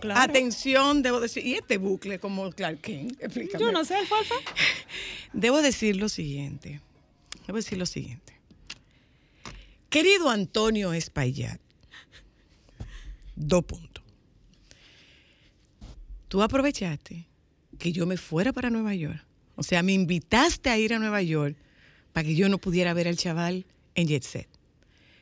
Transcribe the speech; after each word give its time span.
Claro. 0.00 0.20
Atención, 0.20 1.02
debo 1.02 1.20
decir. 1.20 1.44
¿Y 1.46 1.54
este 1.54 1.78
bucle 1.78 2.18
como 2.18 2.50
Clark 2.50 2.80
Kent? 2.80 3.22
Explícame. 3.22 3.62
Yo 3.62 3.72
no 3.72 3.84
sé, 3.84 3.96
Alfalfa. 3.96 4.34
Debo 5.32 5.60
decir 5.62 5.96
lo 5.96 6.08
siguiente. 6.08 6.80
Debo 7.46 7.56
decir 7.56 7.78
lo 7.78 7.86
siguiente. 7.86 8.34
Querido 9.88 10.30
Antonio 10.30 10.92
Espaillat, 10.92 11.60
dos 13.34 13.64
puntos. 13.64 14.04
Tú 16.28 16.42
aprovechaste 16.42 17.26
que 17.78 17.92
yo 17.92 18.06
me 18.06 18.16
fuera 18.16 18.52
para 18.52 18.70
Nueva 18.70 18.94
York. 18.94 19.24
O 19.54 19.62
sea, 19.62 19.82
me 19.82 19.92
invitaste 19.92 20.70
a 20.70 20.78
ir 20.78 20.92
a 20.92 20.98
Nueva 20.98 21.22
York 21.22 21.56
para 22.12 22.26
que 22.26 22.34
yo 22.34 22.48
no 22.48 22.58
pudiera 22.58 22.92
ver 22.94 23.08
al 23.08 23.16
chaval 23.16 23.66
en 23.94 24.08
Jet 24.08 24.22
Set. 24.22 24.48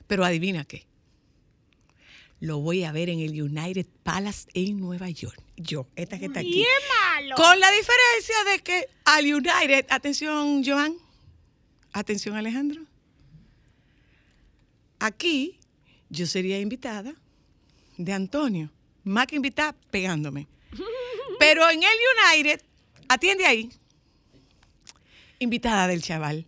Pero 0.06 0.24
adivina 0.24 0.64
qué. 0.64 0.86
Lo 2.44 2.58
voy 2.58 2.84
a 2.84 2.92
ver 2.92 3.08
en 3.08 3.20
el 3.20 3.40
United 3.40 3.86
Palace 4.02 4.50
en 4.52 4.78
Nueva 4.78 5.08
York. 5.08 5.42
Yo, 5.56 5.86
esta 5.96 6.18
que 6.18 6.26
está 6.26 6.40
aquí. 6.40 6.58
Y 6.58 6.60
es 6.60 6.68
malo. 6.90 7.36
Con 7.36 7.58
la 7.58 7.70
diferencia 7.70 8.34
de 8.52 8.58
que 8.58 8.86
al 9.06 9.24
United, 9.24 9.86
atención 9.88 10.62
Joan, 10.62 10.94
atención 11.94 12.36
Alejandro, 12.36 12.82
aquí 14.98 15.58
yo 16.10 16.26
sería 16.26 16.60
invitada 16.60 17.14
de 17.96 18.12
Antonio, 18.12 18.70
más 19.04 19.26
que 19.26 19.36
invitada 19.36 19.74
pegándome. 19.90 20.46
Pero 21.38 21.70
en 21.70 21.82
el 21.82 21.98
United, 22.34 22.60
atiende 23.08 23.46
ahí, 23.46 23.70
invitada 25.38 25.88
del 25.88 26.02
chaval. 26.02 26.46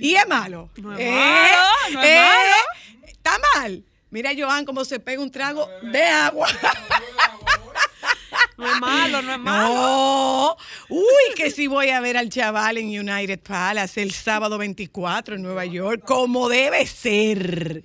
Y 0.00 0.16
es 0.16 0.26
malo. 0.26 0.68
No 0.78 0.98
es 0.98 1.08
malo, 1.08 1.92
no 1.92 2.02
es 2.02 2.16
malo. 2.16 3.06
Está 3.06 3.38
mal. 3.54 3.84
Mira, 4.10 4.30
Joan, 4.36 4.64
cómo 4.64 4.84
se 4.84 5.00
pega 5.00 5.22
un 5.22 5.30
trago 5.30 5.68
de 5.82 6.02
agua. 6.02 6.48
No 8.58 8.66
es 8.66 8.80
malo, 8.80 9.22
no 9.22 9.32
es 9.32 9.38
malo. 9.38 9.74
No. 9.74 10.56
Uy, 10.88 11.34
que 11.36 11.48
sí 11.52 11.68
voy 11.68 11.90
a 11.90 12.00
ver 12.00 12.16
al 12.16 12.28
chaval 12.28 12.78
en 12.78 12.86
United 12.86 13.38
Palace 13.38 14.02
el 14.02 14.10
sábado 14.10 14.58
24 14.58 15.36
en 15.36 15.42
Nueva 15.42 15.64
York, 15.64 16.02
como 16.04 16.48
debe 16.48 16.84
ser. 16.84 17.84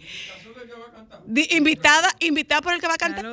Invitada, 1.51 2.09
invitada 2.19 2.61
por 2.61 2.73
el 2.73 2.81
que 2.81 2.87
va 2.87 2.95
a 2.95 2.97
cantar. 2.97 3.23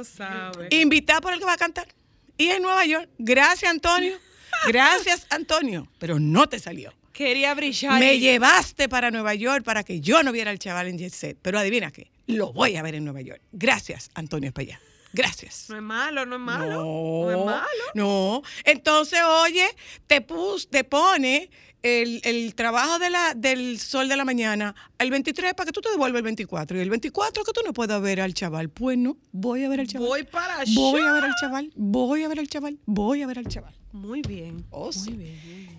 Invitada 0.69 1.23
por 1.23 1.33
el 1.33 1.39
que 1.39 1.47
va 1.47 1.55
a 1.55 1.57
cantar. 1.57 1.89
Y 2.37 2.49
en 2.51 2.63
Nueva 2.63 2.85
York. 2.85 3.09
Gracias, 3.19 3.71
Antonio. 3.71 4.19
Gracias, 4.67 5.27
Antonio. 5.31 5.89
Pero 5.99 6.19
no 6.19 6.47
te 6.47 6.59
salió. 6.59 6.93
Quería 7.13 7.55
brillar. 7.55 7.99
Me 7.99 8.19
llevaste 8.19 8.89
para 8.89 9.11
Nueva 9.11 9.35
York 9.35 9.65
para 9.65 9.83
que 9.83 10.01
yo 10.01 10.23
no 10.23 10.33
viera 10.33 10.51
al 10.51 10.59
chaval 10.59 10.89
en 10.89 10.99
Jet 10.99 11.13
Set. 11.13 11.39
Pero 11.41 11.59
adivina 11.59 11.91
qué. 11.91 12.11
Lo 12.37 12.53
voy 12.53 12.77
a 12.77 12.83
ver 12.83 12.95
en 12.95 13.05
Nueva 13.05 13.21
York. 13.21 13.41
Gracias, 13.53 14.11
Antonio 14.15 14.49
Espallá. 14.49 14.81
Gracias. 15.13 15.67
No 15.69 15.77
es 15.77 15.83
malo, 15.83 16.25
no 16.25 16.37
es 16.37 16.41
malo. 16.43 16.67
No, 16.85 17.31
No 17.31 17.31
es 17.31 17.45
malo. 17.45 17.67
no. 17.95 18.43
Entonces, 18.65 19.19
oye, 19.45 19.67
te, 20.07 20.21
pus, 20.21 20.69
te 20.71 20.85
pone 20.85 21.51
el, 21.83 22.21
el 22.23 22.55
trabajo 22.55 23.01
de 23.01 23.11
la, 23.11 23.35
del 23.35 23.81
sol 23.81 24.09
de 24.09 24.17
la 24.17 24.25
mañana 24.25 24.73
el 24.99 25.11
23 25.11 25.55
para 25.55 25.67
que 25.67 25.73
tú 25.73 25.81
te 25.81 25.91
devuelvas 25.91 26.19
el 26.19 26.23
24. 26.25 26.77
Y 26.79 26.81
el 26.81 26.91
24 26.91 27.43
que 27.43 27.53
tú 27.53 27.61
no 27.67 27.73
puedas 27.73 28.01
ver 28.01 28.21
al 28.21 28.35
chaval. 28.35 28.69
Pues 28.69 28.97
no, 28.99 29.17
voy 29.33 29.65
a 29.65 29.69
ver 29.69 29.81
al 29.81 29.89
chaval. 29.89 30.07
Voy 30.09 30.23
para 30.23 30.59
Voy 30.77 31.01
allá. 31.01 31.11
a 31.11 31.15
ver 31.15 31.25
al 31.25 31.35
chaval. 31.41 31.73
Voy 31.75 32.23
a 32.23 32.29
ver 32.29 32.39
al 32.39 32.49
chaval. 32.49 32.79
Voy 32.87 33.23
a 33.23 33.27
ver 33.27 33.39
al 33.39 33.49
chaval. 33.49 33.75
Muy 33.91 34.23
bien. 34.23 34.65
Oh, 34.71 34.93
sí. 34.93 35.11
Muy 35.11 35.25
bien, 35.25 35.41
muy 35.45 35.55
bien. 35.55 35.79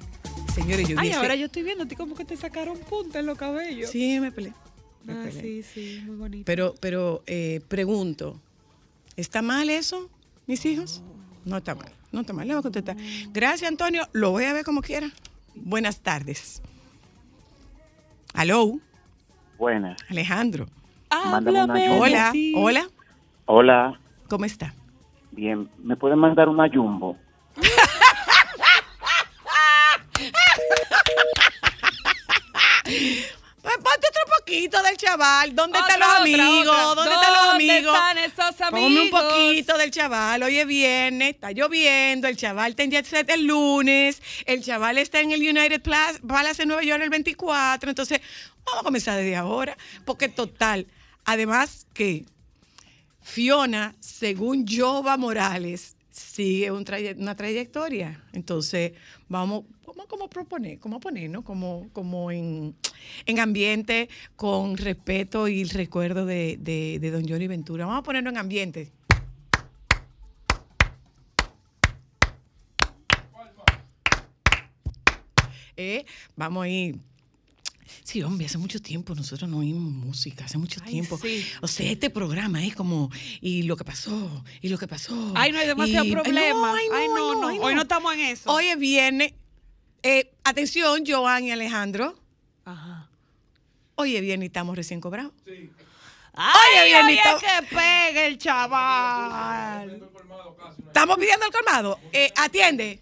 Señores, 0.53 0.87
yo 0.89 0.97
Ay, 0.99 1.13
ahora 1.13 1.35
yo 1.35 1.45
estoy 1.45 1.63
viendo 1.63 1.85
a 1.85 1.87
ti 1.87 1.95
como 1.95 2.15
que 2.15 2.25
te 2.25 2.35
sacaron 2.35 2.77
punta 2.79 3.19
en 3.19 3.25
los 3.27 3.37
cabellos. 3.37 3.89
Sí, 3.89 4.19
me 4.19 4.33
peleé. 4.33 4.51
Ah, 5.07 5.23
peleé. 5.25 5.63
sí, 5.63 5.63
sí, 5.63 6.01
muy 6.05 6.15
bonito. 6.15 6.43
Pero, 6.45 6.75
pero 6.79 7.23
eh, 7.27 7.61
pregunto, 7.67 8.39
¿está 9.15 9.41
mal 9.41 9.69
eso, 9.69 10.09
mis 10.47 10.65
hijos? 10.65 11.01
No 11.45 11.57
está 11.57 11.75
mal, 11.75 11.91
no 12.11 12.21
está 12.21 12.33
mal. 12.33 12.47
Le 12.47 12.53
voy 12.53 12.59
a 12.59 12.63
contestar. 12.63 12.95
Gracias, 13.31 13.69
Antonio. 13.69 14.07
Lo 14.13 14.31
voy 14.31 14.45
a 14.45 14.53
ver 14.53 14.63
como 14.63 14.81
quiera. 14.81 15.09
Buenas 15.55 16.01
tardes. 16.01 16.61
Aló, 18.33 18.79
Buenas. 19.57 19.99
Alejandro. 20.09 20.67
Jumbo. 21.11 21.99
Hola, 21.99 22.33
hola, 22.55 22.87
Hola. 23.45 23.99
¿cómo 24.29 24.45
está? 24.45 24.73
Bien. 25.31 25.69
¿Me 25.83 25.95
pueden 25.95 26.17
mandar 26.19 26.47
una 26.49 26.69
jumbo? 26.69 27.17
Pues 33.73 33.93
ponte 33.93 34.07
otro 34.07 34.21
poquito 34.39 34.83
del 34.83 34.97
chaval. 34.97 35.55
¿Dónde 35.55 35.79
Otra, 35.79 35.93
están 35.93 35.99
los 35.99 36.09
otra, 36.09 36.21
amigos? 36.23 36.75
otra. 36.75 36.95
¿Dónde 36.95 37.13
están 37.13 37.33
los 37.33 37.45
¿Dónde 37.45 37.71
amigos? 37.73 37.95
están 37.95 38.17
esos 38.17 38.69
Ponme 38.71 39.01
un 39.01 39.09
poquito 39.09 39.77
del 39.77 39.91
chaval. 39.91 40.43
Hoy 40.43 40.57
es 40.59 40.67
viernes, 40.67 41.29
está 41.35 41.51
lloviendo. 41.51 42.27
El 42.27 42.35
chaval 42.37 42.71
está 42.71 42.83
en 42.83 42.91
Jet 42.91 43.05
Set 43.05 43.29
el 43.29 43.45
lunes. 43.45 44.21
El 44.45 44.63
chaval 44.63 44.97
está 44.97 45.21
en 45.21 45.31
el 45.31 45.39
United 45.41 45.81
Palace 46.27 46.63
en 46.63 46.67
Nueva 46.67 46.83
York 46.83 47.01
el 47.01 47.09
24. 47.09 47.89
Entonces, 47.89 48.19
vamos 48.65 48.81
a 48.81 48.83
comenzar 48.83 49.17
desde 49.17 49.35
ahora. 49.37 49.77
Porque 50.05 50.27
total, 50.27 50.87
además 51.23 51.87
que 51.93 52.25
Fiona, 53.21 53.95
según 53.99 54.65
Jova 54.67 55.15
Morales, 55.17 55.95
sigue 56.11 56.71
un 56.71 56.83
traye- 56.85 57.15
una 57.17 57.35
trayectoria. 57.35 58.23
Entonces, 58.33 58.93
vamos, 59.29 59.63
vamos 59.85 60.05
como 60.07 60.29
proponer, 60.29 60.79
como 60.79 60.99
ponernos, 60.99 61.43
como, 61.43 61.89
como 61.93 62.31
en, 62.31 62.75
en 63.25 63.39
ambiente, 63.39 64.09
con 64.35 64.77
respeto 64.77 65.47
y 65.47 65.63
recuerdo 65.63 66.25
de, 66.25 66.57
de, 66.59 66.99
de 66.99 67.11
don 67.11 67.27
Johnny 67.27 67.47
Ventura. 67.47 67.85
Vamos 67.85 68.01
a 68.01 68.03
ponernos 68.03 68.33
en 68.33 68.37
ambiente. 68.39 68.91
Eh, 75.77 76.05
vamos 76.35 76.63
a 76.65 76.67
ir. 76.69 77.10
Sí, 78.11 78.21
hombre, 78.23 78.45
hace 78.45 78.57
mucho 78.57 78.81
tiempo 78.81 79.15
nosotros 79.15 79.49
no 79.49 79.59
oímos 79.59 79.89
música, 79.93 80.43
hace 80.43 80.57
mucho 80.57 80.81
Ay, 80.83 80.91
tiempo. 80.91 81.17
sí. 81.17 81.47
O 81.61 81.67
sea, 81.69 81.89
este 81.89 82.09
programa 82.09 82.61
es 82.65 82.75
como, 82.75 83.09
y 83.39 83.63
lo 83.63 83.77
que 83.77 83.85
pasó, 83.85 84.43
y 84.61 84.67
lo 84.67 84.77
que 84.77 84.85
pasó. 84.85 85.31
Ay, 85.33 85.53
no 85.53 85.59
hay 85.59 85.67
demasiado 85.67 86.03
y- 86.05 86.11
problema. 86.11 86.73
ay, 86.75 86.87
no, 86.89 86.95
Ay, 86.95 87.01
ay, 87.03 87.07
no, 87.07 87.35
no. 87.41 87.47
ay, 87.47 87.57
Hoy 87.61 87.73
no 87.73 87.83
estamos 87.83 88.13
en 88.15 88.19
eso. 88.19 88.51
Hoy 88.51 88.65
es 88.65 88.77
viernes. 88.77 89.33
Eh, 90.03 90.33
atención, 90.43 91.03
Joan 91.07 91.45
y 91.45 91.51
Alejandro. 91.51 92.19
Ajá. 92.65 93.07
Hoy 93.95 94.17
es 94.17 94.21
viernes 94.21 94.45
y 94.45 94.47
estamos 94.47 94.75
recién 94.75 94.99
cobrados. 94.99 95.31
Ay, 96.33 96.53
Oye, 96.83 96.95
oye, 96.95 97.05
bienito. 97.05 97.29
que 97.39 97.67
pegue 97.75 98.27
el 98.27 98.37
chaval. 98.37 100.01
Estamos 100.85 101.17
pidiendo 101.17 101.45
el 101.45 101.51
colmado. 101.53 101.97
Eh, 102.11 102.29
atiende. 102.35 102.99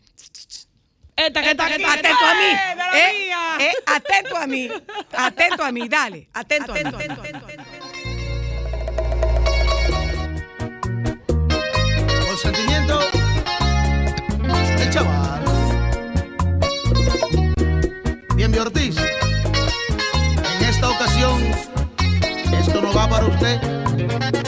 Esta 1.19 1.41
que 1.41 1.51
está 1.51 1.65
aquí. 1.65 1.83
atento 1.83 2.25
a 2.25 2.33
mí. 2.33 2.49
¡Eh, 2.93 3.31
Eh, 3.59 3.65
eh, 3.65 3.73
atento 3.85 4.37
a 4.37 4.47
mí. 4.47 4.69
Atento 5.11 5.63
a 5.63 5.71
mí. 5.71 5.89
Dale. 5.89 6.29
Atento, 6.33 6.71
a 6.71 6.75
mí. 6.75 6.91
Consentimiento 12.27 12.99
del 14.77 14.89
chaval. 14.89 15.43
Bien, 18.35 18.57
Ortiz. 18.59 18.95
En 20.59 20.65
esta 20.69 20.89
ocasión, 20.89 21.41
esto 22.59 22.81
no 22.81 22.93
va 22.93 23.09
para 23.09 23.25
usted. 23.25 24.38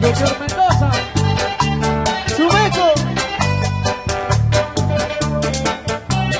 Junior 0.00 0.38
Mendoza. 0.40 0.90
Subeco. 2.34 2.86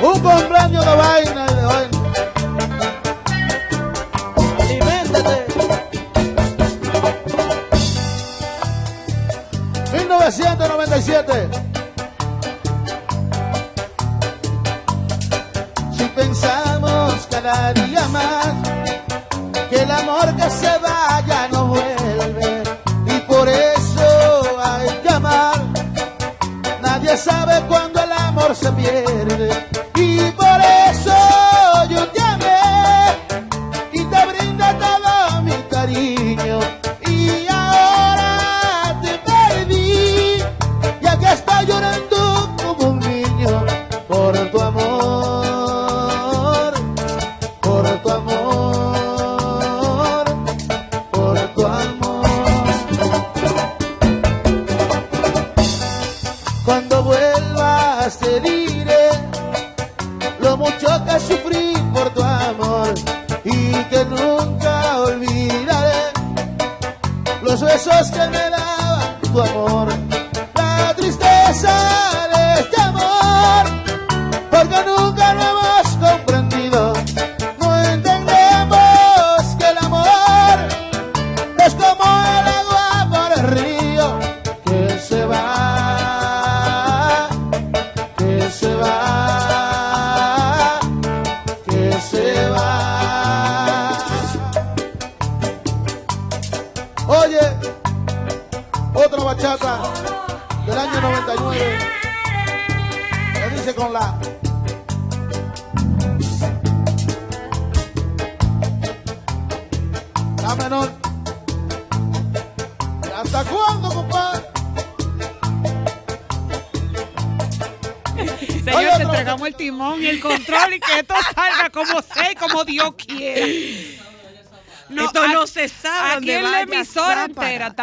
Un 0.02 0.19
cumpleaños 0.21 0.85
de 0.87 0.95
vaina 0.97 1.47
y 1.50 1.55
de 1.55 1.64
vaina. 1.67 1.99
Aliméntate. 4.59 5.47
1997. 9.93 11.70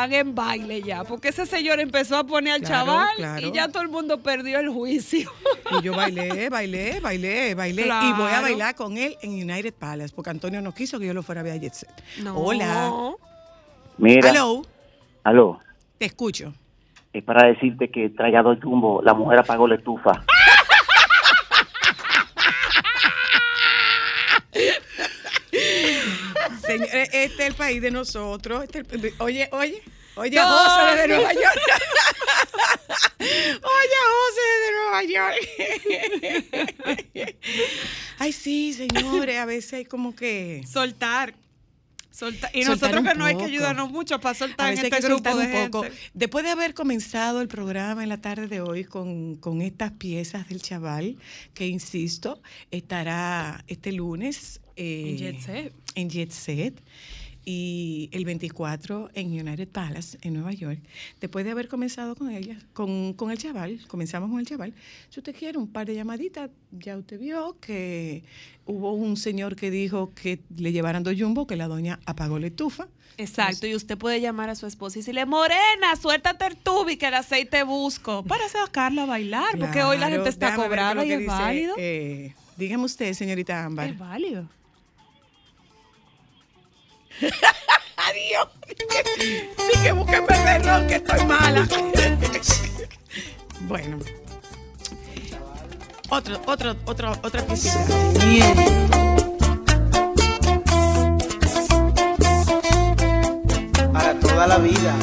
Están 0.08 0.28
en 0.28 0.36
baile 0.36 0.82
ya, 0.82 1.04
porque 1.04 1.30
ese 1.30 1.46
señor 1.46 1.80
empezó 1.80 2.18
a 2.18 2.24
poner 2.24 2.54
al 2.54 2.62
Claro, 2.62 2.86
chaval 2.86 3.16
claro. 3.18 3.48
y 3.48 3.52
ya 3.52 3.68
todo 3.68 3.84
el 3.84 3.90
mundo 3.90 4.20
perdió 4.22 4.60
el 4.60 4.70
juicio. 4.70 5.30
Y 5.80 5.84
yo 5.84 5.94
bailé, 5.96 6.50
bailé, 6.50 7.00
bailé, 7.00 7.54
bailé. 7.56 7.84
Y 7.88 8.14
voy 8.14 8.32
a 8.32 8.42
bailar 8.42 8.76
con 8.76 8.98
él 8.98 9.16
en 9.22 9.32
United 9.32 9.74
Palace, 9.74 10.14
porque 10.16 10.30
Antonio 10.30 10.62
no 10.62 10.74
quiso 10.74 11.00
que 11.00 11.08
yo 11.08 11.14
lo 11.14 11.24
fuera 11.24 11.42
a 11.42 11.44
ver 11.44 11.54
a 11.54 11.58
Jet 11.58 11.74
Set. 11.74 11.90
No. 12.24 12.38
Hola. 12.38 12.92
Mira, 13.98 14.30
Hello. 14.30 14.62
aló, 15.24 15.60
Te 15.98 16.06
escucho. 16.06 16.54
es 17.14 17.24
para 17.24 17.48
decirte 17.48 17.90
que 17.90 18.10
traiga 18.10 18.44
dos 18.44 18.60
jumbo, 18.62 19.02
la 19.02 19.14
mujer 19.14 19.40
apagó 19.40 19.68
la 19.68 19.76
estufa. 19.76 20.24
Señor, 26.68 26.88
eh, 26.94 27.10
este 27.12 27.44
es 27.44 27.48
el 27.50 27.56
país 27.56 27.82
de 27.82 27.92
nosotros. 27.92 28.64
Este 28.64 28.80
es 28.80 28.86
el- 28.92 29.14
oye, 29.20 29.50
oye, 29.52 29.82
oye, 30.16 30.36
No, 30.36 30.48
José 30.48 30.96
de 31.02 31.08
no. 31.08 31.16
Nueva 31.16 31.34
York. 31.34 31.60
oye, 33.20 33.98
José 34.14 34.48
de 34.64 34.72
Nueva 34.78 35.04
York. 35.04 35.38
Ay, 38.20 38.32
sí, 38.34 38.74
señores, 38.74 39.38
a 39.38 39.46
veces 39.46 39.74
hay 39.74 39.86
como 39.86 40.16
que... 40.16 40.64
Soltar. 40.72 41.34
Soltar. 42.18 42.50
Y 42.54 42.64
Soltar 42.64 42.90
nosotros 42.92 43.14
que 43.14 43.20
no 43.20 43.26
hay 43.26 43.38
que 43.38 43.44
ayudarnos 43.44 43.92
mucho 43.92 44.20
para 44.20 44.34
soltar 44.34 44.68
A 44.68 44.72
en 44.74 44.80
hay 44.80 44.86
este 44.86 44.96
que 44.98 45.08
grupo 45.08 45.30
soltar 45.30 45.36
de 45.36 45.64
un 45.64 45.70
poco. 45.72 45.84
gente. 45.84 45.98
Después 46.14 46.44
de 46.44 46.52
haber 46.52 46.74
comenzado 46.74 47.42
el 47.42 47.48
programa 47.48 48.02
en 48.02 48.10
la 48.10 48.18
tarde 48.18 48.48
de 48.48 48.62
hoy 48.62 48.84
con, 48.86 49.36
con 49.36 49.62
estas 49.62 49.92
piezas 49.92 50.48
del 50.50 50.62
chaval, 50.62 51.18
que 51.54 51.68
insisto, 51.68 52.42
estará 52.72 53.64
este 53.68 53.92
lunes 53.92 54.62
eh, 54.76 55.10
En 55.10 55.18
Jet 55.18 55.40
Set. 55.42 55.74
en 55.96 56.10
Jet 56.10 56.32
Set 56.32 56.82
y 57.50 58.10
el 58.12 58.26
24 58.26 59.10
en 59.14 59.28
United 59.28 59.70
Palace, 59.70 60.18
en 60.22 60.34
Nueva 60.34 60.52
York. 60.52 60.82
Después 61.22 61.46
de 61.46 61.52
haber 61.52 61.70
comenzado 61.70 62.14
con 62.14 62.30
ella, 62.30 62.58
con, 62.74 63.14
con 63.14 63.32
el 63.32 63.38
chaval, 63.38 63.80
comenzamos 63.88 64.30
con 64.30 64.42
el 64.42 64.46
chaval. 64.46 64.74
Si 65.10 65.22
usted 65.22 65.34
quiere 65.34 65.58
un 65.58 65.70
par 65.72 65.88
de 65.88 65.96
llamaditas, 65.96 66.50
ya 66.74 66.98
usted 66.98 67.18
vio 67.18 67.56
que 67.62 68.22
hubo 68.66 68.92
un 68.92 69.16
señor 69.16 69.56
que 69.56 69.72
dijo 69.72 70.12
que 70.14 70.42
le 70.58 70.74
llevaran 70.74 71.04
dos 71.04 71.16
jumbo, 71.18 71.48
que 71.48 71.56
la 71.56 71.70
doña 71.70 72.02
apagó 72.06 72.38
la 72.38 72.48
estufa. 72.48 72.90
Exacto, 73.18 73.66
y 73.66 73.76
usted 73.76 73.98
puede 73.98 74.20
llamar 74.20 74.50
a 74.50 74.56
su 74.56 74.68
esposa 74.68 75.00
y 75.00 75.02
decirle, 75.02 75.26
Morena, 75.26 75.96
suéltate 76.00 76.48
el 76.48 76.58
tubi 76.58 76.98
que 76.98 77.08
el 77.08 77.14
aceite 77.14 77.64
busco, 77.64 78.24
para 78.26 78.50
sacarla 78.50 79.04
a 79.04 79.06
bailar, 79.06 79.58
porque 79.58 79.84
hoy 79.84 79.98
la 79.98 80.10
gente 80.10 80.28
está 80.28 80.54
cobrada 80.54 81.06
y 81.06 81.14
es 81.14 81.20
dice, 81.20 81.32
válido. 81.32 81.76
eh, 81.78 82.36
dígame 82.58 82.84
usted, 82.84 83.14
señorita 83.14 83.64
Ámbar. 83.64 83.88
Es 83.88 83.98
válido. 83.98 84.50
Adiós. 87.98 88.48
Sí 89.18 89.82
que 89.82 89.92
búsquenme 89.92 90.28
el 90.30 90.64
reloj, 90.64 90.88
que 90.88 90.96
estoy 90.96 91.26
mala. 91.26 91.68
bueno. 93.62 94.00
Otro, 96.10 96.42
otro, 96.46 96.76
otro, 96.86 97.12
otra 97.22 97.42
piecita. 97.46 97.86
Para 103.92 104.20
toda 104.20 104.48
la 104.48 104.58
vida. 104.60 104.96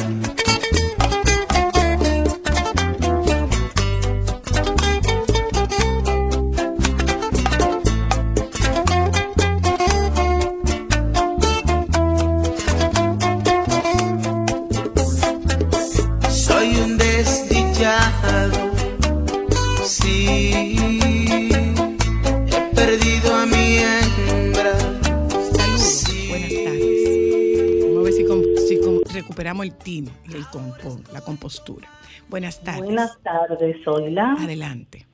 Recuperamos 29.35 29.65
el 29.65 29.73
tino 29.75 30.11
y 30.29 30.33
el 30.35 30.45
compón, 30.47 31.03
la 31.11 31.19
compostura. 31.19 31.89
Buenas 32.29 32.63
tardes. 32.63 32.85
Buenas 32.85 33.17
tardes, 33.21 33.75
Zoila. 33.83 34.31
Adelante. 34.39 35.05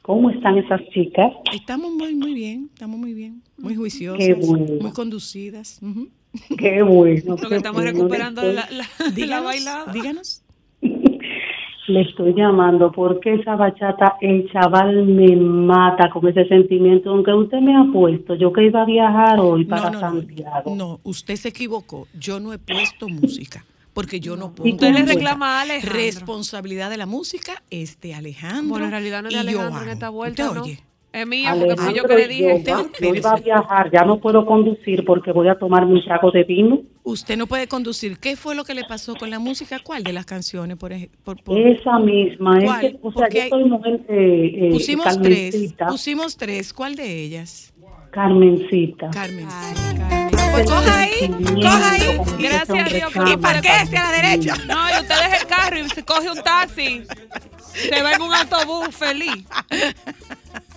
¿Cómo 0.00 0.30
están 0.30 0.56
esas 0.56 0.80
chicas? 0.94 1.30
Estamos 1.52 1.92
muy, 1.92 2.14
muy 2.14 2.32
bien, 2.32 2.70
estamos 2.72 2.98
muy 2.98 3.12
bien, 3.12 3.42
muy 3.58 3.76
juiciosas, 3.76 4.18
Qué 4.26 4.32
bueno. 4.34 4.64
muy 4.80 4.90
conducidas. 4.92 5.80
Ujú. 5.82 6.08
Qué 6.56 6.82
bueno. 6.82 7.36
Lo 7.40 7.48
que 7.50 7.56
estamos 7.56 7.84
recuperando 7.84 8.40
de 8.40 8.54
la, 8.54 8.66
la, 8.70 8.84
de 8.98 9.04
la 9.04 9.10
Díganos, 9.10 9.44
bailada. 9.44 9.92
díganos. 9.92 10.41
Le 11.92 12.00
estoy 12.02 12.32
llamando 12.34 12.90
porque 12.90 13.34
esa 13.34 13.54
bachata, 13.54 14.16
el 14.22 14.50
chaval 14.50 15.04
me 15.04 15.36
mata 15.36 16.08
con 16.08 16.26
ese 16.26 16.46
sentimiento. 16.46 17.10
Aunque 17.10 17.34
usted 17.34 17.58
me 17.60 17.76
ha 17.76 17.84
puesto, 17.92 18.34
yo 18.34 18.50
que 18.50 18.64
iba 18.64 18.80
a 18.80 18.86
viajar 18.86 19.38
hoy 19.38 19.66
para 19.66 19.90
no, 19.90 19.92
no, 19.92 20.00
Santiago. 20.00 20.74
no, 20.74 21.00
usted 21.02 21.36
se 21.36 21.48
equivocó. 21.50 22.08
Yo 22.18 22.40
no 22.40 22.54
he 22.54 22.58
puesto 22.58 23.08
música. 23.10 23.64
Porque 23.92 24.20
yo 24.20 24.36
no 24.36 24.54
¿Y 24.64 24.72
usted 24.72 24.94
le 24.94 25.02
reclama 25.04 25.58
a 25.58 25.62
Alejandro? 25.62 25.98
Responsabilidad 25.98 26.88
de 26.88 26.96
la 26.96 27.04
música 27.04 27.62
es 27.68 28.00
de 28.00 28.14
Alejandro. 28.14 28.70
Bueno, 28.70 28.86
en 28.86 28.90
realidad 28.90 29.22
no 29.22 29.28
es 29.28 29.34
de 29.34 29.40
Alejandro 29.40 29.70
Joan. 29.72 29.82
en 29.84 29.88
esta 29.90 30.08
vuelta, 30.08 30.44
¿Usted 30.46 30.56
¿no? 30.56 30.62
oye? 30.64 30.80
Es 31.12 31.26
mía, 31.26 31.54
porque 31.58 31.76
fui 31.76 31.94
yo 31.94 32.04
que 32.04 32.14
le 32.14 32.28
dije. 32.28 32.64
yo, 32.64 33.14
iba 33.14 33.32
a 33.32 33.36
viajar, 33.36 33.90
ya 33.92 34.02
no 34.04 34.18
puedo 34.18 34.46
conducir 34.46 35.04
porque 35.04 35.30
voy 35.30 35.48
a 35.48 35.56
tomarme 35.58 35.92
un 35.92 36.02
trago 36.04 36.30
de 36.30 36.44
vino. 36.44 36.80
Usted 37.02 37.36
no 37.36 37.46
puede 37.46 37.66
conducir. 37.68 38.18
¿Qué 38.18 38.34
fue 38.34 38.54
lo 38.54 38.64
que 38.64 38.72
le 38.74 38.84
pasó 38.84 39.14
con 39.14 39.28
la 39.28 39.38
música? 39.38 39.78
¿Cuál 39.84 40.04
de 40.04 40.12
las 40.14 40.24
canciones? 40.24 40.78
Por, 40.78 40.92
por, 41.22 41.42
por- 41.42 41.58
Esa 41.58 41.98
misma, 41.98 42.58
es 42.60 42.94
o 43.02 43.12
sea, 43.12 43.22
Porque 43.26 43.42
yo 43.42 43.48
soy 43.50 43.64
mujer 43.64 44.00
eh, 44.08 44.52
eh, 44.54 44.70
pusimos 44.72 45.20
tres. 45.20 45.52
Carmencita, 45.52 45.86
Pusimos 45.88 46.36
tres. 46.36 46.72
¿Cuál 46.72 46.94
de 46.96 47.22
ellas? 47.24 47.74
Carmencita. 48.10 49.10
Carmen. 49.10 49.46
Ay, 49.50 49.74
Carmen. 49.98 50.28
Pues 50.52 50.66
coja 50.70 51.00
ahí, 51.00 51.28
coja 51.54 51.92
ahí. 51.92 52.20
Gracias 52.38 52.70
a 52.70 52.94
Dios 52.94 53.12
¿Y 53.32 53.36
para 53.38 53.60
qué? 53.62 53.68
Hacia 53.68 54.02
la 54.02 54.12
derecha. 54.12 54.54
No, 54.66 54.90
y 54.90 55.00
usted 55.00 55.14
deja 55.14 55.36
el 55.38 55.46
carro 55.46 55.78
y 55.78 55.88
se 55.88 56.04
coge 56.04 56.30
un 56.30 56.42
taxi. 56.42 57.02
Se 57.72 58.02
va 58.02 58.12
en 58.12 58.22
un 58.22 58.34
autobús 58.34 58.94
feliz. 58.94 59.46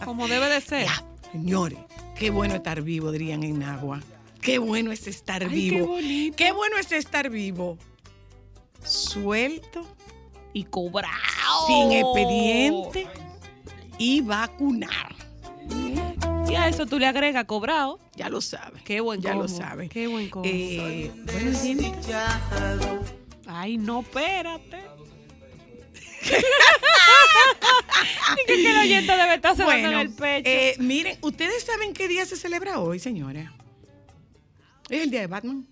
Como 0.05 0.27
debe 0.27 0.47
de 0.49 0.61
ser. 0.61 0.85
Ya, 0.85 1.03
señores, 1.31 1.79
qué 2.15 2.29
bueno 2.29 2.55
estar 2.55 2.81
vivo, 2.81 3.11
dirían 3.11 3.43
en 3.43 3.63
Agua. 3.63 4.01
Qué 4.41 4.59
bueno 4.59 4.91
es 4.91 5.07
estar 5.07 5.43
Ay, 5.43 5.49
vivo. 5.49 5.97
qué 6.37 6.51
bueno 6.51 6.77
es 6.77 6.91
estar 6.91 7.29
vivo. 7.29 7.77
Suelto, 8.83 9.85
Y 10.53 10.63
cobrado. 10.65 11.67
sin 11.67 11.91
expediente 11.91 13.07
y 13.97 14.21
vacunado. 14.21 15.15
Y 16.47 16.53
a 16.55 16.67
eso 16.69 16.85
tú 16.85 16.99
le 16.99 17.07
agregas 17.07 17.45
cobrado. 17.45 17.99
Ya 18.15 18.29
lo 18.29 18.39
sabe. 18.39 18.81
Qué 18.85 19.01
buen 19.01 19.19
Ya 19.21 19.33
lo 19.33 19.41
combo. 19.47 19.57
sabe. 19.57 19.89
Qué 19.89 20.07
buen 20.07 20.29
combo. 20.29 20.47
Eh, 20.47 21.11
bueno, 21.25 23.01
Ay, 23.47 23.77
no, 23.77 24.01
espérate. 24.01 24.83
que 28.47 28.71
el 28.71 28.77
oyente 28.77 29.15
debe 29.15 29.35
estar 29.35 29.55
bueno, 29.55 30.01
el 30.01 30.11
pecho. 30.11 30.49
Eh, 30.49 30.75
miren, 30.79 31.17
¿ustedes 31.21 31.63
saben 31.63 31.93
qué 31.93 32.07
día 32.07 32.25
se 32.25 32.35
celebra 32.35 32.79
hoy, 32.79 32.99
señores? 32.99 33.47
¿Es 34.89 35.03
el 35.03 35.11
día 35.11 35.21
de 35.21 35.27
Batman? 35.27 35.67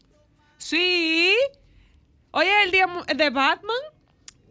Sí. 0.58 1.36
Hoy 2.32 2.46
es 2.46 2.66
el 2.66 2.72
día 2.72 2.88
de 3.16 3.30
Batman. 3.30 3.76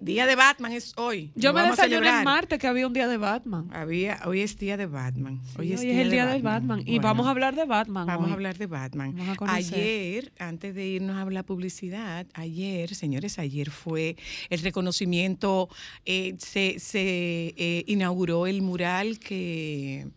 Día 0.02 0.26
de 0.26 0.34
Batman 0.34 0.72
es 0.72 0.94
hoy. 0.96 1.30
Yo 1.36 1.52
me 1.52 1.62
desayuné 1.62 2.08
el 2.18 2.24
martes 2.24 2.58
que 2.58 2.66
había 2.66 2.88
un 2.88 2.92
día 2.92 3.06
de 3.06 3.18
Batman. 3.18 3.68
Había, 3.72 4.20
hoy 4.26 4.40
es 4.40 4.58
día 4.58 4.76
de 4.76 4.86
Batman. 4.86 5.40
Hoy, 5.56 5.72
es, 5.72 5.80
es, 5.80 5.82
día 5.82 6.02
el 6.02 6.10
de 6.10 6.16
día 6.16 6.26
del 6.26 6.42
Batman. 6.42 6.80
Y 6.80 6.96
Bueno, 6.96 7.02
vamos 7.02 7.26
a 7.28 7.30
hablar 7.30 7.54
de 7.54 7.64
Batman. 7.64 8.06
Vamos 8.08 8.24
hoy. 8.24 8.30
a 8.32 8.34
hablar 8.34 8.58
de 8.58 8.66
Batman. 8.66 9.14
Vamos 9.16 9.28
a 9.28 9.36
conocer. 9.36 9.74
Ayer, 9.74 10.32
antes 10.40 10.74
de 10.74 10.86
irnos 10.86 11.16
a 11.16 11.30
la 11.30 11.44
publicidad, 11.44 12.26
ayer, 12.34 12.92
señores, 12.96 13.38
ayer 13.38 13.70
fue 13.70 14.16
el 14.50 14.60
reconocimiento, 14.60 15.68
eh, 16.04 16.34
se, 16.38 16.80
se, 16.80 17.54
eh, 17.56 17.84
inauguró 17.86 18.48
el 18.48 18.60
mural 18.60 19.20
que 19.20 20.08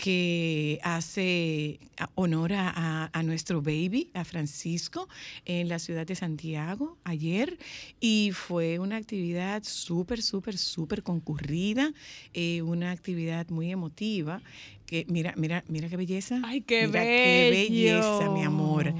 que 0.00 0.78
hace 0.84 1.80
honor 2.14 2.52
a 2.54 3.22
nuestro 3.24 3.60
baby, 3.60 4.10
a 4.14 4.24
Francisco, 4.24 5.08
en 5.44 5.68
la 5.68 5.80
ciudad 5.80 6.06
de 6.06 6.14
Santiago 6.14 6.96
ayer. 7.02 7.58
Y 8.00 8.30
fue 8.32 8.78
una 8.78 8.96
actividad 8.96 9.64
súper, 9.64 10.22
súper, 10.22 10.56
súper 10.56 11.02
concurrida, 11.02 11.92
eh, 12.32 12.62
una 12.62 12.92
actividad 12.92 13.48
muy 13.48 13.72
emotiva. 13.72 14.40
Que, 14.88 15.04
mira, 15.06 15.34
mira, 15.36 15.62
mira 15.68 15.90
qué 15.90 15.98
belleza. 15.98 16.40
Ay, 16.46 16.62
qué 16.62 16.86
Mira 16.86 17.02
qué 17.02 17.48
belleza, 17.68 18.30
mi 18.30 18.42
amor. 18.42 18.94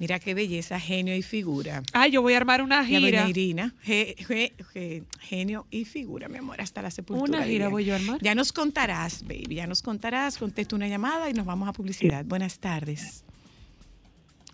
Mira 0.00 0.18
qué 0.18 0.34
belleza, 0.34 0.80
genio 0.80 1.14
y 1.14 1.22
figura. 1.22 1.84
Ay, 1.92 2.10
yo 2.10 2.22
voy 2.22 2.34
a 2.34 2.38
armar 2.38 2.60
una 2.60 2.84
gira. 2.84 3.28
Irina, 3.28 3.72
ge- 3.84 4.16
ge- 4.18 4.52
ge- 4.72 5.04
genio 5.20 5.64
y 5.70 5.84
figura, 5.84 6.28
mi 6.28 6.38
amor, 6.38 6.60
hasta 6.60 6.82
la 6.82 6.90
sepultura. 6.90 7.38
Una 7.38 7.46
gira 7.46 7.68
voy 7.68 7.84
yo 7.84 7.92
a 7.92 7.98
armar. 7.98 8.20
Ya 8.20 8.34
nos 8.34 8.52
contarás, 8.52 9.22
baby, 9.22 9.54
ya 9.54 9.68
nos 9.68 9.80
contarás. 9.80 10.38
Contesto 10.38 10.74
una 10.74 10.88
llamada 10.88 11.30
y 11.30 11.34
nos 11.34 11.46
vamos 11.46 11.68
a 11.68 11.72
publicidad. 11.72 12.24
Buenas 12.24 12.58
tardes. 12.58 13.24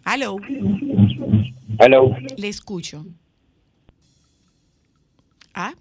Hello, 0.04 0.36
Hello. 1.80 2.14
le 2.36 2.48
escucho. 2.48 3.06
Ah, 5.54 5.72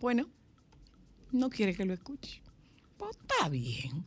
bueno, 0.00 0.26
no 1.30 1.50
quiere 1.50 1.74
que 1.74 1.84
lo 1.84 1.92
escuche. 1.92 2.40
Pues 2.96 3.10
está 3.16 3.48
bien. 3.50 4.04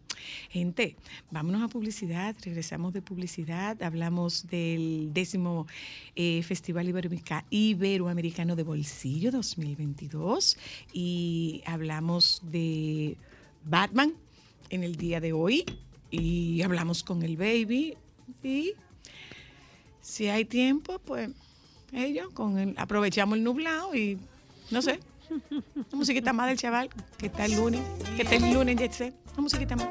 Gente, 0.50 0.96
vámonos 1.30 1.62
a 1.62 1.68
publicidad, 1.68 2.36
regresamos 2.44 2.92
de 2.92 3.02
publicidad, 3.04 3.82
hablamos 3.84 4.48
del 4.48 5.12
décimo 5.14 5.68
eh, 6.16 6.42
Festival 6.44 6.88
Iberoamerica- 6.90 7.46
Iberoamericano 7.52 8.56
de 8.56 8.64
Bolsillo 8.64 9.32
2022 9.32 10.58
y 10.92 11.62
hablamos 11.68 12.42
de 12.46 13.16
Batman 13.64 14.14
en 14.72 14.84
el 14.84 14.96
día 14.96 15.20
de 15.22 15.34
hoy 15.34 15.66
y 16.10 16.62
hablamos 16.64 17.04
con 17.04 17.22
el 17.22 17.38
baby 17.38 17.96
y 18.44 18.74
si 20.02 20.28
hay 20.30 20.46
tiempo, 20.46 20.98
pues 21.00 21.30
ellos 21.94 22.30
con 22.34 22.58
el- 22.58 22.76
aprovechamos 22.78 23.38
el 23.38 23.44
nublado 23.44 23.94
y 23.96 24.18
no 24.72 24.82
sé, 24.82 25.00
una 25.30 25.86
musiquita 25.94 26.34
más 26.34 26.48
del 26.48 26.58
chaval 26.58 26.90
que 27.18 27.28
está 27.28 27.46
el 27.46 27.56
lunes, 27.56 27.82
que 28.16 28.24
está 28.24 28.36
el 28.36 28.54
lunes 28.54 28.76
Jet 28.78 28.92
Set. 28.92 29.16
Una 29.34 29.44
musiquita 29.44 29.76
más. 29.76 29.90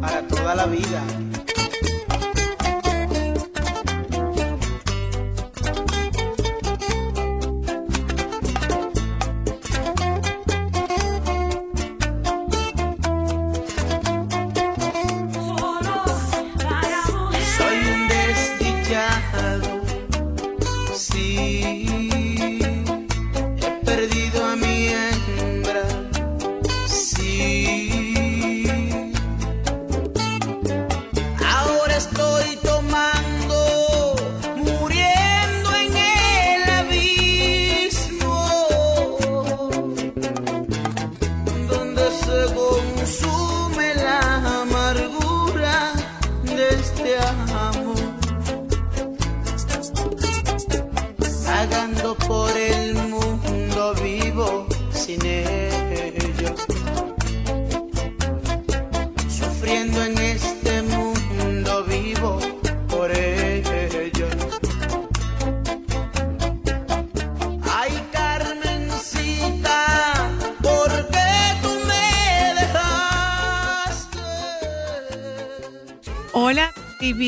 para 0.00 0.26
toda 0.26 0.54
la 0.54 0.66
vida. 0.66 1.02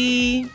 TV. 0.04 0.48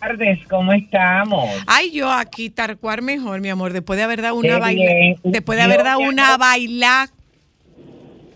tardes, 0.00 0.38
¿cómo 0.48 0.72
estamos? 0.72 1.48
Ay, 1.66 1.90
yo 1.92 2.10
aquí 2.10 2.50
tarcuar 2.50 3.02
mejor, 3.02 3.40
mi 3.40 3.50
amor, 3.50 3.72
después 3.72 3.96
de 3.98 4.04
haber 4.04 4.22
dado 4.22 4.36
una 4.36 4.58
baila, 4.58 4.90
después 5.22 5.58
de 5.58 5.62
haber 5.62 5.84
dado 5.84 6.00
una 6.00 6.36
baila 6.38 7.10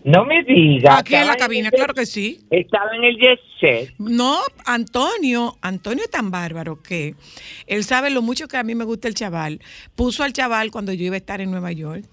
No 0.03 0.23
me 0.25 0.43
digas. 0.43 0.99
aquí 0.99 1.15
en 1.15 1.25
la 1.25 1.35
cabina, 1.35 1.71
claro 1.71 1.93
que 1.95 2.05
sí. 2.05 2.41
Estaba 2.51 2.91
en 2.95 3.03
el 3.03 3.17
set. 3.59 3.93
No, 3.97 4.37
Antonio, 4.65 5.57
Antonio 5.61 6.03
es 6.03 6.11
tan 6.11 6.29
bárbaro 6.29 6.81
que 6.83 7.15
él 7.65 7.83
sabe 7.83 8.11
lo 8.11 8.21
mucho 8.21 8.47
que 8.47 8.57
a 8.57 8.63
mí 8.63 8.75
me 8.75 8.83
gusta 8.83 9.07
el 9.07 9.15
chaval. 9.15 9.59
Puso 9.95 10.23
al 10.23 10.33
chaval 10.33 10.69
cuando 10.69 10.93
yo 10.93 11.05
iba 11.05 11.15
a 11.15 11.17
estar 11.17 11.41
en 11.41 11.49
Nueva 11.49 11.71
York. 11.71 12.05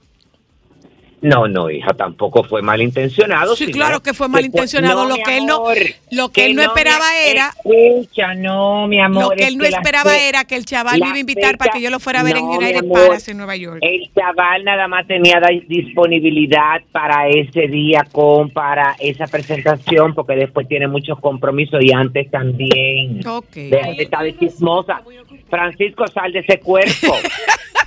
No, 1.23 1.47
no, 1.47 1.71
hija, 1.71 1.93
tampoco 1.95 2.43
fue 2.43 2.63
malintencionado. 2.63 3.55
Sí, 3.55 3.71
claro 3.71 4.03
que 4.03 4.13
fue 4.13 4.29
malintencionado. 4.29 5.09
Lo 5.09 5.15
mi 5.17 5.23
que 5.23 5.39
él 5.39 5.47
no- 5.47 5.63
lo 6.11 6.29
que 6.31 6.47
él 6.47 6.57
no 6.57 6.63
mi- 6.63 6.67
esperaba 6.67 7.17
era- 7.17 7.53
Escucha, 7.65 8.35
no, 8.35 8.89
mi 8.89 9.01
amor. 9.01 9.23
Lo 9.23 9.31
que 9.31 9.47
él 9.47 9.57
no 9.57 9.63
la 9.63 9.69
esperaba 9.79 10.17
era 10.19 10.45
que 10.45 10.57
el 10.57 10.65
chaval 10.65 10.99
me 11.01 11.07
iba 11.07 11.17
a 11.17 11.21
invitar 11.21 11.57
para 11.59 11.71
fecha- 11.71 11.79
que 11.79 11.85
yo 11.85 11.91
lo 11.91 12.01
fuera 12.01 12.21
a 12.21 12.23
ver 12.25 12.37
en 12.39 12.45
No, 12.45 12.51
mi 12.51 12.57
United 12.65 12.89
Palace 12.93 13.31
en 13.31 13.37
Nueva 13.37 13.55
York. 13.55 13.79
El 13.83 14.11
chaval 14.13 14.65
nada 14.65 14.89
más 14.89 15.07
tenía 15.07 15.39
da- 15.39 15.49
disponibilidad 15.69 16.83
para 16.91 17.29
ese 17.29 17.69
día 17.69 18.05
con 18.11 18.51
para 18.51 18.97
esa 18.99 19.27
presentación 19.29 20.15
porque 20.15 20.35
después 20.35 20.67
tiene 20.67 20.89
muchos 20.89 21.21
compromisos 21.21 21.81
y 21.85 21.93
antes 21.93 22.29
también. 22.33 23.25
Ok. 23.27 23.47
Déjate 23.55 23.95
de 23.97 24.03
estar 24.03 24.25
de 24.25 24.37
chismosa. 24.37 25.01
Francisco, 25.49 26.07
sal 26.09 26.33
de 26.33 26.41
ese 26.41 26.59
cuerpo. 26.59 27.15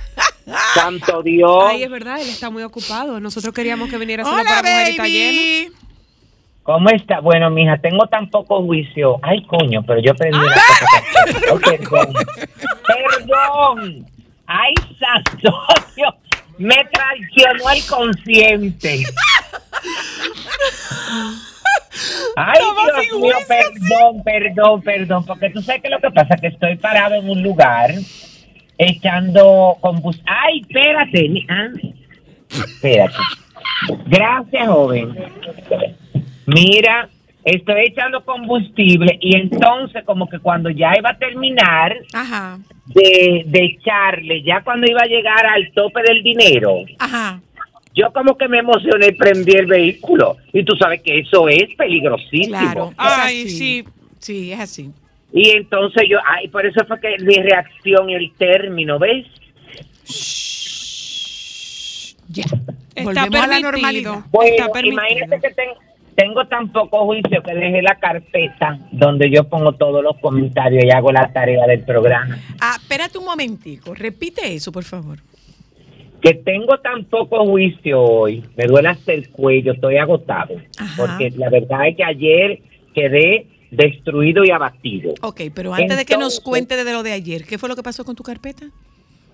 Santo 0.74 1.22
Dios. 1.22 1.64
Ay, 1.66 1.82
es 1.82 1.90
verdad, 1.90 2.20
él 2.20 2.28
está 2.28 2.50
muy 2.50 2.62
ocupado. 2.62 3.18
Nosotros 3.20 3.52
queríamos 3.54 3.88
que 3.90 3.98
viniera 3.98 4.24
solo 4.24 4.36
Hola, 4.36 4.48
para 4.48 4.62
mujer 4.62 4.94
baby. 4.98 5.72
¿Cómo 6.62 6.88
está? 6.90 7.20
Bueno, 7.20 7.48
mija, 7.50 7.78
tengo 7.78 8.06
tan 8.06 8.28
poco 8.30 8.62
juicio. 8.62 9.18
Ay, 9.22 9.44
coño, 9.46 9.82
pero 9.86 10.00
yo 10.00 10.12
aprendí 10.12 10.38
una 10.38 10.54
cosa. 10.54 10.86
que- 11.40 11.50
Oh, 11.50 11.58
perdón. 11.60 12.14
Perdón. 12.86 14.06
Ay, 14.46 14.74
Santorio. 14.98 16.14
Me 16.58 16.76
traicionó 16.92 17.70
el 17.70 17.86
consciente. 17.86 19.04
Ay, 22.36 22.58
Dios 22.60 23.20
mío, 23.22 23.34
juicio, 23.34 23.46
perdón, 23.48 24.22
perdón, 24.24 24.82
perdón, 24.82 25.26
porque 25.26 25.50
tú 25.50 25.62
sabes 25.62 25.82
que 25.82 25.88
lo 25.88 25.98
que 26.00 26.10
pasa 26.10 26.36
que 26.36 26.48
estoy 26.48 26.76
parado 26.76 27.14
en 27.14 27.28
un 27.30 27.42
lugar 27.42 27.90
echando 28.78 29.76
combustible. 29.80 30.30
Ay, 30.44 30.60
espérate. 30.60 31.46
ah, 31.48 31.68
espérate. 32.50 33.14
Gracias, 34.06 34.68
joven. 34.68 35.14
Mira, 36.46 37.08
estoy 37.44 37.86
echando 37.86 38.24
combustible 38.24 39.18
y 39.20 39.36
entonces 39.36 40.04
como 40.04 40.28
que 40.28 40.38
cuando 40.38 40.70
ya 40.70 40.92
iba 40.98 41.10
a 41.10 41.18
terminar 41.18 41.96
Ajá, 42.12 42.58
de, 42.86 43.42
de 43.46 43.64
echarle, 43.64 44.42
ya 44.42 44.62
cuando 44.62 44.86
iba 44.90 45.00
a 45.02 45.06
llegar 45.06 45.44
al 45.46 45.70
tope 45.72 46.02
del 46.02 46.22
dinero, 46.22 46.78
ajá. 46.98 47.40
yo 47.94 48.12
como 48.12 48.36
que 48.36 48.48
me 48.48 48.58
emocioné 48.58 49.08
y 49.08 49.12
prendí 49.12 49.52
el 49.56 49.66
vehículo. 49.66 50.36
Y 50.52 50.64
tú 50.64 50.76
sabes 50.76 51.02
que 51.02 51.18
eso 51.20 51.48
es 51.48 51.74
peligrosísimo. 51.76 52.58
Claro. 52.58 52.90
es 52.90 52.96
Ay, 52.98 53.42
así. 53.44 53.48
sí. 53.50 53.84
Sí, 54.18 54.52
es 54.52 54.60
así. 54.60 54.90
Y 55.32 55.50
entonces 55.50 56.04
yo, 56.08 56.18
ay, 56.24 56.48
por 56.48 56.64
eso 56.64 56.84
fue 56.86 56.98
que 57.00 57.16
mi 57.22 57.34
reacción 57.36 58.08
y 58.10 58.14
el 58.14 58.32
término, 58.38 58.98
¿ves? 58.98 59.26
Ya. 62.28 62.44
Está 62.94 63.02
Volvemos 63.02 63.40
a 63.40 63.46
la 63.46 63.60
normalidad. 63.60 64.18
Bueno, 64.30 64.54
Está 64.56 64.72
permitido. 64.72 65.02
imagínate 65.02 65.48
que 65.48 65.54
ten- 65.54 65.74
tengo 66.14 66.46
tan 66.46 66.72
poco 66.72 67.04
juicio 67.04 67.42
que 67.42 67.54
dejé 67.54 67.82
la 67.82 67.94
carpeta 67.96 68.78
donde 68.90 69.30
yo 69.30 69.44
pongo 69.44 69.72
todos 69.72 70.02
los 70.02 70.16
comentarios 70.18 70.82
y 70.84 70.90
hago 70.90 71.12
la 71.12 71.30
tarea 71.32 71.66
del 71.66 71.80
programa. 71.84 72.38
Ah, 72.60 72.76
espérate 72.80 73.18
un 73.18 73.26
momentico. 73.26 73.94
Repite 73.94 74.54
eso, 74.54 74.72
por 74.72 74.84
favor. 74.84 75.18
Que 76.22 76.32
tengo 76.34 76.78
tan 76.78 77.04
poco 77.04 77.44
juicio 77.44 78.00
hoy, 78.02 78.42
me 78.56 78.64
duele 78.64 78.88
hasta 78.88 79.12
el 79.12 79.28
cuello, 79.30 79.72
estoy 79.72 79.98
agotado. 79.98 80.56
Porque 80.96 81.30
la 81.36 81.50
verdad 81.50 81.88
es 81.88 81.96
que 81.96 82.04
ayer 82.04 82.60
quedé 82.94 83.46
destruido 83.70 84.44
y 84.44 84.50
abatido. 84.50 85.14
Ok, 85.22 85.42
pero 85.54 85.74
antes 85.74 85.96
de 85.96 86.04
que 86.04 86.14
nos 86.14 86.34
Entonces- 86.38 86.40
cuente 86.40 86.76
de 86.84 86.92
lo 86.92 87.02
de 87.02 87.12
ayer, 87.12 87.44
¿qué 87.44 87.58
fue 87.58 87.68
lo 87.68 87.76
que 87.76 87.82
pasó 87.82 88.04
con 88.04 88.14
tu 88.16 88.22
carpeta? 88.22 88.66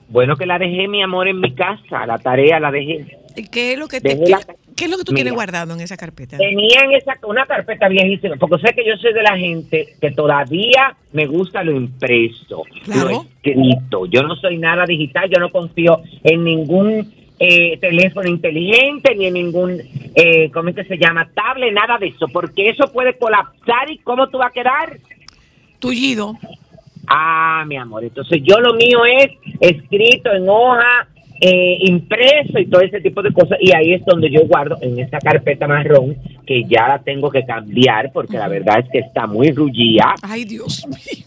Bueno, 0.08 0.36
que 0.36 0.44
la 0.46 0.58
dejé, 0.58 0.88
mi 0.88 1.02
amor, 1.02 1.26
en 1.28 1.40
mi 1.40 1.54
casa, 1.54 2.04
la 2.06 2.18
tarea 2.18 2.60
la 2.60 2.70
dejé. 2.70 3.16
¿Y 3.34 3.44
¿Qué 3.44 3.72
es 3.72 3.78
lo 3.78 3.88
que, 3.88 4.00
te- 4.00 4.18
qué, 4.22 4.30
la- 4.30 4.40
qué 4.76 4.84
es 4.84 4.90
lo 4.90 4.98
que 4.98 5.04
tú 5.04 5.12
Mira. 5.12 5.22
tienes 5.22 5.32
guardado 5.32 5.72
en 5.72 5.80
esa 5.80 5.96
carpeta? 5.96 6.36
Tenía 6.36 6.80
en 6.84 6.92
esa 6.92 7.14
una 7.26 7.46
carpeta 7.46 7.88
viejísima, 7.88 8.36
porque 8.36 8.58
sé 8.66 8.74
que 8.74 8.84
yo 8.86 8.94
soy 8.98 9.14
de 9.14 9.22
la 9.22 9.38
gente 9.38 9.94
que 10.00 10.10
todavía 10.10 10.94
me 11.12 11.26
gusta 11.26 11.62
lo 11.64 11.72
impreso, 11.72 12.64
lo 12.88 13.10
escrito. 13.22 14.04
Yo 14.06 14.22
no 14.22 14.36
soy 14.36 14.58
nada 14.58 14.84
digital, 14.84 15.30
yo 15.30 15.40
no 15.40 15.50
confío 15.50 16.02
en 16.24 16.44
ningún 16.44 17.10
eh, 17.44 17.76
teléfono 17.78 18.28
inteligente 18.28 19.16
ni 19.16 19.26
en 19.26 19.34
ningún, 19.34 19.82
eh, 20.14 20.48
¿cómo 20.52 20.68
es 20.68 20.76
que 20.76 20.84
se 20.84 20.96
llama? 20.96 21.28
Tablet, 21.34 21.72
nada 21.72 21.98
de 21.98 22.06
eso, 22.06 22.28
porque 22.28 22.68
eso 22.68 22.92
puede 22.92 23.18
colapsar 23.18 23.90
y 23.90 23.98
¿cómo 23.98 24.28
tú 24.28 24.38
vas 24.38 24.50
a 24.50 24.52
quedar? 24.52 24.96
Tullido. 25.80 26.38
Ah, 27.08 27.64
mi 27.66 27.76
amor, 27.76 28.04
entonces 28.04 28.40
yo 28.44 28.60
lo 28.60 28.74
mío 28.74 29.04
es 29.04 29.32
escrito 29.58 30.32
en 30.32 30.48
hoja, 30.48 31.08
eh, 31.40 31.78
impreso 31.80 32.60
y 32.60 32.66
todo 32.66 32.80
ese 32.82 33.00
tipo 33.00 33.20
de 33.20 33.32
cosas. 33.32 33.58
Y 33.60 33.74
ahí 33.74 33.94
es 33.94 34.04
donde 34.04 34.30
yo 34.30 34.46
guardo 34.46 34.78
en 34.80 35.00
esa 35.00 35.18
carpeta 35.18 35.66
marrón 35.66 36.16
que 36.46 36.62
ya 36.62 36.86
la 36.86 37.02
tengo 37.02 37.28
que 37.28 37.44
cambiar 37.44 38.12
porque 38.12 38.38
la 38.38 38.46
verdad 38.46 38.78
es 38.78 38.88
que 38.88 39.00
está 39.00 39.26
muy 39.26 39.50
rullida. 39.50 40.14
Ay, 40.22 40.44
Dios 40.44 40.86
mío. 40.86 41.26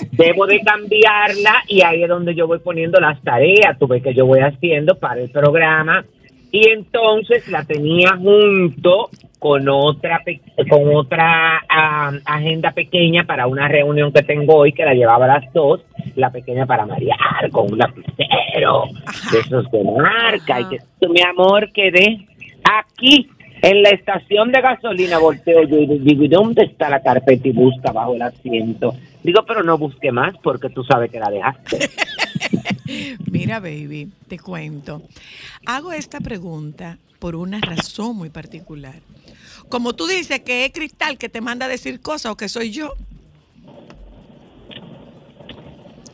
Debo 0.16 0.46
de 0.46 0.60
cambiarla 0.60 1.64
y 1.68 1.82
ahí 1.82 2.02
es 2.02 2.08
donde 2.08 2.34
yo 2.34 2.46
voy 2.46 2.58
poniendo 2.58 3.00
las 3.00 3.20
tareas, 3.22 3.78
tú 3.78 3.86
ves 3.86 4.02
que 4.02 4.14
yo 4.14 4.26
voy 4.26 4.40
haciendo 4.40 4.96
para 4.98 5.20
el 5.20 5.30
programa. 5.30 6.04
Y 6.52 6.68
entonces 6.68 7.48
la 7.48 7.64
tenía 7.64 8.16
junto 8.16 9.10
con 9.40 9.68
otra 9.68 10.22
con 10.70 10.94
otra 10.94 11.60
ah, 11.68 12.12
agenda 12.24 12.70
pequeña 12.70 13.24
para 13.24 13.46
una 13.48 13.66
reunión 13.66 14.12
que 14.12 14.22
tengo 14.22 14.54
hoy 14.56 14.72
que 14.72 14.84
la 14.84 14.94
llevaba 14.94 15.24
a 15.24 15.40
las 15.40 15.52
dos, 15.52 15.80
la 16.14 16.30
pequeña 16.30 16.64
para 16.64 16.86
marear 16.86 17.50
con 17.50 17.72
un 17.72 17.78
lapicero 17.78 18.84
de 19.32 19.38
esos 19.40 19.70
de 19.70 19.82
marca 19.82 20.60
y 20.60 20.68
que 20.68 20.78
mi 21.08 21.20
amor 21.22 21.72
quedé 21.72 22.24
aquí 22.64 23.28
en 23.60 23.82
la 23.82 23.90
estación 23.90 24.52
de 24.52 24.60
gasolina 24.60 25.18
volteo 25.18 25.62
yo 25.64 25.78
y 25.78 25.86
digo, 25.98 26.24
¿y 26.24 26.28
dónde 26.28 26.64
está 26.64 26.88
la 26.88 27.00
carpeta? 27.00 27.48
Y 27.48 27.52
busca 27.52 27.92
bajo 27.92 28.14
el 28.14 28.22
asiento. 28.22 28.94
Digo, 29.24 29.44
pero 29.46 29.62
no 29.64 29.76
busque 29.78 30.12
más 30.12 30.34
porque 30.42 30.68
tú 30.68 30.84
sabes 30.84 31.10
que 31.10 31.18
la 31.18 31.30
dejaste. 31.30 31.90
Mira, 33.30 33.58
baby, 33.58 34.12
te 34.28 34.38
cuento. 34.38 35.02
Hago 35.66 35.92
esta 35.92 36.20
pregunta 36.20 36.98
por 37.18 37.34
una 37.34 37.58
razón 37.60 38.16
muy 38.16 38.28
particular. 38.30 38.96
Como 39.70 39.94
tú 39.94 40.06
dices 40.06 40.40
que 40.40 40.66
es 40.66 40.72
Cristal 40.72 41.16
que 41.16 41.28
te 41.30 41.40
manda 41.40 41.64
a 41.66 41.68
decir 41.70 42.00
cosas 42.00 42.32
o 42.32 42.36
que 42.36 42.48
soy 42.50 42.70
yo. 42.70 42.92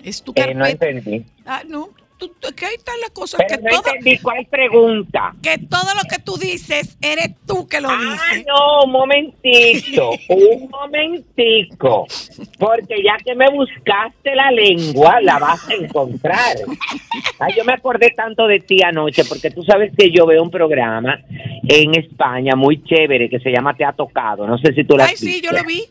Es 0.04 0.22
tu 0.22 0.32
Eh, 0.36 0.54
no 0.54 0.64
carpeta. 0.64 0.88
entendí. 0.88 1.26
Ah, 1.44 1.62
no. 1.68 1.90
Tú, 2.20 2.30
que 2.54 2.66
ahí 2.66 2.74
están 2.76 3.00
las 3.00 3.10
cosas 3.10 3.40
Pero 3.48 3.56
que 3.62 3.64
no 3.64 3.70
todo, 3.82 3.92
entendí 3.94 4.18
cuál 4.18 4.46
pregunta. 4.50 5.32
que 5.42 5.56
todo 5.58 5.94
lo 5.94 6.06
que 6.08 6.18
tú 6.22 6.36
dices 6.36 6.98
eres 7.00 7.30
tú 7.46 7.66
que 7.66 7.80
lo 7.80 7.88
Ah, 7.90 7.98
dices. 8.30 8.46
no, 8.46 8.84
un 8.84 8.92
momentito, 8.92 10.10
un 10.28 10.68
momentico, 10.70 12.06
porque 12.58 13.02
ya 13.02 13.16
que 13.24 13.34
me 13.34 13.48
buscaste 13.50 14.34
la 14.34 14.50
lengua, 14.50 15.20
la 15.22 15.38
vas 15.38 15.66
a 15.68 15.74
encontrar. 15.74 16.56
Ay, 17.38 17.54
yo 17.56 17.64
me 17.64 17.72
acordé 17.72 18.10
tanto 18.14 18.46
de 18.46 18.60
ti 18.60 18.82
anoche, 18.82 19.24
porque 19.24 19.50
tú 19.50 19.62
sabes 19.62 19.92
que 19.96 20.10
yo 20.10 20.26
veo 20.26 20.42
un 20.42 20.50
programa 20.50 21.18
en 21.68 21.94
España 21.94 22.54
muy 22.54 22.82
chévere 22.84 23.28
que 23.30 23.40
se 23.40 23.50
llama 23.50 23.74
Te 23.74 23.84
ha 23.84 23.92
tocado, 23.92 24.46
no 24.46 24.58
sé 24.58 24.74
si 24.74 24.84
tú 24.84 24.96
lo 24.96 25.02
has 25.04 25.10
Ay, 25.10 25.16
sí, 25.16 25.40
yo 25.42 25.52
lo 25.52 25.64
vi. 25.64 25.84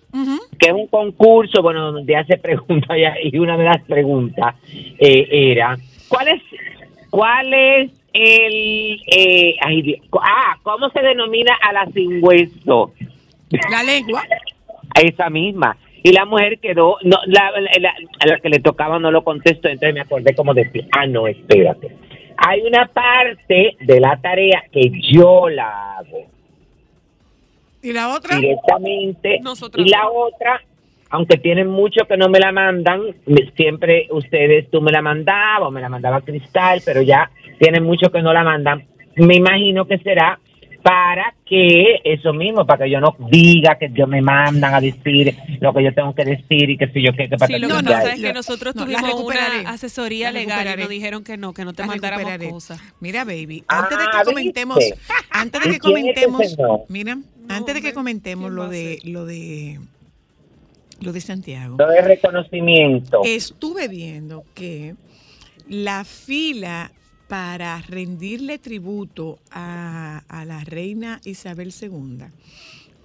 Que 0.59 0.67
es 0.67 0.73
un 0.73 0.87
concurso, 0.87 1.61
bueno, 1.61 1.91
donde 1.91 2.15
hace 2.15 2.37
preguntas 2.37 2.97
y- 2.97 3.29
y 3.35 3.39
una 3.39 3.57
de 3.57 3.63
las 3.63 3.81
preguntas 3.83 4.55
eh, 4.99 5.27
era, 5.51 5.77
¿cuál 6.09 6.27
es, 6.27 6.41
cuál 7.09 7.53
es 7.53 7.91
el, 8.13 8.99
eh, 9.15 9.55
ay, 9.61 9.81
Dios, 9.83 9.99
ah, 10.21 10.57
cómo 10.63 10.89
se 10.89 11.01
denomina 11.01 11.55
a 11.61 11.73
la 11.73 11.85
sin 11.93 12.23
hueso? 12.23 12.91
La 13.71 13.83
lengua. 13.83 14.23
Esa 15.01 15.29
misma. 15.29 15.77
Y 16.03 16.11
la 16.11 16.25
mujer 16.25 16.59
quedó, 16.59 16.97
no, 17.03 17.17
la, 17.25 17.51
la- 17.79 17.93
a 18.19 18.27
la 18.27 18.39
que 18.39 18.49
le 18.49 18.59
tocaba 18.59 18.99
no 18.99 19.11
lo 19.11 19.23
contestó, 19.23 19.67
entonces 19.67 19.93
me 19.93 20.01
acordé 20.01 20.33
como 20.35 20.53
decir, 20.53 20.87
ah, 20.91 21.05
no, 21.05 21.27
espérate. 21.27 21.95
Hay 22.37 22.61
una 22.61 22.87
parte 22.87 23.75
de 23.81 23.99
la 23.99 24.17
tarea 24.21 24.63
que 24.71 24.91
yo 25.11 25.49
la 25.49 25.97
hago 25.97 26.25
¿Y 27.81 27.91
la 27.91 28.13
otra? 28.15 28.37
directamente 28.39 29.39
Nosotros 29.41 29.85
y 29.85 29.89
la 29.89 30.03
no. 30.03 30.11
otra 30.13 30.61
aunque 31.09 31.37
tienen 31.37 31.67
mucho 31.67 32.05
que 32.07 32.17
no 32.17 32.29
me 32.29 32.39
la 32.39 32.51
mandan 32.51 33.01
siempre 33.55 34.07
ustedes 34.11 34.69
tú 34.71 34.81
me 34.81 34.91
la 34.91 35.01
mandabas 35.01 35.67
o 35.67 35.71
me 35.71 35.81
la 35.81 35.89
mandaba 35.89 36.21
Cristal 36.21 36.81
pero 36.85 37.01
ya 37.01 37.29
tienen 37.59 37.83
mucho 37.83 38.11
que 38.11 38.21
no 38.21 38.31
la 38.33 38.43
mandan. 38.43 38.85
Me 39.15 39.35
imagino 39.35 39.85
que 39.85 39.97
será 39.99 40.39
para 40.81 41.33
que 41.45 41.99
eso 42.05 42.31
mismo 42.31 42.65
para 42.65 42.85
que 42.85 42.91
yo 42.91 43.01
no 43.01 43.13
diga 43.29 43.77
que 43.77 43.89
yo 43.91 44.07
me 44.07 44.21
mandan 44.21 44.73
a 44.73 44.79
decir 44.79 45.35
lo 45.59 45.73
que 45.73 45.83
yo 45.83 45.93
tengo 45.93 46.15
que 46.15 46.23
decir 46.23 46.69
y 46.69 46.77
que 46.77 46.87
si 46.87 47.01
yo 47.01 47.11
qué 47.11 47.27
que 47.27 47.35
para 47.35 47.47
Sí, 47.47 47.59
lo 47.59 47.67
que 47.67 47.73
que 47.73 47.79
tú 47.79 47.85
pasa 47.89 48.13
es 48.13 48.21
que 48.21 48.31
nosotros 48.31 48.75
No, 48.75 48.85
tuvimos 48.85 49.13
una 49.13 49.69
asesoría 49.69 50.31
legal 50.31 50.65
y 50.73 50.79
nos 50.81 50.89
dijeron 50.89 51.23
que 51.25 51.35
no, 51.35 51.53
que 51.53 51.65
no 51.65 51.73
te 51.73 51.85
mandáramos 51.85 52.31
cosas. 52.49 52.79
Mira, 53.01 53.25
baby, 53.25 53.63
Ah, 53.67 53.79
antes 53.79 53.97
de 53.97 54.05
que 54.05 54.11
¿viste? 54.11 54.25
comentemos, 54.31 54.79
antes 55.31 55.61
de 55.63 55.69
¿Y 55.69 55.73
que 55.73 55.79
comentemos, 55.79 56.57
mira, 56.87 57.17
antes 57.49 57.75
de 57.75 57.81
que 57.81 57.93
comentemos 57.93 58.49
lo 58.49 58.69
de 58.69 58.99
lo 59.03 59.25
de 59.25 59.79
lo 61.01 61.13
de 61.13 61.21
Santiago. 61.21 61.77
Lo 61.77 61.87
de 61.87 62.01
reconocimiento. 62.01 63.21
Estuve 63.23 63.87
viendo 63.87 64.43
que 64.53 64.95
la 65.67 66.03
fila 66.03 66.91
para 67.27 67.81
rendirle 67.81 68.57
tributo 68.57 69.39
a, 69.51 70.23
a 70.27 70.45
la 70.45 70.63
reina 70.63 71.21
Isabel 71.25 71.71
II 71.79 72.25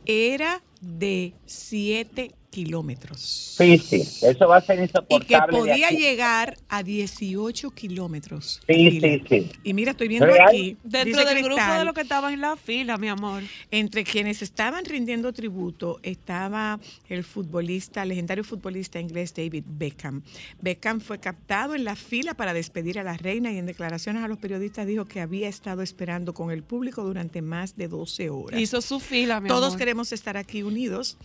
era 0.06 0.62
de 0.80 1.34
7 1.46 2.32
kilómetros. 2.54 3.20
sí 3.58 3.78
sí 3.78 4.02
eso 4.26 4.48
va 4.48 4.58
a 4.58 4.60
ser 4.60 4.76
Y 4.76 4.78
que 4.78 4.84
insoportable 4.84 5.58
podía 5.58 5.90
llegar 5.90 6.56
a 6.68 6.82
18 6.82 7.70
kilómetros. 7.72 8.60
sí 8.66 9.00
sí 9.00 9.22
sí 9.28 9.50
Y 9.64 9.74
mira, 9.74 9.90
estoy 9.92 10.08
viendo 10.08 10.26
Real. 10.26 10.48
aquí. 10.48 10.76
Dentro 10.84 11.24
del 11.24 11.42
grupo 11.42 11.60
de 11.78 11.84
los 11.84 11.94
que 11.94 12.00
estaban 12.02 12.32
en 12.34 12.40
la 12.40 12.56
fila, 12.56 12.96
mi 12.98 13.08
amor. 13.08 13.42
Entre 13.70 14.04
quienes 14.04 14.42
estaban 14.42 14.84
rindiendo 14.84 15.32
tributo 15.32 15.98
estaba 16.02 16.78
el 17.08 17.24
futbolista, 17.24 18.04
legendario 18.04 18.44
futbolista 18.44 19.00
inglés 19.00 19.34
David 19.34 19.64
Beckham. 19.66 20.22
Beckham 20.60 21.00
fue 21.00 21.18
captado 21.18 21.74
en 21.74 21.84
la 21.84 21.96
fila 21.96 22.34
para 22.34 22.52
despedir 22.54 22.98
a 22.98 23.02
la 23.04 23.16
reina 23.16 23.50
y 23.52 23.58
en 23.58 23.66
declaraciones 23.66 24.22
a 24.22 24.28
los 24.28 24.38
periodistas 24.38 24.86
dijo 24.86 25.04
que 25.06 25.20
había 25.20 25.48
estado 25.48 25.82
esperando 25.82 26.32
con 26.34 26.50
el 26.50 26.62
público 26.62 27.02
durante 27.04 27.42
más 27.42 27.76
de 27.76 27.88
12 27.88 28.30
horas. 28.30 28.60
Hizo 28.60 28.80
su 28.80 29.00
fila, 29.00 29.40
mi 29.40 29.48
Todos 29.48 29.66
amor. 29.68 29.78
queremos 29.78 30.12
estar 30.12 30.36
aquí 30.36 30.62
unidos, 30.62 31.16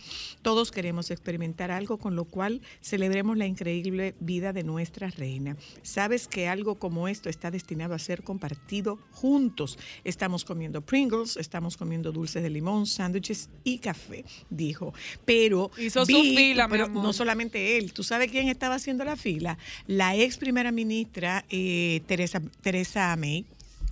todos 0.42 0.70
queremos 0.70 1.10
experimentar 1.20 1.70
algo 1.70 1.98
con 1.98 2.16
lo 2.16 2.24
cual 2.24 2.62
celebremos 2.80 3.36
la 3.36 3.46
increíble 3.46 4.14
vida 4.20 4.52
de 4.54 4.64
nuestra 4.64 5.10
reina. 5.10 5.56
Sabes 5.82 6.26
que 6.26 6.48
algo 6.48 6.76
como 6.76 7.08
esto 7.08 7.28
está 7.28 7.50
destinado 7.50 7.94
a 7.94 7.98
ser 7.98 8.22
compartido 8.22 8.98
juntos. 9.12 9.78
Estamos 10.02 10.44
comiendo 10.44 10.80
Pringles, 10.80 11.36
estamos 11.36 11.76
comiendo 11.76 12.10
dulces 12.10 12.42
de 12.42 12.48
limón, 12.50 12.86
sándwiches 12.86 13.50
y 13.64 13.78
café, 13.78 14.24
dijo. 14.48 14.94
Pero 15.26 15.70
Hizo 15.78 16.06
su 16.06 16.12
fila, 16.12 16.66
mi 16.66 16.72
pero 16.72 16.84
amor. 16.86 17.04
no 17.04 17.12
solamente 17.12 17.76
él. 17.76 17.92
¿Tú 17.92 18.02
sabes 18.02 18.30
quién 18.30 18.48
estaba 18.48 18.76
haciendo 18.76 19.04
la 19.04 19.16
fila? 19.16 19.58
La 19.86 20.16
ex 20.16 20.38
primera 20.38 20.72
ministra 20.72 21.44
eh, 21.50 22.00
Teresa, 22.06 22.40
Teresa 22.62 23.14
May. 23.16 23.44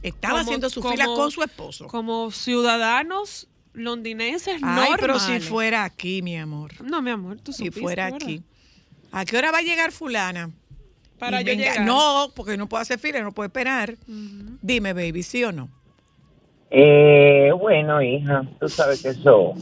Estaba 0.02 0.34
Como- 0.38 0.42
haciendo 0.44 0.70
su 0.70 0.80
como- 0.80 0.92
fila 0.94 1.06
con 1.06 1.30
su 1.30 1.42
esposo. 1.42 1.86
Como 1.88 2.30
ciudadanos 2.30 3.48
londinenses 3.78 4.54
Ay, 4.54 4.60
normales. 4.60 4.96
pero 5.00 5.18
si 5.18 5.40
fuera 5.40 5.84
aquí, 5.84 6.22
mi 6.22 6.36
amor. 6.36 6.72
No, 6.82 7.00
mi 7.02 7.10
amor, 7.10 7.38
tú 7.40 7.52
Si 7.52 7.58
supiste, 7.66 7.80
fuera 7.80 8.04
¿verdad? 8.04 8.18
aquí. 8.22 8.42
¿A 9.12 9.24
qué 9.24 9.36
hora 9.38 9.50
va 9.52 9.58
a 9.58 9.62
llegar 9.62 9.92
fulana? 9.92 10.50
Para 11.18 11.40
Y 11.40 11.44
yo 11.44 11.52
llegar. 11.54 11.80
No, 11.84 12.30
porque 12.36 12.56
no 12.56 12.68
puedo 12.68 12.80
hacer 12.82 12.98
fila, 12.98 13.20
no 13.22 13.32
puedo 13.32 13.46
esperar. 13.46 13.94
Dime, 14.06 14.92
baby, 14.92 15.22
¿sí 15.22 15.42
o 15.44 15.52
no? 15.52 15.68
Eh, 16.70 17.50
bueno, 17.58 18.02
hija, 18.02 18.42
tú 18.60 18.68
sabes 18.68 19.02
que 19.02 19.08
eso 19.08 19.54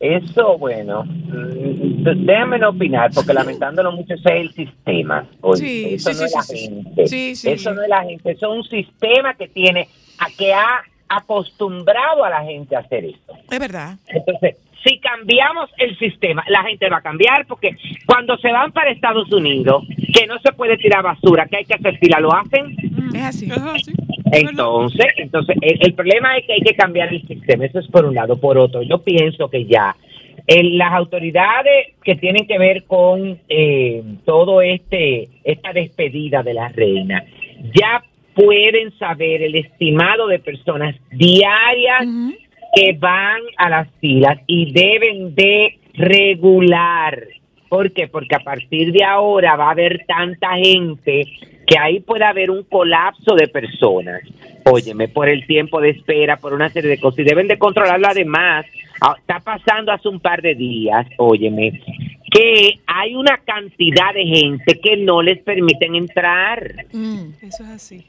Eso, 0.00 0.56
bueno, 0.58 1.04
mm, 1.04 2.24
déjame 2.26 2.58
no 2.58 2.70
opinar, 2.70 3.10
porque 3.14 3.34
lamentándolo 3.34 3.92
mucho, 3.92 4.14
ese 4.14 4.28
es 4.30 4.40
el 4.40 4.54
sistema. 4.54 5.28
Oye, 5.42 5.60
Sí, 5.60 5.94
eso 5.94 6.12
sí, 6.14 6.20
no 6.20 6.20
sí, 6.20 6.24
es 6.24 6.32
la 6.34 6.42
gente. 6.42 7.06
Sí, 7.06 7.36
sí. 7.36 7.48
Eso 7.50 7.74
no 7.74 7.82
es 7.82 7.88
la 7.88 8.02
gente, 8.04 8.30
eso 8.32 8.50
es 8.52 8.58
un 8.58 8.64
sistema 8.64 9.34
que 9.34 9.48
tiene, 9.48 9.88
a 10.18 10.26
que 10.36 10.54
ha 10.54 10.82
acostumbrado 11.10 12.24
a 12.24 12.30
la 12.30 12.44
gente 12.44 12.74
a 12.76 12.80
hacer 12.80 13.04
eso. 13.04 13.32
Es 13.50 13.58
verdad. 13.58 13.96
Entonces, 14.08 14.56
si 14.84 14.98
cambiamos 14.98 15.68
el 15.76 15.98
sistema, 15.98 16.42
la 16.48 16.62
gente 16.62 16.88
va 16.88 16.98
a 16.98 17.02
cambiar 17.02 17.46
porque 17.46 17.76
cuando 18.06 18.36
se 18.38 18.50
van 18.50 18.72
para 18.72 18.90
Estados 18.90 19.30
Unidos, 19.32 19.84
que 20.14 20.26
no 20.26 20.38
se 20.38 20.52
puede 20.52 20.78
tirar 20.78 21.02
basura, 21.02 21.46
que 21.46 21.58
hay 21.58 21.64
que 21.66 21.74
hacer 21.74 21.98
fila, 21.98 22.18
lo 22.20 22.32
hacen. 22.34 22.74
Es 23.14 23.22
así. 23.22 23.48
Entonces, 24.32 25.06
entonces 25.16 25.56
el, 25.60 25.78
el 25.86 25.94
problema 25.94 26.36
es 26.36 26.46
que 26.46 26.52
hay 26.54 26.60
que 26.60 26.74
cambiar 26.74 27.12
el 27.12 27.26
sistema. 27.26 27.64
Eso 27.66 27.80
es 27.80 27.88
por 27.88 28.04
un 28.04 28.14
lado. 28.14 28.36
Por 28.40 28.56
otro, 28.58 28.82
yo 28.82 28.98
pienso 29.02 29.50
que 29.50 29.64
ya 29.66 29.96
el- 30.46 30.78
las 30.78 30.92
autoridades 30.92 31.88
que 32.04 32.14
tienen 32.16 32.46
que 32.46 32.58
ver 32.58 32.84
con 32.84 33.38
eh, 33.48 34.02
todo 34.24 34.62
este 34.62 35.28
esta 35.44 35.72
despedida 35.72 36.42
de 36.42 36.54
la 36.54 36.68
reina 36.68 37.24
ya 37.74 38.02
pueden 38.34 38.96
saber 38.98 39.42
el 39.42 39.54
estimado 39.54 40.26
de 40.26 40.38
personas 40.38 40.96
diarias 41.10 42.06
que 42.74 42.92
van 42.98 43.40
a 43.56 43.68
las 43.68 43.88
filas 44.00 44.38
y 44.46 44.72
deben 44.72 45.34
de 45.34 45.78
regular. 45.94 47.18
¿Por 47.68 47.92
qué? 47.92 48.08
Porque 48.08 48.34
a 48.34 48.40
partir 48.40 48.92
de 48.92 49.04
ahora 49.04 49.56
va 49.56 49.68
a 49.68 49.72
haber 49.72 50.04
tanta 50.06 50.56
gente 50.56 51.26
que 51.66 51.78
ahí 51.78 52.00
puede 52.00 52.24
haber 52.24 52.50
un 52.50 52.64
colapso 52.64 53.36
de 53.36 53.46
personas. 53.46 54.22
Óyeme, 54.64 55.06
por 55.08 55.28
el 55.28 55.46
tiempo 55.46 55.80
de 55.80 55.90
espera, 55.90 56.36
por 56.36 56.52
una 56.52 56.68
serie 56.68 56.90
de 56.90 56.98
cosas. 56.98 57.20
Y 57.20 57.24
deben 57.24 57.46
de 57.46 57.58
controlarlo 57.58 58.08
además. 58.08 58.66
Ah, 59.00 59.14
Está 59.18 59.38
pasando 59.40 59.92
hace 59.92 60.08
un 60.08 60.20
par 60.20 60.42
de 60.42 60.54
días, 60.54 61.06
óyeme, 61.16 61.80
que 62.30 62.80
hay 62.86 63.14
una 63.14 63.38
cantidad 63.38 64.14
de 64.14 64.24
gente 64.24 64.80
que 64.80 64.96
no 64.96 65.22
les 65.22 65.38
permiten 65.42 65.94
entrar. 65.94 66.86
Mm. 66.92 67.30
Eso 67.42 67.64
es 67.64 67.70
así. 67.70 68.06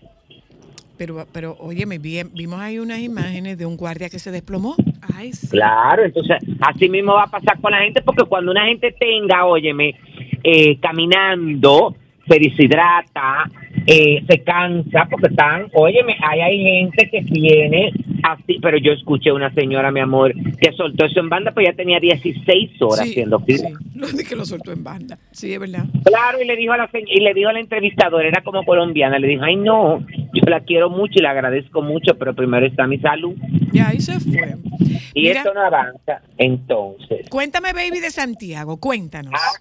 Pero, 0.98 1.26
pero 1.34 1.58
oye, 1.60 1.88
me 1.88 1.98
vi, 1.98 2.22
vimos 2.32 2.60
ahí 2.60 2.78
unas 2.78 3.00
imágenes 3.00 3.58
de 3.58 3.66
un 3.66 3.76
guardia 3.76 4.10
que 4.10 4.20
se 4.20 4.30
desplomó. 4.30 4.76
Ay, 5.16 5.34
sí. 5.34 5.48
Claro, 5.50 6.06
entonces 6.06 6.38
así 6.60 6.88
mismo 6.90 7.14
va 7.14 7.24
a 7.24 7.28
pasar 7.28 7.60
con 7.60 7.72
la 7.72 7.80
gente, 7.80 8.04
porque 8.04 8.24
cuando 8.26 8.52
una 8.52 8.66
gente 8.66 8.92
tenga, 8.92 9.46
óyeme, 9.46 9.96
eh, 10.44 10.78
caminando, 10.80 11.96
se 12.28 12.38
deshidrata, 12.38 13.50
eh, 13.88 14.24
se 14.30 14.44
cansa, 14.44 15.08
porque 15.10 15.28
están, 15.30 15.68
óyeme, 15.74 16.16
ahí 16.28 16.42
hay 16.42 16.60
gente 16.64 17.10
que 17.10 17.22
tiene 17.24 17.92
así, 18.24 18.60
pero 18.62 18.78
yo 18.78 18.92
escuché 18.92 19.32
una 19.32 19.54
señora, 19.54 19.92
mi 19.92 20.00
amor, 20.00 20.34
que 20.60 20.72
soltó 20.74 21.06
eso 21.06 21.20
en 21.20 21.30
banda, 21.30 21.52
pues 21.52 21.66
ya 21.68 21.74
tenía 21.74 22.00
16 22.00 22.82
horas 22.82 23.00
Sí, 23.06 23.12
haciendo 23.12 23.40
fila. 23.40 23.70
sí. 23.70 24.26
Que 24.30 24.36
lo 24.36 24.46
soltó 24.46 24.72
en 24.72 24.84
banda. 24.84 25.18
Sí, 25.32 25.54
es 25.54 25.60
verdad. 25.60 25.86
Claro, 26.06 26.42
y 26.42 26.46
le 26.46 26.56
dijo 26.56 26.74
a 26.74 26.78
la 26.78 26.90
y 26.94 27.20
le 27.20 27.34
dijo 27.34 27.50
a 27.50 27.54
la 27.54 27.60
entrevistadora, 27.60 28.28
era 28.28 28.42
como 28.44 28.64
colombiana, 28.64 29.20
le 29.20 29.28
dijo, 29.28 29.44
ay 29.44 29.56
no, 29.58 30.00
yo 30.34 30.42
la 30.48 30.62
quiero 30.62 30.90
mucho 30.90 31.14
y 31.20 31.22
la 31.22 31.32
agradezco 31.32 31.82
mucho, 31.82 32.16
pero 32.18 32.34
primero 32.34 32.66
está 32.66 32.88
mi 32.88 32.98
salud. 33.00 33.36
Y 33.74 33.80
ahí 33.80 34.00
se 34.00 34.20
fue. 34.20 34.56
Y 35.14 35.24
Mira. 35.24 35.40
esto 35.42 35.54
no 35.54 35.62
avanza. 35.62 36.22
Entonces, 36.38 37.28
Cuéntame, 37.30 37.74
baby, 37.74 38.00
de 38.00 38.10
Santiago. 38.12 38.78
Cuéntanos. 38.78 39.34
Ah, 39.36 39.60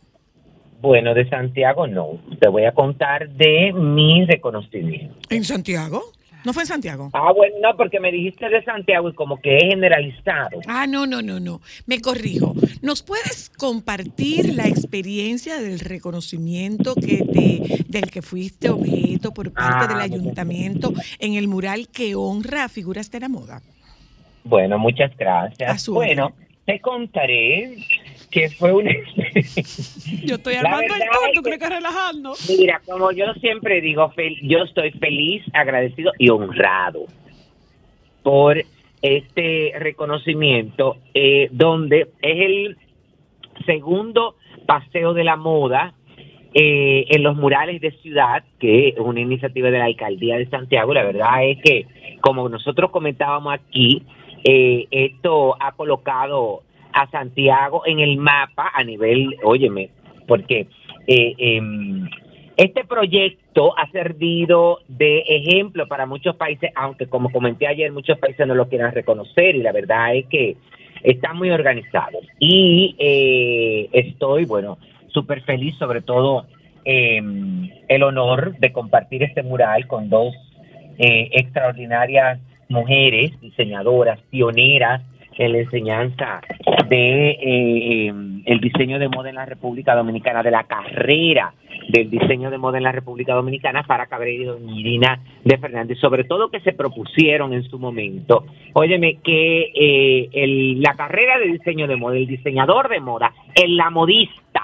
bueno, 0.80 1.14
de 1.14 1.28
Santiago 1.28 1.86
no. 1.86 2.18
Te 2.40 2.48
voy 2.48 2.64
a 2.64 2.72
contar 2.72 3.28
de 3.30 3.72
mi 3.72 4.24
reconocimiento. 4.24 5.14
¿En 5.30 5.44
Santiago? 5.44 6.02
¿No 6.42 6.54
fue 6.54 6.62
en 6.62 6.68
Santiago? 6.68 7.10
Ah, 7.12 7.32
bueno, 7.36 7.56
no, 7.62 7.76
porque 7.76 8.00
me 8.00 8.10
dijiste 8.10 8.48
de 8.48 8.64
Santiago 8.64 9.10
y 9.10 9.12
como 9.12 9.38
que 9.42 9.58
es 9.58 9.64
generalizado. 9.64 10.60
Ah, 10.66 10.86
no, 10.86 11.06
no, 11.06 11.20
no, 11.20 11.38
no. 11.38 11.60
Me 11.84 12.00
corrijo. 12.00 12.54
¿Nos 12.80 13.02
puedes 13.02 13.50
compartir 13.50 14.54
la 14.54 14.66
experiencia 14.66 15.60
del 15.60 15.80
reconocimiento 15.80 16.94
que 16.94 17.18
te, 17.26 17.84
del 17.88 18.10
que 18.10 18.22
fuiste 18.22 18.70
objeto 18.70 19.32
por 19.34 19.52
parte 19.52 19.70
Ah, 19.84 19.86
del 19.86 19.96
bueno. 19.98 20.14
ayuntamiento 20.14 20.94
en 21.18 21.34
el 21.34 21.46
mural 21.46 21.88
que 21.88 22.14
honra 22.14 22.64
a 22.64 22.68
figuras 22.70 23.10
de 23.10 23.20
la 23.20 23.28
moda? 23.28 23.60
Bueno, 24.42 24.78
muchas 24.78 25.14
gracias. 25.18 25.88
Bueno, 25.90 26.32
te 26.64 26.80
contaré 26.80 27.76
que 28.30 28.48
fue 28.50 28.72
una 28.72 28.90
Yo 30.24 30.36
estoy 30.36 30.54
armando 30.54 30.94
el 30.94 31.02
es 31.02 31.08
¿tú 31.34 31.42
crees 31.42 31.58
que 31.58 31.68
relajando? 31.68 32.32
Mira, 32.48 32.80
como 32.86 33.10
yo 33.12 33.32
siempre 33.34 33.80
digo, 33.80 34.12
yo 34.42 34.58
estoy 34.58 34.92
feliz, 34.92 35.42
agradecido 35.52 36.12
y 36.18 36.28
honrado 36.28 37.06
por 38.22 38.62
este 39.02 39.72
reconocimiento, 39.78 40.98
eh, 41.14 41.48
donde 41.52 42.08
es 42.22 42.40
el 42.40 42.76
segundo 43.66 44.36
paseo 44.66 45.14
de 45.14 45.24
la 45.24 45.36
moda 45.36 45.94
eh, 46.52 47.06
en 47.08 47.22
los 47.22 47.36
murales 47.36 47.80
de 47.80 47.92
ciudad, 47.92 48.44
que 48.58 48.88
es 48.88 48.98
una 48.98 49.20
iniciativa 49.20 49.70
de 49.70 49.78
la 49.78 49.84
alcaldía 49.86 50.36
de 50.36 50.48
Santiago. 50.48 50.92
La 50.94 51.04
verdad 51.04 51.44
es 51.44 51.58
que, 51.62 51.86
como 52.20 52.48
nosotros 52.48 52.90
comentábamos 52.90 53.54
aquí, 53.54 54.02
eh, 54.44 54.86
esto 54.90 55.56
ha 55.60 55.72
colocado 55.72 56.62
a 56.92 57.10
Santiago 57.10 57.82
en 57.86 58.00
el 58.00 58.16
mapa 58.16 58.70
a 58.74 58.84
nivel, 58.84 59.36
óyeme, 59.42 59.90
porque 60.26 60.66
eh, 61.06 61.34
em, 61.38 62.08
este 62.56 62.84
proyecto 62.84 63.76
ha 63.78 63.90
servido 63.90 64.80
de 64.86 65.20
ejemplo 65.20 65.88
para 65.88 66.06
muchos 66.06 66.36
países, 66.36 66.70
aunque 66.74 67.06
como 67.06 67.30
comenté 67.30 67.66
ayer, 67.66 67.90
muchos 67.90 68.18
países 68.18 68.46
no 68.46 68.54
lo 68.54 68.68
quieran 68.68 68.92
reconocer 68.92 69.56
y 69.56 69.62
la 69.62 69.72
verdad 69.72 70.14
es 70.14 70.26
que 70.26 70.56
están 71.02 71.36
muy 71.36 71.50
organizados. 71.50 72.24
Y 72.38 72.96
eh, 72.98 73.88
estoy, 73.92 74.44
bueno, 74.44 74.78
súper 75.08 75.42
feliz, 75.42 75.74
sobre 75.78 76.02
todo 76.02 76.46
eh, 76.84 77.20
el 77.88 78.02
honor 78.02 78.56
de 78.58 78.72
compartir 78.72 79.22
este 79.22 79.42
mural 79.42 79.86
con 79.86 80.08
dos 80.08 80.34
eh, 80.98 81.30
extraordinarias 81.32 82.40
mujeres, 82.68 83.40
diseñadoras, 83.40 84.20
pioneras 84.30 85.02
en 85.40 85.52
la 85.52 85.58
enseñanza 85.58 86.40
de 86.88 87.30
eh, 87.30 87.38
eh, 88.08 88.12
el 88.46 88.60
diseño 88.60 88.98
de 88.98 89.08
moda 89.08 89.28
en 89.30 89.36
la 89.36 89.46
República 89.46 89.94
Dominicana, 89.94 90.42
de 90.42 90.50
la 90.50 90.64
carrera 90.64 91.52
del 91.88 92.10
diseño 92.10 92.50
de 92.50 92.58
moda 92.58 92.76
en 92.78 92.84
la 92.84 92.92
República 92.92 93.34
Dominicana, 93.34 93.82
Sara 93.86 94.06
Cabrera 94.06 94.42
y 94.42 94.44
doña 94.44 94.76
Irina 94.78 95.20
de 95.44 95.58
Fernández, 95.58 95.98
sobre 95.98 96.24
todo 96.24 96.50
que 96.50 96.60
se 96.60 96.72
propusieron 96.72 97.52
en 97.52 97.62
su 97.64 97.78
momento, 97.78 98.44
óyeme, 98.74 99.16
que 99.24 99.72
eh, 99.74 100.28
el- 100.32 100.80
la 100.82 100.94
carrera 100.94 101.38
de 101.38 101.46
diseño 101.52 101.86
de 101.88 101.96
moda, 101.96 102.16
el 102.16 102.26
diseñador 102.26 102.88
de 102.88 103.00
moda, 103.00 103.32
el 103.54 103.76
la 103.76 103.90
modista, 103.90 104.62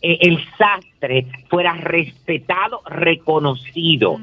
eh, 0.00 0.18
el 0.20 0.38
sastre 0.56 1.26
fuera 1.48 1.74
respetado, 1.74 2.80
reconocido, 2.88 4.18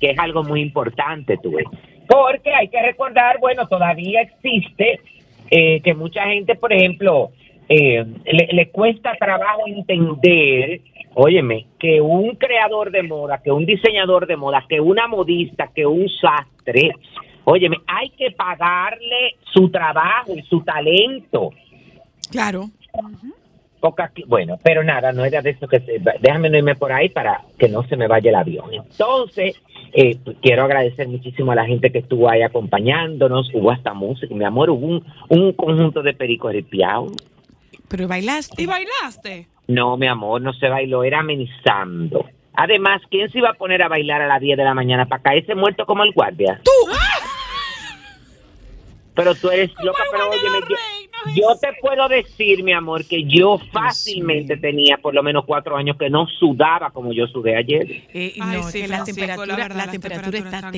que 0.00 0.10
es 0.10 0.18
algo 0.18 0.42
muy 0.44 0.60
importante, 0.60 1.38
tú 1.42 1.52
ves. 1.52 1.66
Porque 2.06 2.54
hay 2.54 2.68
que 2.68 2.80
recordar, 2.82 3.38
bueno, 3.40 3.66
todavía 3.66 4.20
existe 4.22 5.00
eh, 5.50 5.80
que 5.82 5.94
mucha 5.94 6.24
gente, 6.26 6.54
por 6.54 6.72
ejemplo, 6.72 7.30
eh, 7.68 8.04
le, 8.24 8.48
le 8.52 8.70
cuesta 8.70 9.14
trabajo 9.18 9.62
entender, 9.66 10.80
óyeme, 11.14 11.66
que 11.78 12.00
un 12.00 12.36
creador 12.36 12.90
de 12.90 13.02
moda, 13.02 13.40
que 13.42 13.50
un 13.50 13.64
diseñador 13.64 14.26
de 14.26 14.36
moda, 14.36 14.64
que 14.68 14.80
una 14.80 15.06
modista, 15.06 15.70
que 15.74 15.86
un 15.86 16.08
sastre, 16.08 16.92
óyeme, 17.44 17.78
hay 17.86 18.10
que 18.10 18.30
pagarle 18.32 19.36
su 19.52 19.70
trabajo 19.70 20.32
y 20.36 20.42
su 20.42 20.60
talento. 20.62 21.50
Claro. 22.30 22.70
Aquí- 23.98 24.24
bueno, 24.26 24.58
pero 24.62 24.82
nada, 24.82 25.12
no 25.12 25.24
era 25.24 25.42
de 25.42 25.50
eso 25.50 25.66
que 25.68 25.80
se, 25.80 26.00
déjame 26.20 26.50
no 26.50 26.58
irme 26.58 26.74
por 26.74 26.92
ahí 26.92 27.08
para 27.08 27.42
que 27.58 27.68
no 27.68 27.82
se 27.88 27.96
me 27.96 28.06
vaya 28.08 28.30
el 28.30 28.36
avión. 28.36 28.72
Entonces, 28.72 29.60
eh, 29.92 30.16
pues, 30.24 30.36
quiero 30.42 30.64
agradecer 30.64 31.08
muchísimo 31.08 31.52
a 31.52 31.54
la 31.54 31.66
gente 31.66 31.90
que 31.90 31.98
estuvo 31.98 32.28
ahí 32.28 32.42
acompañándonos, 32.42 33.50
hubo 33.54 33.70
hasta 33.70 33.94
música, 33.94 34.34
mi 34.34 34.44
amor, 34.44 34.70
hubo 34.70 34.86
un, 34.86 35.04
un 35.28 35.52
conjunto 35.52 36.02
de 36.02 36.14
pericos 36.14 36.52
ripiados. 36.52 37.12
Pero 37.88 38.08
bailaste. 38.08 38.62
¿Y 38.62 38.66
bailaste? 38.66 39.48
No, 39.68 39.96
mi 39.96 40.06
amor, 40.06 40.40
no 40.42 40.52
se 40.52 40.68
bailó, 40.68 41.04
era 41.04 41.20
amenizando. 41.20 42.24
Además, 42.56 43.02
¿quién 43.10 43.28
se 43.30 43.38
iba 43.38 43.50
a 43.50 43.54
poner 43.54 43.82
a 43.82 43.88
bailar 43.88 44.22
a 44.22 44.28
las 44.28 44.40
10 44.40 44.56
de 44.56 44.62
la 44.64 44.74
mañana 44.74 45.06
para 45.06 45.22
caerse 45.22 45.54
muerto 45.54 45.86
como 45.86 46.04
el 46.04 46.12
guardia? 46.12 46.60
¡Tú! 46.64 46.70
Pero 49.14 49.34
tú 49.34 49.48
eres 49.50 49.70
loca, 49.82 50.02
pero 50.10 50.28
óyeme, 50.28 50.58
yo, 50.68 50.76
yo 51.34 51.56
te 51.56 51.68
puedo 51.80 52.08
decir, 52.08 52.64
mi 52.64 52.72
amor, 52.72 53.06
que 53.06 53.24
yo 53.24 53.58
fácilmente 53.72 54.56
tenía 54.56 54.98
por 54.98 55.14
lo 55.14 55.22
menos 55.22 55.44
cuatro 55.44 55.76
años 55.76 55.96
que 55.96 56.10
no 56.10 56.26
sudaba 56.26 56.90
como 56.90 57.12
yo 57.12 57.26
sudé 57.28 57.56
ayer. 57.56 57.86
Eh, 58.12 58.34
Ay, 58.40 58.56
no, 58.58 58.62
sí, 58.70 58.82
que 58.82 58.88
la 58.88 59.04
temperatura, 59.04 59.68
la 59.68 59.86
la, 59.86 59.92
está. 59.92 60.72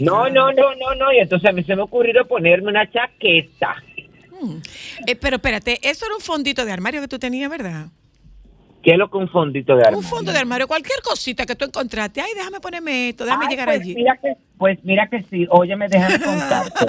No, 0.00 0.28
no, 0.28 0.52
no, 0.52 0.74
no, 0.76 0.94
no. 0.94 1.12
Y 1.12 1.18
entonces 1.18 1.50
a 1.50 1.52
mí 1.52 1.64
se 1.64 1.74
me 1.74 1.82
ha 1.82 1.84
ocurrido 1.84 2.26
ponerme 2.26 2.68
una 2.68 2.88
chaqueta. 2.90 3.82
Mm. 4.40 4.56
Eh, 5.06 5.16
pero 5.16 5.36
espérate, 5.36 5.78
eso 5.82 6.06
era 6.06 6.14
un 6.14 6.20
fondito 6.20 6.64
de 6.64 6.72
armario 6.72 7.00
que 7.00 7.08
tú 7.08 7.18
tenías, 7.18 7.50
¿verdad? 7.50 7.88
¿Qué 8.82 8.92
es 8.92 8.98
lo 8.98 9.10
que 9.10 9.18
un 9.18 9.28
fondito 9.28 9.74
de 9.74 9.80
armario? 9.82 9.98
Un 9.98 10.04
fondo 10.04 10.32
de 10.32 10.38
armario, 10.38 10.66
cualquier 10.66 11.00
cosita 11.02 11.44
que 11.44 11.54
tú 11.54 11.66
encontraste. 11.66 12.20
Ay, 12.22 12.30
déjame 12.34 12.60
ponerme 12.60 13.10
esto, 13.10 13.24
déjame 13.24 13.44
Ay, 13.44 13.50
llegar 13.50 13.68
pues 13.68 13.80
allí. 13.80 13.94
Mira 13.94 14.18
que, 14.22 14.32
pues 14.56 14.78
mira 14.84 15.06
que 15.08 15.22
sí, 15.24 15.46
óyeme, 15.50 15.86
déjame 15.88 16.18
contarte. 16.24 16.86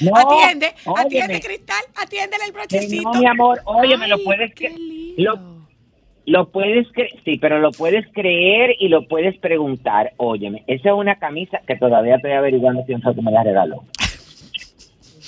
No, 0.00 0.16
atiende, 0.16 0.72
óyeme. 0.86 1.00
atiende, 1.06 1.40
Cristal, 1.40 1.84
atiéndele 1.96 2.44
el 2.46 2.52
brochecito. 2.52 3.12
no, 3.12 3.20
mi 3.20 3.26
amor, 3.26 3.60
oye, 3.66 3.96
me 3.98 4.08
lo 4.08 4.16
puedes 4.24 4.54
qué 4.54 4.70
lindo. 4.70 5.22
lo, 5.22 5.60
lo 6.24 6.48
puedes 6.50 6.86
creer, 6.92 7.10
sí, 7.24 7.36
pero 7.38 7.58
lo 7.58 7.70
puedes 7.72 8.06
creer 8.14 8.76
y 8.78 8.88
lo 8.88 9.06
puedes 9.06 9.36
preguntar. 9.38 10.12
Óyeme, 10.16 10.64
esa 10.66 10.88
es 10.90 10.94
una 10.94 11.16
camisa 11.16 11.60
que 11.66 11.76
todavía 11.76 12.16
estoy 12.16 12.32
averiguando 12.32 12.82
quién 12.86 13.02
fue 13.02 13.14
que 13.14 13.22
me 13.22 13.30
la 13.32 13.42
regaló. 13.42 13.84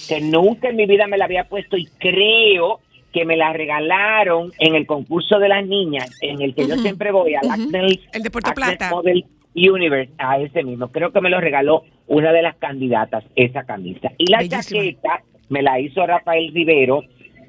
Que 0.09 0.21
nunca 0.21 0.69
en 0.69 0.75
mi 0.77 0.85
vida 0.87 1.07
me 1.07 1.17
la 1.17 1.27
había 1.27 1.45
puesto 1.45 1.77
y 1.77 1.87
creo 1.87 2.81
que 3.13 3.25
me 3.25 3.37
la 3.37 3.53
regalaron 3.53 4.53
en 4.59 4.75
el 4.75 4.87
concurso 4.87 5.39
de 5.39 5.49
las 5.49 5.67
niñas, 5.67 6.17
en 6.21 6.41
el 6.41 6.55
que 6.55 6.67
yo 6.67 6.77
siempre 6.77 7.13
voy, 7.13 7.35
al 7.35 7.45
ujú. 7.47 7.53
Acne- 7.69 8.01
El 8.13 8.23
de 8.23 8.31
Puerto 8.31 8.51
Acne 8.51 8.77
Plata. 8.77 8.91
Model 8.91 9.25
Universe, 9.55 10.11
a 10.19 10.39
ese 10.39 10.63
mismo. 10.65 10.89
Creo 10.89 11.13
que 11.13 11.21
me 11.21 11.29
lo 11.31 11.41
regaló 11.41 11.85
una 12.07 12.33
de 12.33 12.43
las 12.43 12.57
candidatas, 12.57 13.25
esa 13.37 13.65
camisa. 13.65 14.11
Y 14.19 14.31
la 14.31 14.39
Bellísima. 14.39 14.63
chaqueta 14.63 15.23
me 15.51 15.63
la 15.63 15.79
hizo 15.79 16.07
Rafael 16.07 16.53
Rivero 16.55 17.03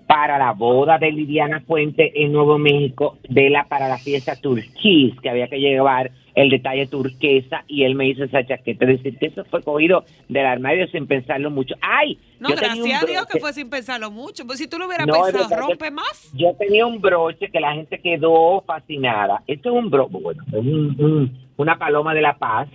para 0.06 0.38
la 0.38 0.52
boda 0.52 0.98
de 0.98 1.12
Liliana 1.14 1.62
Fuente 1.62 2.12
en 2.22 2.34
Nuevo 2.34 2.58
México, 2.58 3.18
de 3.30 3.50
la 3.50 3.64
para 3.70 3.88
la 3.88 3.98
fiesta 3.98 4.36
turquís, 4.36 5.18
que 5.22 5.30
había 5.30 5.48
que 5.48 5.60
llevar 5.60 6.12
el 6.36 6.50
detalle 6.50 6.88
turquesa, 6.88 7.64
y 7.68 7.84
él 7.84 7.96
me 7.96 8.08
hizo 8.08 8.24
esa 8.24 8.46
chaqueta. 8.46 8.86
Que 8.86 9.18
eso 9.22 9.46
fue 9.46 9.62
cogido 9.62 10.04
del 10.30 10.46
armario 10.46 10.88
sin 10.88 11.06
pensarlo 11.08 11.52
mucho. 11.52 11.76
¡Ay! 11.82 12.18
No, 12.40 12.50
yo 12.50 12.56
tenía 12.56 12.74
un 12.74 12.90
gracias 12.90 13.04
a 13.04 13.06
Dios 13.06 13.26
que 13.28 13.40
fue 13.40 13.54
sin 13.54 13.70
pensarlo 13.70 14.10
mucho. 14.12 14.46
Pues 14.46 14.58
si 14.60 14.68
tú 14.68 14.78
lo 14.80 14.88
hubieras 14.88 15.06
No, 15.08 15.14
pensado, 15.14 15.48
verdad 15.50 15.60
rompe 15.68 15.92
más. 15.92 16.32
Yo 16.34 16.54
tenía 16.58 16.86
un 16.86 17.00
broche 17.00 17.50
que 17.52 17.60
la 17.60 17.74
gente 17.74 18.00
quedó 18.00 18.62
fascinada. 18.66 19.44
Esto 19.48 19.70
es 19.70 19.76
un 19.84 19.90
broche, 19.90 20.18
bueno, 20.22 20.44
es 20.48 20.54
un- 20.54 20.96
un- 21.00 21.38
una 21.58 21.78
paloma 21.78 22.14
de 22.14 22.22
la 22.22 22.38
paz 22.38 22.68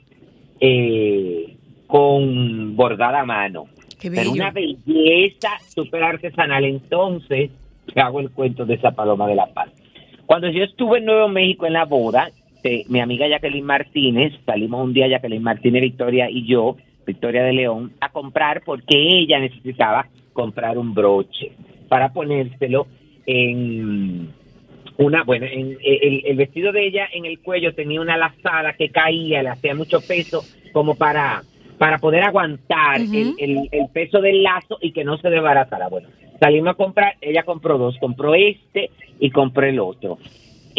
eh, 0.61 1.57
con 1.87 2.77
bordada 2.77 3.21
a 3.21 3.25
mano. 3.25 3.66
Qué 4.01 4.11
Pero 4.11 4.23
bello. 4.31 4.33
una 4.33 4.51
belleza 4.51 5.51
súper 5.75 6.03
artesanal. 6.03 6.64
Entonces, 6.64 7.51
hago 7.97 8.21
el 8.21 8.31
cuento 8.31 8.64
de 8.64 8.75
esa 8.75 8.92
paloma 8.92 9.27
de 9.27 9.35
la 9.35 9.47
paz. 9.47 9.71
Cuando 10.27 10.49
yo 10.51 10.62
estuve 10.64 10.99
en 10.99 11.07
Nuevo 11.07 11.29
México 11.29 11.66
en 11.66 11.73
la 11.73 11.85
boda, 11.85 12.31
eh, 12.64 12.85
mi 12.88 13.01
amiga 13.01 13.29
Jacqueline 13.29 13.64
Martínez, 13.64 14.33
salimos 14.44 14.85
un 14.85 14.92
día 14.92 15.09
Jacqueline 15.09 15.42
Martínez, 15.42 15.83
Victoria 15.83 16.29
y 16.31 16.47
yo, 16.47 16.77
Victoria 17.07 17.42
de 17.44 17.53
León, 17.53 17.92
a 18.01 18.11
comprar 18.11 18.62
porque 18.64 18.97
ella 18.97 19.38
necesitaba 19.40 20.07
comprar 20.33 20.77
un 20.79 20.94
broche 20.94 21.53
para 21.88 22.12
ponérselo 22.12 22.87
en 23.27 24.29
una, 24.99 25.23
bueno, 25.23 25.47
en, 25.47 25.79
el, 25.83 26.23
el 26.25 26.37
vestido 26.37 26.73
de 26.73 26.87
ella 26.87 27.09
en 27.12 27.25
el 27.25 27.38
cuello 27.40 27.73
tenía 27.75 28.01
una 28.01 28.16
lazada 28.16 28.73
que 28.73 28.88
caía, 28.90 29.42
le 29.42 29.51
hacía 29.51 29.75
mucho 29.75 30.01
peso 30.01 30.44
como 30.73 30.94
para 30.97 31.42
para 31.79 31.99
poder 31.99 32.25
aguantar 32.25 33.03
el, 33.14 33.35
el- 33.38 33.68
el 33.71 33.88
peso 33.92 34.21
del 34.21 34.42
lazo 34.42 34.79
y 34.81 34.90
que 34.90 35.05
no 35.05 35.16
se 35.18 35.31
desbaratara. 35.31 35.87
Bueno, 35.88 36.09
salimos 36.40 36.71
a 36.73 36.75
comprar, 36.75 37.14
ella 37.21 37.44
compró 37.44 37.79
dos, 37.79 37.97
compró 38.01 38.35
este 38.35 38.90
y 39.21 39.31
compró 39.31 39.64
el 39.64 39.79
otro. 39.79 40.18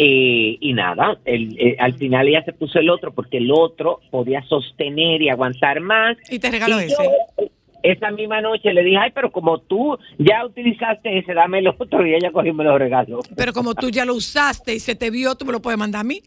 Eh, 0.02 0.56
y 0.60 0.72
nada, 0.72 1.18
el- 1.26 1.58
eh, 1.60 1.76
al 1.78 1.92
final 1.92 2.26
ella 2.26 2.42
se 2.44 2.54
puso 2.54 2.78
el 2.78 2.88
otro 2.88 3.12
porque 3.12 3.36
el 3.36 3.50
otro 3.52 4.00
podía 4.10 4.42
sostener 4.44 5.20
y 5.20 5.28
aguantar 5.28 5.80
más. 5.80 6.16
Y 6.30 6.38
te 6.38 6.50
regaló 6.50 6.80
Y 6.80 6.84
ese. 6.84 6.94
yo, 7.04 7.46
esa 7.82 8.10
misma 8.10 8.40
noche 8.40 8.72
le 8.72 8.82
dije, 8.82 8.96
ay, 8.96 9.10
pero 9.14 9.30
como 9.30 9.58
tú 9.58 9.98
ya 10.18 10.46
utilizaste 10.46 11.18
ese, 11.18 11.34
dame 11.34 11.58
el 11.58 11.68
otro. 11.68 12.06
Y 12.06 12.14
ella 12.14 12.30
cogió 12.32 12.50
y 12.52 12.54
me 12.54 12.64
lo 12.64 12.78
regaló. 12.78 13.20
Pero 13.36 13.52
como 13.52 13.74
tú 13.74 13.90
ya 13.90 14.06
lo 14.06 14.14
usaste 14.14 14.74
y 14.74 14.80
se 14.80 14.94
te 14.94 15.10
vio, 15.10 15.34
tú 15.34 15.44
me 15.44 15.52
lo 15.52 15.60
puedes 15.60 15.78
mandar 15.78 16.00
a 16.00 16.04
mí. 16.04 16.22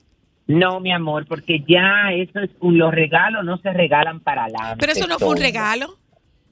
No, 0.46 0.80
mi 0.80 0.92
amor, 0.92 1.26
porque 1.26 1.64
ya 1.68 2.12
eso 2.14 2.42
es 2.42 2.52
un, 2.60 2.78
los 2.78 2.94
regalos 2.94 3.44
no 3.44 3.58
se 3.58 3.74
regalan 3.74 4.20
para 4.20 4.44
adelante. 4.44 4.78
Pero 4.82 4.92
eso 4.92 5.08
no 5.08 5.18
fue 5.18 5.30
un 5.30 5.38
regalo. 5.38 5.98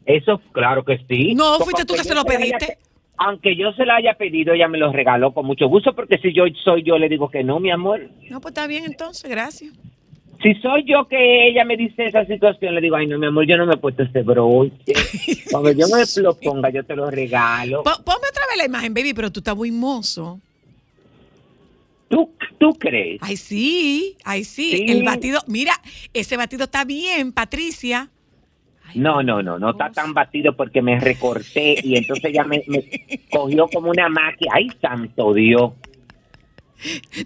Eso, 0.08 0.42
claro 0.54 0.84
que 0.84 0.98
sí. 1.08 1.36
No, 1.36 1.60
fuiste 1.60 1.86
tú 1.86 1.94
que 1.94 2.04
se 2.04 2.16
lo 2.16 2.24
la 2.24 2.26
pediste. 2.26 2.66
pe- 2.66 2.78
aunque 3.24 3.56
yo 3.56 3.72
se 3.74 3.86
lo 3.86 3.94
haya 3.94 4.16
pedido, 4.16 4.54
ella 4.54 4.68
me 4.68 4.80
lo 4.80 4.92
regaló 4.92 5.32
con 5.34 5.46
mucho 5.46 5.68
gusto, 5.68 5.94
porque 5.94 6.18
si 6.18 6.34
yo 6.34 6.44
soy 6.64 6.82
yo, 6.84 6.98
le 6.98 7.08
digo 7.08 7.30
que 7.30 7.44
no, 7.44 7.60
mi 7.60 7.70
amor. 7.70 8.10
No, 8.30 8.42
pues 8.42 8.52
está 8.54 8.66
bien 8.66 8.84
entonces, 8.86 9.30
gracias. 9.30 9.74
Si 10.42 10.56
soy 10.56 10.84
yo 10.88 11.08
que 11.08 11.48
ella 11.50 11.64
me 11.64 11.78
dice 11.78 12.08
esa 12.08 12.26
situación, 12.26 12.74
le 12.74 12.82
digo, 12.82 12.96
ay, 12.96 13.06
no, 13.06 13.20
mi 13.20 13.28
amor, 13.28 13.46
yo 13.46 13.58
no 13.58 13.68
me 13.68 13.76
he 13.76 13.78
puesto 13.78 14.02
ese 14.02 14.24
broche. 14.24 14.94
Cuando 15.52 15.72
yo 15.72 15.86
me 15.88 16.04
lo 16.24 16.34
ponga, 16.34 16.72
yo 16.72 16.84
te 16.84 16.96
lo 16.96 17.12
regalo. 17.12 17.84
Po- 17.84 18.04
ponme 18.04 18.28
otra 18.28 18.48
vez 18.50 18.58
la 18.58 18.66
imagen, 18.66 18.92
baby, 18.94 19.14
pero 19.14 19.32
tú 19.32 19.40
estás 19.42 19.56
muy 19.56 19.70
mozo. 19.70 20.40
¿Tú, 22.10 22.34
¿Tú 22.58 22.72
crees? 22.80 23.20
Ay, 23.22 23.38
sí, 23.38 24.18
ay, 24.26 24.44
sí. 24.44 24.72
Sí. 24.72 24.86
El 24.88 25.04
batido, 25.04 25.42
mira, 25.48 25.74
ese 26.14 26.38
batido 26.38 26.64
está 26.64 26.86
bien, 26.86 27.32
Patricia. 27.32 28.10
No, 28.96 29.24
no, 29.24 29.42
no, 29.42 29.58
no 29.60 29.72
está 29.72 29.92
tan 29.92 30.14
batido 30.14 30.56
porque 30.56 30.82
me 30.82 31.00
recorté 31.00 31.76
y 31.84 31.98
entonces 31.98 32.32
ya 32.34 32.44
me, 32.44 32.64
me 32.68 32.84
cogió 33.30 33.68
como 33.68 33.90
una 33.92 34.10
máquina. 34.10 34.54
Ay, 34.56 34.70
santo 34.82 35.34
Dios. 35.34 35.72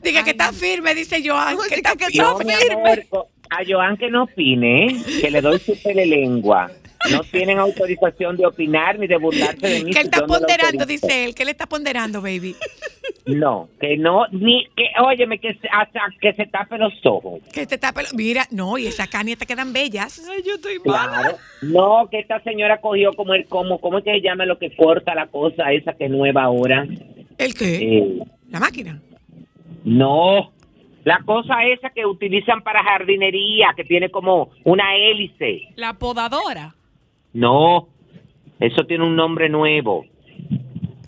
Diga 0.04 0.24
que 0.24 0.32
está 0.32 0.52
firme, 0.52 0.94
dice 0.94 1.22
Joan, 1.26 1.58
que 1.70 1.76
está, 1.76 1.96
que 1.96 2.08
No, 2.18 2.40
está 2.40 2.58
firme. 2.58 3.08
a 3.50 3.64
Joan 3.68 3.98
que 3.98 4.10
no 4.10 4.24
opine, 4.24 5.02
que 5.22 5.32
le 5.32 5.42
doy 5.42 5.60
su 5.60 5.74
de 5.84 6.06
lengua. 6.06 6.72
No 7.12 7.22
tienen 7.24 7.60
autorización 7.60 8.38
de 8.38 8.46
opinar 8.46 8.98
ni 9.00 9.08
de 9.08 9.18
burlarse 9.18 9.68
de 9.68 9.84
mí. 9.84 9.92
Que 9.92 10.00
él 10.00 10.06
si 10.06 10.10
está 10.10 10.22
no 10.22 10.28
ponderando, 10.28 10.86
dice 10.86 11.26
él. 11.26 11.36
que 11.36 11.44
él 11.44 11.50
está 11.50 11.66
ponderando, 11.68 12.22
baby? 12.22 12.56
No, 13.26 13.70
que 13.80 13.98
no, 13.98 14.26
ni, 14.32 14.66
que, 14.76 14.86
óyeme, 15.04 15.40
que 15.40 15.54
se, 15.56 15.68
hasta 15.72 16.00
que 16.22 16.34
se 16.34 16.46
tape 16.46 16.78
los 16.78 16.94
ojos. 17.06 17.42
Que 17.52 17.66
te 17.66 17.78
tape. 17.78 18.04
lo- 18.04 18.10
Mira, 18.14 18.46
no, 18.52 18.78
y 18.78 18.88
esas 18.88 19.08
cañas 19.08 19.38
te 19.38 19.46
quedan 19.46 19.74
bellas. 19.74 20.22
Ay, 20.30 20.42
yo 20.46 20.56
estoy 20.56 20.80
Claro. 20.80 21.38
No, 21.64 22.08
que 22.10 22.20
esta 22.20 22.40
señora 22.44 22.80
cogió 22.82 23.14
como 23.14 23.34
el, 23.34 23.46
como, 23.46 23.80
¿cómo 23.80 23.98
es 24.00 24.04
que 24.04 24.12
se 24.14 24.22
llama 24.22 24.46
lo 24.46 24.58
que 24.60 24.76
corta 24.76 25.16
la 25.16 25.28
cosa 25.28 25.72
esa 25.72 25.94
que 25.94 26.06
es 26.06 26.12
nueva 26.12 26.44
ahora? 26.44 26.86
¿El 27.38 27.54
qué? 27.56 27.98
Eh, 27.98 28.20
La 28.50 28.60
máquina. 28.60 29.02
No, 29.84 30.52
la 31.04 31.20
cosa 31.26 31.64
esa 31.66 31.90
que 31.92 32.06
utilizan 32.06 32.64
para 32.64 32.84
jardinería, 32.84 33.68
que 33.76 33.84
tiene 33.84 34.10
como 34.10 34.52
una 34.64 34.96
hélice. 34.96 35.62
La 35.76 35.94
podadora. 35.94 36.76
No, 37.36 37.90
eso 38.62 38.86
tiene 38.86 39.04
un 39.04 39.16
nombre 39.16 39.50
nuevo. 39.50 40.06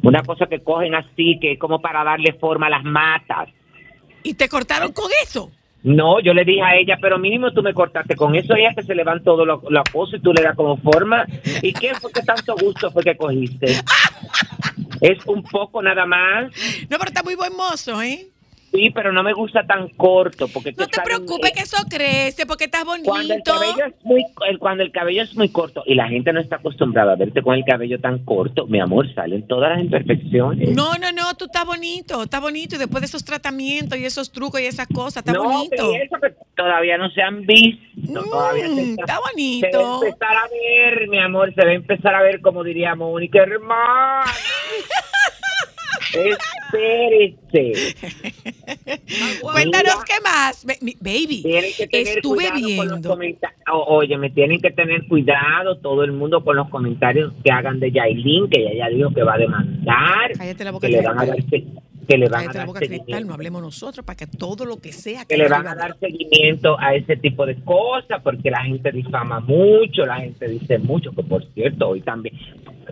Una 0.04 0.22
cosa 0.24 0.48
que 0.48 0.62
cogen 0.62 0.94
así, 0.94 1.40
que 1.40 1.54
es 1.54 1.60
como 1.60 1.80
para 1.80 2.04
darle 2.04 2.34
forma 2.34 2.68
a 2.68 2.70
las 2.70 2.84
matas. 2.84 3.50
¿Y 4.24 4.34
te 4.34 4.50
cortaron 4.50 4.92
con 4.92 5.10
eso? 5.24 5.50
No, 5.84 6.20
yo 6.20 6.34
le 6.34 6.44
dije 6.44 6.62
a 6.62 6.76
ella, 6.76 6.98
pero 7.02 7.18
mínimo 7.18 7.54
tú 7.54 7.64
me 7.64 7.74
cortaste 7.74 8.18
con 8.18 8.36
eso, 8.36 8.56
ella 8.56 8.74
que 8.76 8.84
se 8.84 8.94
le 8.94 9.06
van 9.06 9.24
todo 9.24 9.46
lo, 9.46 9.64
la 9.70 9.84
cosa 9.90 10.18
y 10.18 10.20
tú 10.20 10.34
le 10.34 10.42
das 10.42 10.56
como 10.58 10.76
forma. 10.76 11.26
¿Y 11.62 11.72
qué 11.72 11.96
fue 11.96 12.12
que 12.12 12.22
tanto 12.24 12.56
gusto 12.58 12.92
fue 12.92 13.04
que 13.04 13.16
cogiste? 13.16 13.68
Es 15.00 15.24
un 15.28 15.44
poco 15.44 15.80
nada 15.82 16.08
más. 16.08 16.46
No, 16.90 16.98
pero 16.98 17.06
está 17.06 17.22
muy 17.22 17.36
buen 17.36 17.56
mozo, 17.56 18.02
¿eh? 18.02 18.28
Sí, 18.72 18.90
pero 18.94 19.14
no 19.14 19.24
me 19.24 19.34
gusta 19.34 19.66
tan 19.66 19.88
corto 19.90 20.50
porque 20.50 20.74
No 20.78 20.88
te 20.88 21.02
preocupes 21.02 21.52
que 21.54 21.62
eso 21.64 21.78
crece 21.90 22.46
porque 22.46 22.66
estás 22.66 22.84
bonito. 22.84 23.10
cuando 23.10 23.34
el 23.34 23.42
cabello 23.42 23.86
es 23.86 23.94
muy 24.06 24.26
el- 24.50 24.60
cuando 24.60 24.84
el 24.84 24.92
cabello 24.92 25.24
es 25.24 25.34
muy 25.36 25.50
corto 25.50 25.84
y 25.86 25.96
la 25.96 26.08
gente 26.10 26.34
no 26.34 26.42
está 26.42 26.58
acostumbrada 26.58 27.14
a 27.14 27.16
verte 27.16 27.42
con 27.42 27.56
el 27.56 27.64
cabello 27.64 28.00
tan 28.02 28.20
corto, 28.26 28.68
mi 28.68 28.80
amor, 28.82 29.12
salen 29.16 29.48
todas 29.48 29.70
las 29.72 29.80
imperfecciones. 29.80 30.70
No, 30.76 30.96
no, 30.96 31.12
no, 31.14 31.34
tú 31.36 31.46
estás 31.46 31.66
bonito, 31.66 32.24
estás 32.24 32.42
bonito. 32.42 32.76
Y 32.76 32.80
después 32.80 33.02
de 33.02 33.06
esos 33.06 33.24
tratamientos 33.24 33.98
y 33.98 34.06
esos 34.06 34.32
trucos 34.32 34.60
y 34.60 34.66
esas 34.66 34.88
cosas, 34.88 35.18
está 35.26 35.32
no, 35.32 35.44
bonito. 35.44 35.70
pero 35.70 35.94
eso 36.04 36.18
que 36.22 36.34
todavía 36.56 36.98
no 36.98 37.10
se 37.12 37.22
han 37.22 37.46
visto, 37.46 37.82
todavía 38.30 38.68
se 38.68 38.74
Mm, 38.74 38.80
está, 38.80 39.02
está 39.04 39.14
se 39.16 39.20
va 39.22 39.28
bonito. 39.32 39.78
a 40.04 40.08
empezar 40.08 40.36
a 40.36 40.44
ver, 40.50 41.08
mi 41.08 41.20
amor, 41.20 41.54
se 41.56 41.64
va 41.66 41.72
a 41.72 41.74
empezar 41.74 42.16
a 42.16 42.22
ver 42.22 42.42
como 42.42 42.64
diría 42.66 42.96
Mónica, 42.96 43.44
hermano. 43.44 44.30
Espérese. 46.14 47.96
Cuéntanos 49.42 49.96
Mira. 49.96 50.06
qué 50.06 50.22
más. 50.24 50.66
Baby, 50.66 51.42
Tienen 51.44 51.72
que 51.78 51.88
tener 51.88 52.18
estuve 52.18 52.50
cuidado 52.50 52.78
con 52.78 52.88
los 52.88 53.20
viendo. 53.20 53.48
Oye, 53.88 54.18
me 54.18 54.30
tienen 54.30 54.62
que 54.62 54.72
tener 54.72 55.08
cuidado 55.08 55.78
todo 55.80 56.04
el 56.04 56.12
mundo 56.14 56.44
con 56.44 56.56
los 56.56 56.70
comentarios 56.70 57.34
que 57.44 57.52
hagan 57.52 57.80
de 57.80 57.92
Yailin, 57.92 58.50
que 58.50 58.62
ella 58.62 58.88
ya 58.90 58.96
dijo 58.96 59.12
que 59.14 59.24
va 59.24 59.36
a 59.36 59.38
demandar, 59.38 60.32
Cállate 60.38 60.64
la 60.64 60.72
boca, 60.72 60.88
que 60.88 60.94
le 60.94 61.02
van 61.02 61.20
a 61.20 61.26
dar, 61.26 61.38
que 61.38 62.18
le 62.18 62.30
van 62.30 62.42
a 62.42 62.48
Cállate 62.48 62.58
la 62.58 62.60
dar 62.60 62.68
boca, 62.68 62.80
Cristal, 62.80 63.00
no 63.00 63.08
seguimiento, 63.10 63.34
hablemos 63.34 63.62
nosotros 63.62 64.06
para 64.06 64.16
que 64.16 64.28
todo 64.28 64.66
lo 64.66 64.78
que 64.78 64.94
sea 64.94 65.26
que 65.26 65.38
le 65.38 65.50
van 65.50 65.68
a 65.68 65.76
dar 65.76 65.98
seguimiento 66.00 66.80
a 66.80 66.96
ese 66.96 67.18
tipo 67.18 67.46
de 67.46 67.56
cosas, 67.64 68.22
porque 68.24 68.50
la 68.50 68.64
gente 68.64 68.92
difama 68.92 69.42
mucho, 69.42 70.06
la 70.06 70.18
gente 70.18 70.48
dice 70.48 70.78
mucho, 70.78 71.12
que 71.12 71.24
por 71.24 71.44
cierto, 71.54 71.90
hoy 71.90 72.02
también, 72.02 72.36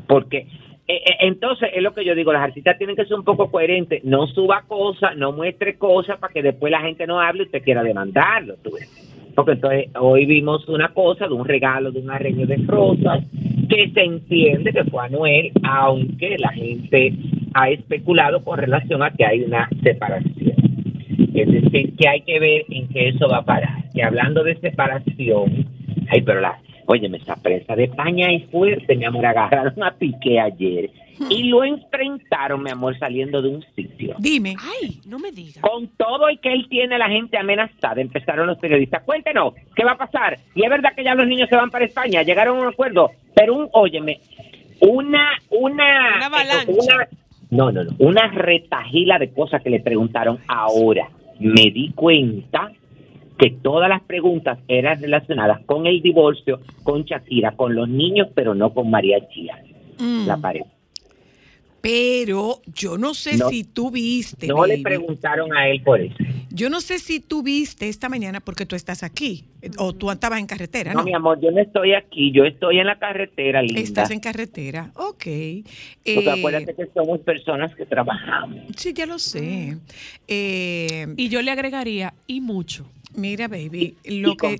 porque 0.07 0.47
entonces 0.87 1.69
es 1.73 1.81
lo 1.81 1.93
que 1.93 2.05
yo 2.05 2.13
digo, 2.13 2.31
las 2.31 2.43
artistas 2.43 2.77
tienen 2.77 2.95
que 2.95 3.05
ser 3.05 3.17
un 3.17 3.23
poco 3.23 3.49
coherentes, 3.49 4.03
no 4.03 4.27
suba 4.27 4.63
cosas, 4.67 5.17
no 5.17 5.31
muestre 5.31 5.77
cosas 5.77 6.19
para 6.19 6.31
que 6.31 6.43
después 6.43 6.71
la 6.71 6.81
gente 6.81 7.07
no 7.07 7.19
hable 7.19 7.43
y 7.43 7.45
usted 7.47 7.63
quiera 7.63 7.81
demandarlo, 7.81 8.55
tú 8.63 8.71
ves. 8.73 8.87
Porque 9.35 9.53
entonces 9.53 9.89
hoy 9.99 10.25
vimos 10.25 10.67
una 10.69 10.89
cosa 10.89 11.27
de 11.27 11.33
un 11.33 11.45
regalo 11.45 11.91
de 11.91 11.99
un 11.99 12.09
arreglo 12.09 12.45
de 12.45 12.57
rosas 12.67 13.23
que 13.67 13.89
se 13.89 14.01
entiende 14.01 14.71
que 14.71 14.85
fue 14.85 15.05
a 15.05 15.09
Noel, 15.09 15.51
aunque 15.63 16.37
la 16.37 16.49
gente 16.49 17.13
ha 17.53 17.69
especulado 17.69 18.43
con 18.43 18.59
relación 18.59 19.01
a 19.01 19.11
que 19.11 19.25
hay 19.25 19.41
una 19.41 19.67
separación. 19.81 20.55
Es 21.33 21.51
decir, 21.51 21.95
que 21.97 22.07
hay 22.07 22.21
que 22.21 22.39
ver 22.39 22.65
en 22.69 22.87
qué 22.89 23.09
eso 23.09 23.27
va 23.27 23.37
a 23.37 23.45
parar. 23.45 23.89
Que 23.93 24.03
hablando 24.03 24.43
de 24.43 24.55
separación, 24.55 25.65
ay, 26.09 26.21
pero 26.21 26.39
la, 26.39 26.57
Óyeme, 26.87 27.17
esa 27.17 27.35
prensa 27.35 27.75
de 27.75 27.85
España 27.85 28.31
es 28.31 28.45
fuerte, 28.51 28.95
mi 28.95 29.05
amor. 29.05 29.25
Agarraron 29.25 29.81
a 29.83 29.91
Piqué 29.91 30.39
ayer 30.39 30.91
y 31.29 31.43
lo 31.45 31.63
enfrentaron, 31.63 32.61
mi 32.61 32.69
amor, 32.71 32.97
saliendo 32.99 33.41
de 33.41 33.49
un 33.49 33.63
sitio. 33.75 34.15
Dime. 34.19 34.55
Ay, 34.61 34.99
no 35.07 35.17
me 35.17 35.31
digas. 35.31 35.59
Con 35.61 35.87
todo 35.97 36.29
y 36.29 36.37
que 36.37 36.51
él 36.53 36.67
tiene 36.69 36.97
la 36.97 37.07
gente 37.09 37.37
amenazada, 37.37 38.01
empezaron 38.01 38.47
los 38.47 38.57
periodistas. 38.57 39.01
Cuéntenos, 39.03 39.53
¿qué 39.75 39.83
va 39.85 39.93
a 39.93 39.97
pasar? 39.97 40.37
Y 40.53 40.63
es 40.63 40.69
verdad 40.69 40.93
que 40.95 41.03
ya 41.03 41.15
los 41.15 41.25
niños 41.27 41.47
se 41.49 41.55
van 41.55 41.69
para 41.71 41.85
España, 41.85 42.21
llegaron 42.21 42.57
a 42.57 42.61
un 42.63 42.67
acuerdo, 42.67 43.11
pero 43.33 43.55
un, 43.55 43.69
óyeme, 43.71 44.19
una, 44.81 45.29
una, 45.49 46.15
Una 46.17 46.25
avalancha. 46.25 46.71
una- 46.71 47.07
no, 47.51 47.71
no, 47.71 47.83
no, 47.83 47.91
una 47.99 48.27
retajila 48.27 49.17
de 49.19 49.31
cosas 49.31 49.61
que 49.63 49.69
le 49.69 49.79
preguntaron 49.79 50.39
ahora. 50.47 51.07
Me 51.39 51.69
di 51.71 51.91
cuenta 51.95 52.71
que 53.37 53.49
todas 53.51 53.89
las 53.89 54.01
preguntas 54.03 54.59
eran 54.67 55.01
relacionadas 55.01 55.61
con 55.65 55.85
el 55.87 56.01
divorcio, 56.01 56.61
con 56.83 57.03
Shakira, 57.03 57.51
con 57.55 57.75
los 57.75 57.89
niños, 57.89 58.29
pero 58.33 58.55
no 58.55 58.73
con 58.73 58.89
María 58.89 59.17
Chía, 59.29 59.61
Mm. 59.99 60.25
la 60.27 60.37
pareja. 60.37 60.65
Pero 61.81 62.61
yo 62.65 62.97
no 62.97 63.13
sé 63.13 63.37
No. 63.37 63.49
si 63.49 63.63
tú 63.63 63.91
viste. 63.91 64.47
No 64.47 64.65
le 64.65 64.79
preguntaron 64.79 65.53
a 65.55 65.67
él 65.69 65.81
por 65.83 66.01
eso. 66.01 66.15
Yo 66.49 66.69
no 66.69 66.81
sé 66.81 66.97
si 66.97 67.19
tú 67.19 67.43
viste 67.43 67.89
esta 67.89 68.09
mañana 68.09 68.39
porque 68.39 68.65
tú 68.65 68.75
estás 68.75 69.03
aquí 69.03 69.43
eh, 69.61 69.69
o 69.77 69.93
tú 69.93 70.09
estabas 70.09 70.39
en 70.39 70.47
carretera, 70.47 70.93
No, 70.93 70.99
¿no? 71.01 71.05
mi 71.05 71.13
amor, 71.13 71.39
yo 71.41 71.51
no 71.51 71.59
estoy 71.61 71.93
aquí, 71.93 72.31
yo 72.31 72.43
estoy 72.45 72.79
en 72.79 72.87
la 72.87 72.97
carretera, 72.97 73.61
linda. 73.61 73.81
Estás 73.81 74.09
en 74.09 74.19
carretera, 74.19 74.91
ok. 74.95 75.13
Porque 75.17 75.63
Eh, 76.05 76.29
acuérdate 76.31 76.73
que 76.73 76.87
somos 76.93 77.19
personas 77.19 77.75
que 77.75 77.85
trabajamos. 77.85 78.61
sí, 78.77 78.91
ya 78.93 79.05
lo 79.05 79.19
sé. 79.19 79.77
Eh, 80.27 81.07
Y 81.17 81.29
yo 81.29 81.41
le 81.43 81.51
agregaría, 81.51 82.15
y 82.25 82.41
mucho. 82.41 82.87
Mira, 83.15 83.47
baby, 83.47 83.95
lo 84.05 84.31
y 84.33 84.37
que, 84.37 84.57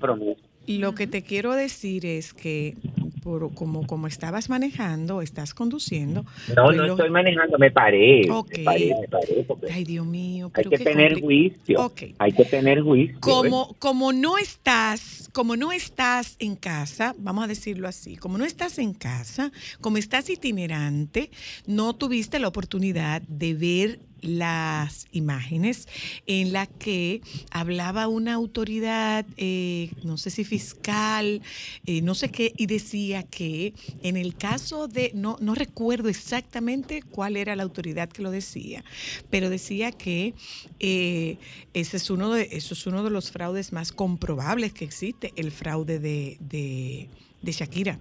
lo 0.78 0.94
que 0.94 1.06
te 1.06 1.22
quiero 1.22 1.52
decir 1.54 2.04
es 2.06 2.34
que 2.34 2.74
por, 3.22 3.52
como, 3.54 3.86
como 3.88 4.06
estabas 4.06 4.48
manejando, 4.48 5.20
estás 5.20 5.52
conduciendo. 5.52 6.24
No, 6.54 6.64
pues 6.66 6.76
no 6.76 6.86
lo- 6.86 6.92
estoy 6.94 7.10
manejando, 7.10 7.58
me 7.58 7.72
paré. 7.72 8.30
Ok. 8.30 8.58
Me 8.58 8.64
paré, 8.64 8.94
me 9.00 9.08
paré. 9.08 9.44
porque 9.48 9.66
Ay, 9.72 9.82
Dios 9.84 10.06
mío. 10.06 10.46
hay 10.46 10.52
pero 10.54 10.70
que 10.70 10.78
qué 10.78 10.84
tener 10.84 11.14
compli- 11.16 11.20
juicio. 11.22 11.80
Ok. 11.84 12.02
Hay 12.18 12.32
que 12.32 12.44
tener 12.44 12.82
juicio. 12.82 13.16
¿eh? 13.16 13.20
Como, 13.20 13.74
como 13.80 14.12
no 14.12 14.38
estás, 14.38 15.28
como 15.32 15.56
no 15.56 15.72
estás 15.72 16.36
en 16.38 16.54
casa, 16.54 17.16
vamos 17.18 17.44
a 17.44 17.48
decirlo 17.48 17.88
así, 17.88 18.16
como 18.16 18.38
no 18.38 18.44
estás 18.44 18.78
en 18.78 18.92
casa, 18.94 19.50
como 19.80 19.96
estás 19.96 20.30
itinerante, 20.30 21.30
no 21.66 21.94
tuviste 21.96 22.38
la 22.38 22.46
oportunidad 22.48 23.22
de 23.22 23.54
ver 23.54 24.00
las 24.20 25.06
imágenes 25.12 25.88
en 26.26 26.52
la 26.52 26.66
que 26.66 27.20
hablaba 27.50 28.08
una 28.08 28.34
autoridad, 28.34 29.26
eh, 29.36 29.90
no 30.02 30.16
sé 30.16 30.30
si 30.30 30.44
fiscal, 30.44 31.42
eh, 31.86 32.02
no 32.02 32.14
sé 32.14 32.30
qué, 32.30 32.52
y 32.56 32.66
decía 32.66 33.22
que 33.22 33.74
en 34.02 34.16
el 34.16 34.36
caso 34.36 34.88
de, 34.88 35.12
no, 35.14 35.36
no 35.40 35.54
recuerdo 35.54 36.08
exactamente 36.08 37.02
cuál 37.02 37.36
era 37.36 37.56
la 37.56 37.62
autoridad 37.62 38.08
que 38.08 38.22
lo 38.22 38.30
decía, 38.30 38.84
pero 39.30 39.50
decía 39.50 39.92
que 39.92 40.34
eh, 40.80 41.38
ese 41.74 41.96
es 41.96 42.10
uno 42.10 42.32
de, 42.32 42.48
eso 42.52 42.74
es 42.74 42.86
uno 42.86 43.04
de 43.04 43.10
los 43.10 43.30
fraudes 43.30 43.72
más 43.72 43.92
comprobables 43.92 44.72
que 44.72 44.84
existe, 44.84 45.32
el 45.36 45.50
fraude 45.50 45.98
de, 45.98 46.36
de, 46.40 47.08
de 47.42 47.52
Shakira. 47.52 47.98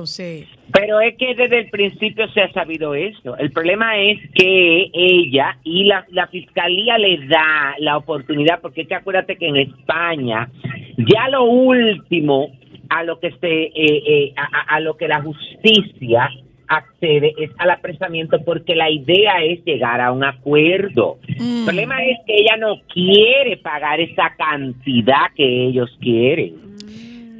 Entonces, 0.00 0.46
Pero 0.74 1.00
es 1.00 1.16
que 1.16 1.34
desde 1.34 1.60
el 1.60 1.70
principio 1.70 2.28
se 2.34 2.42
ha 2.42 2.52
sabido 2.52 2.94
eso. 2.94 3.34
El 3.38 3.50
problema 3.50 3.96
es 3.96 4.18
que 4.34 4.90
ella 4.92 5.56
y 5.64 5.84
la, 5.84 6.04
la 6.10 6.26
fiscalía 6.26 6.98
le 6.98 7.26
da 7.26 7.74
la 7.78 7.96
oportunidad, 7.96 8.60
porque 8.60 8.82
es 8.82 8.88
que 8.88 8.94
acuérdate 8.94 9.36
que 9.36 9.46
en 9.48 9.56
España 9.56 10.50
ya 10.98 11.28
lo 11.30 11.44
último 11.44 12.50
a 12.90 13.04
lo 13.04 13.18
que 13.20 13.30
se 13.40 13.62
eh, 13.62 13.72
eh, 13.74 14.32
a, 14.36 14.42
a- 14.44 14.76
a 14.76 14.80
lo 14.80 14.98
que 14.98 15.08
la 15.08 15.22
justicia 15.22 16.28
accede 16.68 17.32
es 17.38 17.50
al 17.58 17.70
apresamiento 17.70 18.38
porque 18.44 18.74
la 18.74 18.90
idea 18.90 19.42
es 19.42 19.64
llegar 19.64 20.00
a 20.02 20.12
un 20.12 20.24
acuerdo. 20.24 21.16
El 21.38 21.64
problema 21.64 22.04
es 22.04 22.18
que 22.26 22.34
ella 22.34 22.56
no 22.58 22.82
quiere 22.92 23.56
pagar 23.56 23.98
esa 24.00 24.34
cantidad 24.36 25.32
que 25.34 25.68
ellos 25.68 25.88
quieren. 26.02 26.75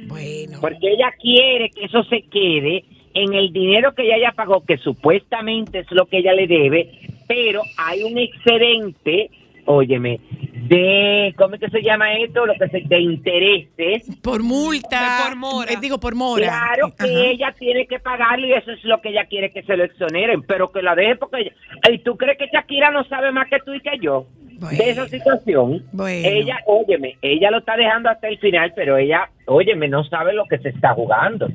Bueno, 0.07 0.59
Porque 0.61 0.91
ella 0.91 1.11
quiere 1.19 1.69
que 1.69 1.85
eso 1.85 2.03
se 2.05 2.21
quede 2.23 2.85
en 3.13 3.33
el 3.33 3.51
dinero 3.51 3.93
que 3.93 4.03
ella 4.03 4.29
ya 4.29 4.31
pagó, 4.31 4.63
que 4.63 4.77
supuestamente 4.77 5.79
es 5.79 5.91
lo 5.91 6.05
que 6.05 6.19
ella 6.19 6.33
le 6.33 6.47
debe, 6.47 6.89
pero 7.27 7.61
hay 7.77 8.03
un 8.03 8.17
excedente, 8.17 9.29
óyeme, 9.65 10.19
de, 10.67 11.33
¿cómo 11.37 11.55
es 11.55 11.61
que 11.61 11.69
se 11.69 11.81
llama 11.81 12.13
esto? 12.15 12.45
Lo 12.45 12.53
que 12.55 12.67
se, 12.69 12.81
de 12.87 12.99
intereses. 12.99 14.19
por 14.21 14.43
multa, 14.43 15.25
por 15.27 15.35
mora. 15.37 15.71
eh, 15.71 15.77
digo 15.81 15.99
por 15.99 16.15
mora. 16.15 16.47
Claro 16.47 16.93
que 16.97 17.03
Ajá. 17.05 17.25
ella 17.31 17.55
tiene 17.57 17.87
que 17.87 17.99
pagarlo 17.99 18.47
y 18.47 18.53
eso 18.53 18.71
es 18.71 18.83
lo 18.83 19.01
que 19.01 19.09
ella 19.09 19.25
quiere 19.25 19.51
que 19.51 19.63
se 19.63 19.75
lo 19.77 19.83
exoneren, 19.83 20.41
pero 20.43 20.71
que 20.71 20.81
la 20.81 20.95
deje 20.95 21.15
porque... 21.15 21.41
ella- 21.41 21.53
¿Y 21.91 21.99
tú 21.99 22.17
crees 22.17 22.37
que 22.37 22.47
Shakira 22.51 22.91
no 22.91 23.03
sabe 23.05 23.31
más 23.31 23.47
que 23.49 23.59
tú 23.59 23.73
y 23.73 23.79
que 23.81 23.97
yo? 24.01 24.25
Bueno. 24.59 24.75
de 24.83 24.89
esa 24.89 25.07
situación. 25.07 25.85
Bueno. 25.91 26.27
Ella, 26.27 26.57
óyeme, 26.65 27.15
ella 27.21 27.51
lo 27.51 27.59
está 27.59 27.77
dejando 27.77 28.09
hasta 28.09 28.27
el 28.27 28.39
final, 28.39 28.73
pero 28.75 28.97
ella, 28.97 29.29
óyeme, 29.45 29.87
no 29.87 30.03
sabe 30.03 30.33
lo 30.33 30.45
que 30.45 30.57
se 30.57 30.69
está 30.69 30.95
jugando. 30.95 31.47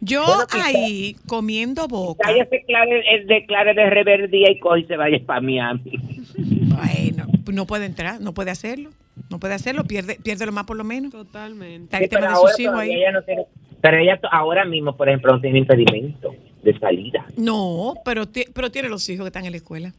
Yo 0.00 0.24
Bueno, 0.24 0.46
quizá- 0.50 0.66
ahí 0.66 1.16
comiendo 1.26 1.86
boca. 1.88 2.30
Ella 2.30 2.44
se 2.50 2.56
declare, 2.56 3.02
declare 3.26 3.74
de 3.74 3.90
reverdía 3.90 4.50
y 4.50 4.58
coge 4.58 4.80
y 4.80 4.84
se 4.84 4.96
vaya 4.96 5.18
para 5.24 5.40
Miami. 5.40 5.92
Bueno, 6.36 7.26
no 7.52 7.66
puede 7.66 7.86
entrar, 7.86 8.20
no 8.20 8.32
puede 8.34 8.50
hacerlo. 8.50 8.90
No 9.30 9.38
puede 9.40 9.54
hacerlo, 9.54 9.84
pierde, 9.84 10.18
pierde 10.22 10.46
lo 10.46 10.52
más 10.52 10.64
por 10.64 10.76
lo 10.76 10.84
menos. 10.84 11.10
Totalmente. 11.10 11.84
Está 11.84 11.98
el 11.98 12.04
Sí, 12.04 12.08
pero 12.10 12.26
tema 12.26 12.38
de 12.38 12.48
sus 12.50 12.60
hijos 12.60 12.74
ahí. 12.78 12.92
ella 12.92 13.12
no 13.12 13.22
tiene- 13.22 13.44
pero 13.80 13.96
ella 13.98 14.20
ahora 14.30 14.64
mismo, 14.64 14.96
por 14.96 15.08
ejemplo, 15.08 15.32
no 15.32 15.40
tiene 15.40 15.58
impedimento 15.60 16.34
de 16.62 16.78
salida. 16.78 17.26
No, 17.36 17.94
pero, 18.04 18.24
pero 18.54 18.70
tiene 18.70 18.88
los 18.88 19.08
hijos 19.08 19.24
que 19.24 19.28
están 19.28 19.44
en 19.46 19.52
la 19.52 19.56
escuela. 19.56 19.92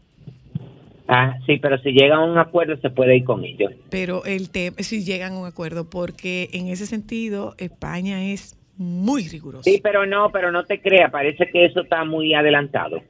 Ah, 1.09 1.35
sí, 1.45 1.57
pero 1.57 1.77
si 1.79 1.91
llega 1.91 2.17
a 2.17 2.25
un 2.25 2.37
acuerdo 2.37 2.75
se 2.81 2.89
puede 2.89 3.15
ir 3.15 3.23
con 3.23 3.43
ellos. 3.45 3.71
Pero 3.89 4.25
el 4.25 4.49
tema, 4.49 4.75
si 4.79 5.03
llegan 5.03 5.33
a 5.33 5.39
un 5.39 5.47
acuerdo, 5.47 5.89
porque 5.89 6.49
en 6.51 6.67
ese 6.67 6.85
sentido 6.85 7.55
España 7.57 8.23
es 8.25 8.57
muy 8.77 9.27
rigurosa. 9.27 9.63
Sí, 9.63 9.79
pero 9.81 10.05
no, 10.05 10.29
pero 10.31 10.51
no 10.51 10.63
te 10.63 10.79
creas, 10.79 11.11
parece 11.11 11.47
que 11.47 11.65
eso 11.65 11.81
está 11.81 12.03
muy 12.05 12.33
adelantado. 12.33 13.01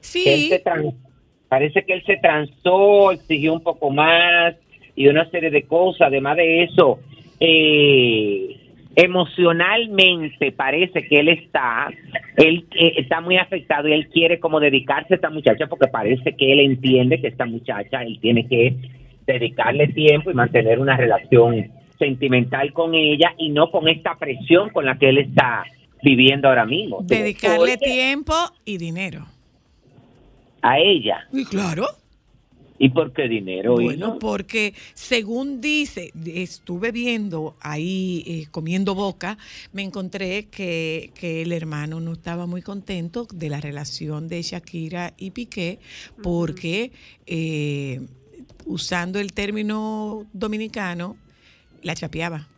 Sí, 0.00 0.52
parece 1.48 1.84
que 1.84 1.94
él 1.94 2.02
se 2.04 2.16
transó, 2.16 3.12
exigió 3.12 3.52
un 3.54 3.62
poco 3.62 3.90
más 3.90 4.54
y 4.96 5.08
una 5.08 5.28
serie 5.30 5.50
de 5.50 5.62
cosas. 5.62 6.08
Además 6.08 6.36
de 6.36 6.64
eso, 6.64 6.98
eh, 7.40 8.56
emocionalmente 8.96 10.52
parece 10.52 11.06
que 11.06 11.20
él 11.20 11.28
está, 11.28 11.88
él 12.36 12.66
eh, 12.78 12.94
está 12.98 13.20
muy 13.20 13.36
afectado 13.38 13.88
y 13.88 13.92
él 13.92 14.08
quiere 14.08 14.38
como 14.38 14.60
dedicarse 14.60 15.14
a 15.14 15.16
esta 15.16 15.30
muchacha 15.30 15.66
porque 15.66 15.88
parece 15.88 16.34
que 16.36 16.52
él 16.52 16.60
entiende 16.60 17.20
que 17.20 17.28
esta 17.28 17.46
muchacha, 17.46 18.02
él 18.02 18.18
tiene 18.20 18.46
que 18.46 18.74
dedicarle 19.26 19.88
tiempo 19.88 20.30
y 20.30 20.34
mantener 20.34 20.78
una 20.78 20.96
relación 20.96 21.70
sentimental 21.98 22.72
con 22.72 22.94
ella 22.94 23.34
y 23.38 23.50
no 23.50 23.70
con 23.70 23.88
esta 23.88 24.16
presión 24.16 24.70
con 24.70 24.84
la 24.84 24.98
que 24.98 25.08
él 25.08 25.18
está 25.18 25.64
viviendo 26.02 26.48
ahora 26.48 26.66
mismo. 26.66 26.98
dedicarle 27.02 27.78
Porque 27.78 27.92
tiempo 27.92 28.34
y 28.64 28.78
dinero. 28.78 29.26
a 30.62 30.78
ella. 30.78 31.26
Y 31.32 31.44
claro. 31.44 31.86
¿Y 32.78 32.88
por 32.88 33.12
qué 33.12 33.28
dinero? 33.28 33.74
Bueno, 33.74 34.08
hijo? 34.08 34.18
porque 34.18 34.74
según 34.94 35.60
dice, 35.60 36.12
estuve 36.26 36.90
viendo 36.90 37.56
ahí 37.60 38.24
eh, 38.26 38.46
comiendo 38.50 38.94
boca, 38.94 39.38
me 39.72 39.82
encontré 39.82 40.46
que, 40.46 41.12
que 41.14 41.42
el 41.42 41.52
hermano 41.52 42.00
no 42.00 42.12
estaba 42.12 42.46
muy 42.46 42.62
contento 42.62 43.28
de 43.32 43.48
la 43.48 43.60
relación 43.60 44.28
de 44.28 44.42
Shakira 44.42 45.14
y 45.16 45.30
Piqué, 45.30 45.78
porque 46.22 46.90
eh, 47.26 48.00
usando 48.66 49.20
el 49.20 49.32
término 49.32 50.26
dominicano, 50.32 51.16
la 51.84 51.94
chapeaba. 51.94 52.48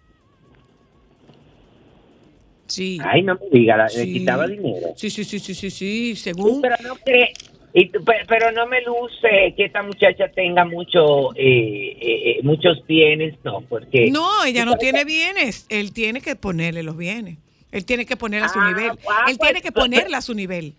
Sí. 2.67 2.99
Ay, 3.05 3.23
no 3.23 3.35
me 3.35 3.59
diga, 3.59 3.77
la- 3.77 3.87
le 3.89 4.05
quitaba 4.13 4.47
dinero. 4.49 4.89
Sí, 4.97 5.09
sí, 5.11 5.25
sí, 5.25 5.39
sí, 5.39 5.55
sí, 5.55 5.71
sí, 5.71 5.71
Sí, 5.71 6.17
según... 6.17 6.61
pero 6.63 6.75
no 6.83 6.97
cree, 6.97 7.33
y 7.73 7.91
pero 8.27 8.51
no 8.53 8.67
me 8.67 8.81
luce 8.83 9.55
que 9.57 9.67
esta 9.67 9.83
muchacha 9.83 10.29
tenga 10.35 10.65
mucho, 10.65 11.33
eh, 11.37 11.97
eh, 12.01 12.31
eh, 12.31 12.41
muchos 12.43 12.85
bienes, 12.87 13.37
no, 13.45 13.61
porque... 13.61 14.11
No, 14.11 14.45
ella 14.45 14.65
no 14.65 14.73
¿Tú 14.73 14.79
sabes 14.79 14.93
tiene 14.93 15.05
bienes. 15.05 15.67
Él 15.69 15.93
tiene 15.93 16.21
que 16.21 16.35
ponerle 16.35 16.83
los 16.83 16.97
bienes. 16.97 17.39
Él 17.71 17.85
tiene 17.85 18.05
que 18.07 18.17
ponerla 18.17 18.47
a 18.47 18.53
su 18.53 18.59
Ah, 18.59 18.69
nivel. 18.69 18.91
ah, 19.09 19.25
Él 19.29 19.37
pues, 19.37 19.39
tiene 19.39 19.61
que 19.63 19.71
pues, 19.73 19.85
ponerla 19.85 20.19
a 20.19 20.23
su 20.23 20.35
nivel. 20.35 20.75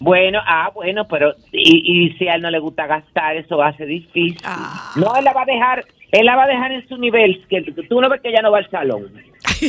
Bueno, 0.00 0.38
ah, 0.46 0.70
bueno, 0.72 1.08
pero 1.08 1.34
y, 1.50 2.06
y 2.06 2.18
si 2.18 2.28
a 2.28 2.34
él 2.34 2.42
no 2.42 2.50
le 2.50 2.60
gusta 2.60 2.86
gastar, 2.86 3.36
eso 3.36 3.60
hace 3.60 3.86
difícil. 3.86 4.36
Ah. 4.44 4.92
No, 4.94 5.16
él 5.16 5.24
la 5.24 5.32
va 5.32 5.42
a 5.42 5.46
dejar, 5.46 5.84
él 6.12 6.24
la 6.26 6.36
va 6.36 6.44
a 6.44 6.48
dejar 6.48 6.72
en 6.72 6.88
su 6.88 6.96
nivel, 6.96 7.44
que 7.48 7.62
tú 7.88 8.00
no 8.00 8.08
ves 8.08 8.20
que 8.20 8.28
ella 8.30 8.42
no 8.42 8.50
va 8.52 8.58
al 8.58 8.70
salón. 8.70 9.12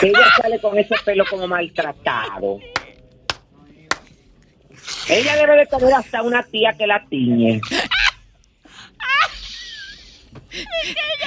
que 0.00 0.06
ella 0.08 0.18
sale 0.40 0.58
con 0.60 0.78
ese 0.78 0.94
pelo 1.04 1.24
como 1.28 1.46
maltratado. 1.46 2.58
Ella 5.08 5.36
debe 5.36 5.56
de 5.56 5.66
tener 5.66 5.94
hasta 5.94 6.22
una 6.22 6.42
tía 6.42 6.72
que 6.76 6.86
la 6.86 7.04
tiñe. 7.08 7.60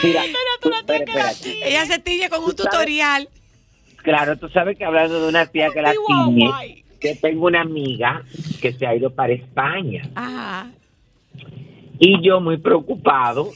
Mira, 0.04 0.24
tú- 0.62 0.70
espera, 0.74 0.98
espérate. 1.04 1.68
Ella 1.68 1.86
se 1.86 2.00
tiñe 2.00 2.30
con 2.30 2.40
un 2.44 2.52
sabes- 2.52 2.56
tutorial. 2.70 3.30
Claro, 4.04 4.36
tú 4.38 4.50
sabes 4.50 4.78
que 4.78 4.84
hablando 4.86 5.22
de 5.22 5.30
una 5.30 5.46
tía 5.46 5.70
que 5.72 5.82
la 5.82 5.94
tiñe, 6.08 6.84
que 7.00 7.16
tengo 7.16 7.46
una 7.48 7.62
amiga 7.62 8.24
que 8.62 8.74
se 8.74 8.86
ha 8.88 8.96
ido 8.96 9.12
para 9.14 9.34
España. 9.34 10.04
Ajá. 10.16 10.72
Y 12.04 12.20
yo 12.22 12.42
muy 12.42 12.58
preocupado 12.58 13.50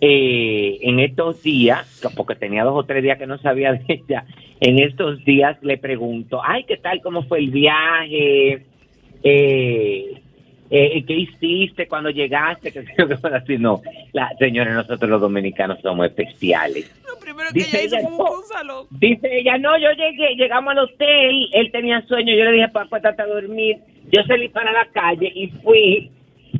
eh, 0.00 0.78
en 0.80 0.98
estos 0.98 1.42
días, 1.42 1.86
porque 2.16 2.34
tenía 2.34 2.64
dos 2.64 2.74
o 2.74 2.84
tres 2.84 3.02
días 3.02 3.18
que 3.18 3.26
no 3.26 3.36
sabía 3.36 3.74
de 3.74 3.84
ella, 3.86 4.24
en 4.60 4.78
estos 4.78 5.22
días 5.26 5.58
le 5.62 5.76
pregunto, 5.76 6.40
ay, 6.42 6.64
¿qué 6.64 6.78
tal? 6.78 7.02
¿Cómo 7.02 7.22
fue 7.24 7.40
el 7.40 7.50
viaje? 7.50 8.64
Eh, 9.22 10.22
eh, 10.70 11.04
¿Qué 11.06 11.12
hiciste 11.12 11.86
cuando 11.86 12.08
llegaste? 12.08 12.72
Que 12.72 12.80
así, 13.30 13.58
no. 13.58 13.82
La, 14.14 14.30
señores, 14.38 14.72
nosotros 14.72 15.10
los 15.10 15.20
dominicanos 15.20 15.78
somos 15.82 16.06
especiales. 16.06 16.90
Primero 17.20 17.50
que 17.52 17.58
Dice 17.58 17.84
ella 17.84 18.00
hizo 18.00 18.08
fue 18.16 18.38
un 18.38 18.44
salón. 18.44 18.86
Dice 18.90 19.38
ella, 19.38 19.58
no, 19.58 19.76
yo 19.76 19.90
llegué, 19.92 20.34
llegamos 20.34 20.72
al 20.72 20.78
hotel, 20.78 21.50
él 21.52 21.70
tenía 21.70 22.00
sueño, 22.06 22.34
yo 22.34 22.44
le 22.44 22.52
dije, 22.52 22.68
para 22.68 22.86
acuéstate 22.86 23.20
a 23.20 23.26
dormir. 23.26 23.76
Yo 24.10 24.22
salí 24.22 24.48
para 24.48 24.72
la 24.72 24.86
calle 24.92 25.30
y 25.34 25.48
fui 25.62 26.10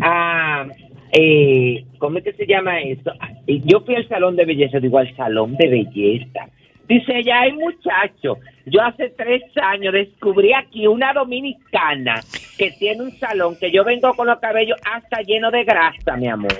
a, 0.00 0.66
eh, 1.12 1.84
¿cómo 1.98 2.18
es 2.18 2.24
que 2.24 2.32
se 2.32 2.46
llama 2.46 2.80
eso? 2.80 3.12
Y 3.46 3.60
Yo 3.70 3.80
fui 3.80 3.94
al 3.94 4.08
salón 4.08 4.34
de 4.34 4.46
belleza, 4.46 4.80
digo, 4.80 4.98
al 4.98 5.14
salón 5.14 5.54
de 5.56 5.68
belleza. 5.68 6.48
Dice 6.88 7.18
ella, 7.18 7.40
ay 7.42 7.52
muchacho, 7.52 8.38
yo 8.66 8.82
hace 8.82 9.10
tres 9.10 9.42
años 9.56 9.92
descubrí 9.92 10.52
aquí 10.52 10.86
una 10.86 11.12
dominicana 11.12 12.20
que 12.58 12.70
tiene 12.72 13.02
un 13.02 13.12
salón 13.18 13.56
que 13.58 13.70
yo 13.70 13.84
vengo 13.84 14.12
con 14.14 14.26
los 14.26 14.40
cabellos 14.40 14.78
hasta 14.84 15.22
lleno 15.22 15.50
de 15.50 15.64
grasa, 15.64 16.16
mi 16.16 16.28
amor. 16.28 16.52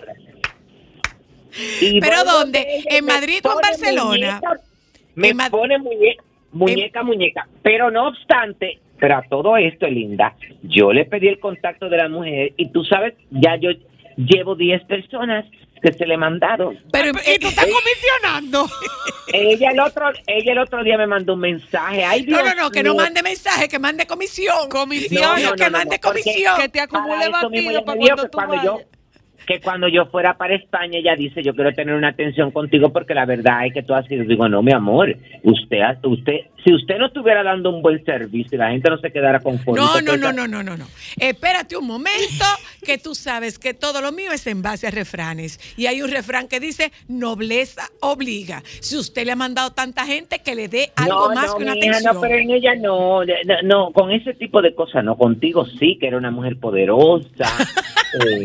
Y 1.81 2.01
¿Pero 2.01 2.25
dónde? 2.25 2.65
¿En 2.89 3.05
Madrid 3.05 3.41
o 3.45 3.53
en 3.53 3.57
Barcelona? 3.57 4.41
muñeca, 4.41 4.61
me 5.15 5.35
pone 5.51 5.79
muñeca, 5.79 6.25
muñeca, 6.53 7.03
muñeca. 7.03 7.49
Pero 7.63 7.91
no 7.91 8.09
obstante, 8.09 8.79
pero 8.99 9.17
a 9.17 9.23
todo 9.23 9.57
esto, 9.57 9.87
Linda, 9.87 10.35
yo 10.63 10.93
le 10.93 11.05
pedí 11.05 11.29
el 11.29 11.41
contacto 11.41 11.89
de 11.89 11.97
la 11.97 12.09
mujer 12.09 12.53
y 12.57 12.69
tú 12.71 12.85
sabes, 12.85 13.15
ya 13.31 13.57
yo 13.57 13.71
llevo 14.17 14.55
10 14.55 14.85
personas 14.85 15.45
que 15.83 15.93
se 15.93 16.07
le 16.07 16.17
mandaron. 16.17 16.79
Pero 16.93 17.11
¿y 17.11 17.39
tú 17.39 17.49
estás 17.49 17.67
comisionando? 17.67 18.69
Ella 19.33 19.71
el 19.71 19.81
otro, 19.81 20.11
ella 20.27 20.53
el 20.53 20.59
otro 20.59 20.85
día 20.85 20.97
me 20.97 21.07
mandó 21.07 21.35
un 21.35 21.41
mensaje. 21.41 22.05
Ay, 22.05 22.23
No, 22.23 22.39
Dios 22.39 22.55
no, 22.55 22.63
no, 22.63 22.71
que 22.71 22.83
no 22.83 22.95
mande 22.95 23.23
mensaje, 23.23 23.69
que 23.69 23.79
mande 23.79 24.07
comisión. 24.07 24.69
Comisión, 24.69 25.23
No, 25.23 25.51
no, 25.51 25.57
que 25.57 25.65
no, 25.65 25.71
no, 25.71 25.79
mande 25.79 25.97
no, 25.97 26.09
comisión. 26.09 26.61
Que 26.61 26.69
te 26.69 26.81
acumule 26.81 27.29
batido 27.29 27.85
para 27.85 27.99
cuando 27.99 28.17
tú 28.23 28.31
cuando 28.33 28.63
yo. 28.63 28.81
Que 29.47 29.61
cuando 29.61 29.89
yo 29.89 30.07
fuera 30.07 30.37
para 30.37 30.55
España 30.55 30.99
ella 30.99 31.15
dice 31.17 31.43
yo 31.43 31.55
quiero 31.55 31.73
tener 31.73 31.95
una 31.95 32.09
atención 32.09 32.51
contigo 32.51 32.93
porque 32.93 33.15
la 33.15 33.27
verdad 33.27 33.67
es 33.67 33.75
que 33.75 33.83
tú 33.83 33.95
has 33.95 34.07
sido 34.07 34.25
digo 34.25 34.49
no 34.49 34.63
mi 34.63 34.73
amor 34.73 35.17
usted 35.43 35.81
usted 36.05 36.41
si 36.65 36.73
usted 36.73 36.97
no 36.99 37.07
estuviera 37.07 37.43
dando 37.43 37.71
un 37.71 37.83
buen 37.83 38.05
servicio 38.05 38.51
y 38.53 38.57
la 38.57 38.71
gente 38.71 38.89
no 38.89 38.99
se 38.99 39.11
quedara 39.11 39.41
conforme 39.41 39.81
No, 39.81 40.01
no, 40.01 40.17
no, 40.17 40.33
no, 40.33 40.47
no, 40.47 40.63
no, 40.63 40.77
no. 40.77 40.87
Espérate 41.19 41.77
un 41.77 41.87
momento, 41.87 42.45
que 42.85 42.99
tú 42.99 43.15
sabes 43.15 43.59
que 43.59 43.75
todo 43.75 44.01
lo 44.01 44.13
mío 44.13 44.31
es 44.33 44.47
en 44.47 44.63
base 44.63 44.87
a 44.87 44.91
refranes. 44.91 45.59
Y 45.77 45.87
hay 45.87 46.03
un 46.03 46.11
refrán 46.11 46.47
que 46.47 46.61
dice, 46.61 46.93
nobleza 47.09 47.83
obliga. 48.01 48.63
Si 48.81 48.97
usted 48.97 49.27
le 49.27 49.33
ha 49.33 49.37
mandado 49.37 49.73
tanta 49.73 50.07
gente, 50.07 50.41
que 50.41 50.55
le 50.55 50.69
dé 50.69 50.93
algo 50.97 51.29
no, 51.29 51.35
más 51.35 51.47
no, 51.49 51.57
que 51.57 51.63
una 51.65 51.73
atención. 51.73 52.15
no, 52.15 52.21
pero 52.21 52.37
en 52.37 52.51
ella 52.51 52.75
no, 52.77 53.21
no, 53.65 53.93
con 53.93 54.13
ese 54.13 54.35
tipo 54.35 54.63
de 54.63 54.75
cosas 54.75 55.05
no, 55.05 55.17
contigo 55.17 55.67
sí, 55.67 55.99
que 55.99 56.07
era 56.07 56.17
una 56.17 56.31
mujer 56.31 56.59
poderosa. 56.59 57.29
eh, 58.25 58.45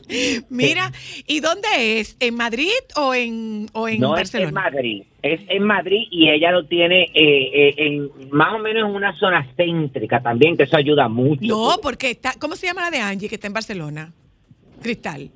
Mira, 0.50 0.92
¿y 1.26 1.40
dónde 1.40 2.00
es? 2.00 2.16
¿En 2.20 2.34
Madrid 2.34 2.70
o 2.96 3.14
en, 3.14 3.66
o 3.72 3.88
en 3.88 4.00
no 4.00 4.16
es 4.16 4.34
en 4.34 4.42
Barcelona? 4.42 4.60
Madrid, 4.70 5.02
es 5.22 5.40
en 5.48 5.62
Madrid 5.64 6.06
y 6.10 6.30
ella 6.30 6.50
lo 6.50 6.66
tiene 6.66 7.02
eh, 7.14 7.14
eh, 7.14 7.74
en 7.76 8.10
más 8.30 8.54
o 8.54 8.58
menos 8.58 8.88
en 8.88 8.94
una 8.94 9.16
zona 9.18 9.46
céntrica 9.56 10.20
también, 10.20 10.56
que 10.56 10.64
eso 10.64 10.76
ayuda 10.76 11.08
mucho. 11.08 11.42
No, 11.42 11.76
porque 11.82 12.10
está, 12.10 12.34
¿cómo 12.38 12.56
se 12.56 12.66
llama 12.66 12.82
la 12.82 12.90
de 12.90 13.00
Angie 13.00 13.28
que 13.28 13.36
está 13.36 13.46
en 13.46 13.52
Barcelona? 13.52 14.12
Cristal. 14.82 15.30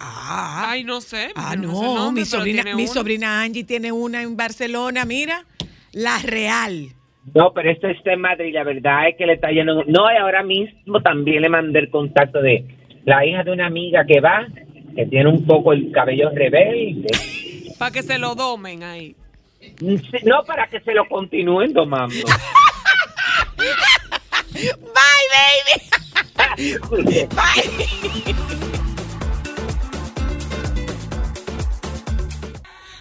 Ah, 0.00 0.68
Ay, 0.70 0.84
no 0.84 1.00
sé. 1.00 1.30
ah, 1.34 1.56
no, 1.56 1.72
sé 1.74 1.86
el 1.86 1.94
nombre, 1.94 2.22
mi 2.22 2.26
sobrina, 2.26 2.76
mi 2.76 2.86
sobrina 2.86 3.42
Angie 3.42 3.64
tiene 3.64 3.90
una 3.90 4.22
en 4.22 4.36
Barcelona, 4.36 5.04
mira, 5.04 5.44
la 5.92 6.18
Real. 6.20 6.88
No, 7.34 7.52
pero 7.52 7.70
esto 7.70 7.88
está 7.88 8.12
en 8.12 8.20
Madrid, 8.20 8.54
la 8.54 8.64
verdad 8.64 9.08
es 9.08 9.16
que 9.16 9.26
le 9.26 9.34
está 9.34 9.50
yendo... 9.50 9.84
No, 9.84 10.10
y 10.12 10.16
ahora 10.16 10.42
mismo 10.42 11.00
también 11.02 11.42
le 11.42 11.48
mandé 11.48 11.80
el 11.80 11.90
contacto 11.90 12.40
de 12.40 12.64
la 13.08 13.24
hija 13.24 13.42
de 13.42 13.50
una 13.52 13.66
amiga 13.66 14.04
que 14.04 14.20
va, 14.20 14.46
que 14.94 15.06
tiene 15.06 15.30
un 15.30 15.46
poco 15.46 15.72
el 15.72 15.90
cabello 15.90 16.28
rebelde. 16.28 17.08
Para 17.78 17.90
que 17.90 18.02
se 18.02 18.18
lo 18.18 18.34
domen 18.34 18.82
ahí. 18.82 19.16
No 20.24 20.44
para 20.44 20.66
que 20.68 20.80
se 20.80 20.92
lo 20.92 21.08
continúen 21.08 21.72
domando. 21.72 22.14
Bye, 24.52 25.26
baby. 25.32 25.80
Bye. 27.34 28.34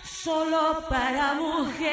Solo 0.06 0.84
para 0.90 1.34
mujeres. 1.34 1.88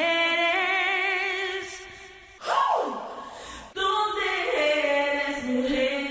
¿Dónde 3.73 4.23
eres 4.55 5.43
mujer? 5.43 6.04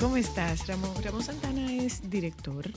¿Cómo 0.00 0.16
estás, 0.16 0.66
Ramón? 0.66 0.90
Ramón 1.04 1.22
Santana 1.22 1.72
es 1.74 2.08
director 2.08 2.70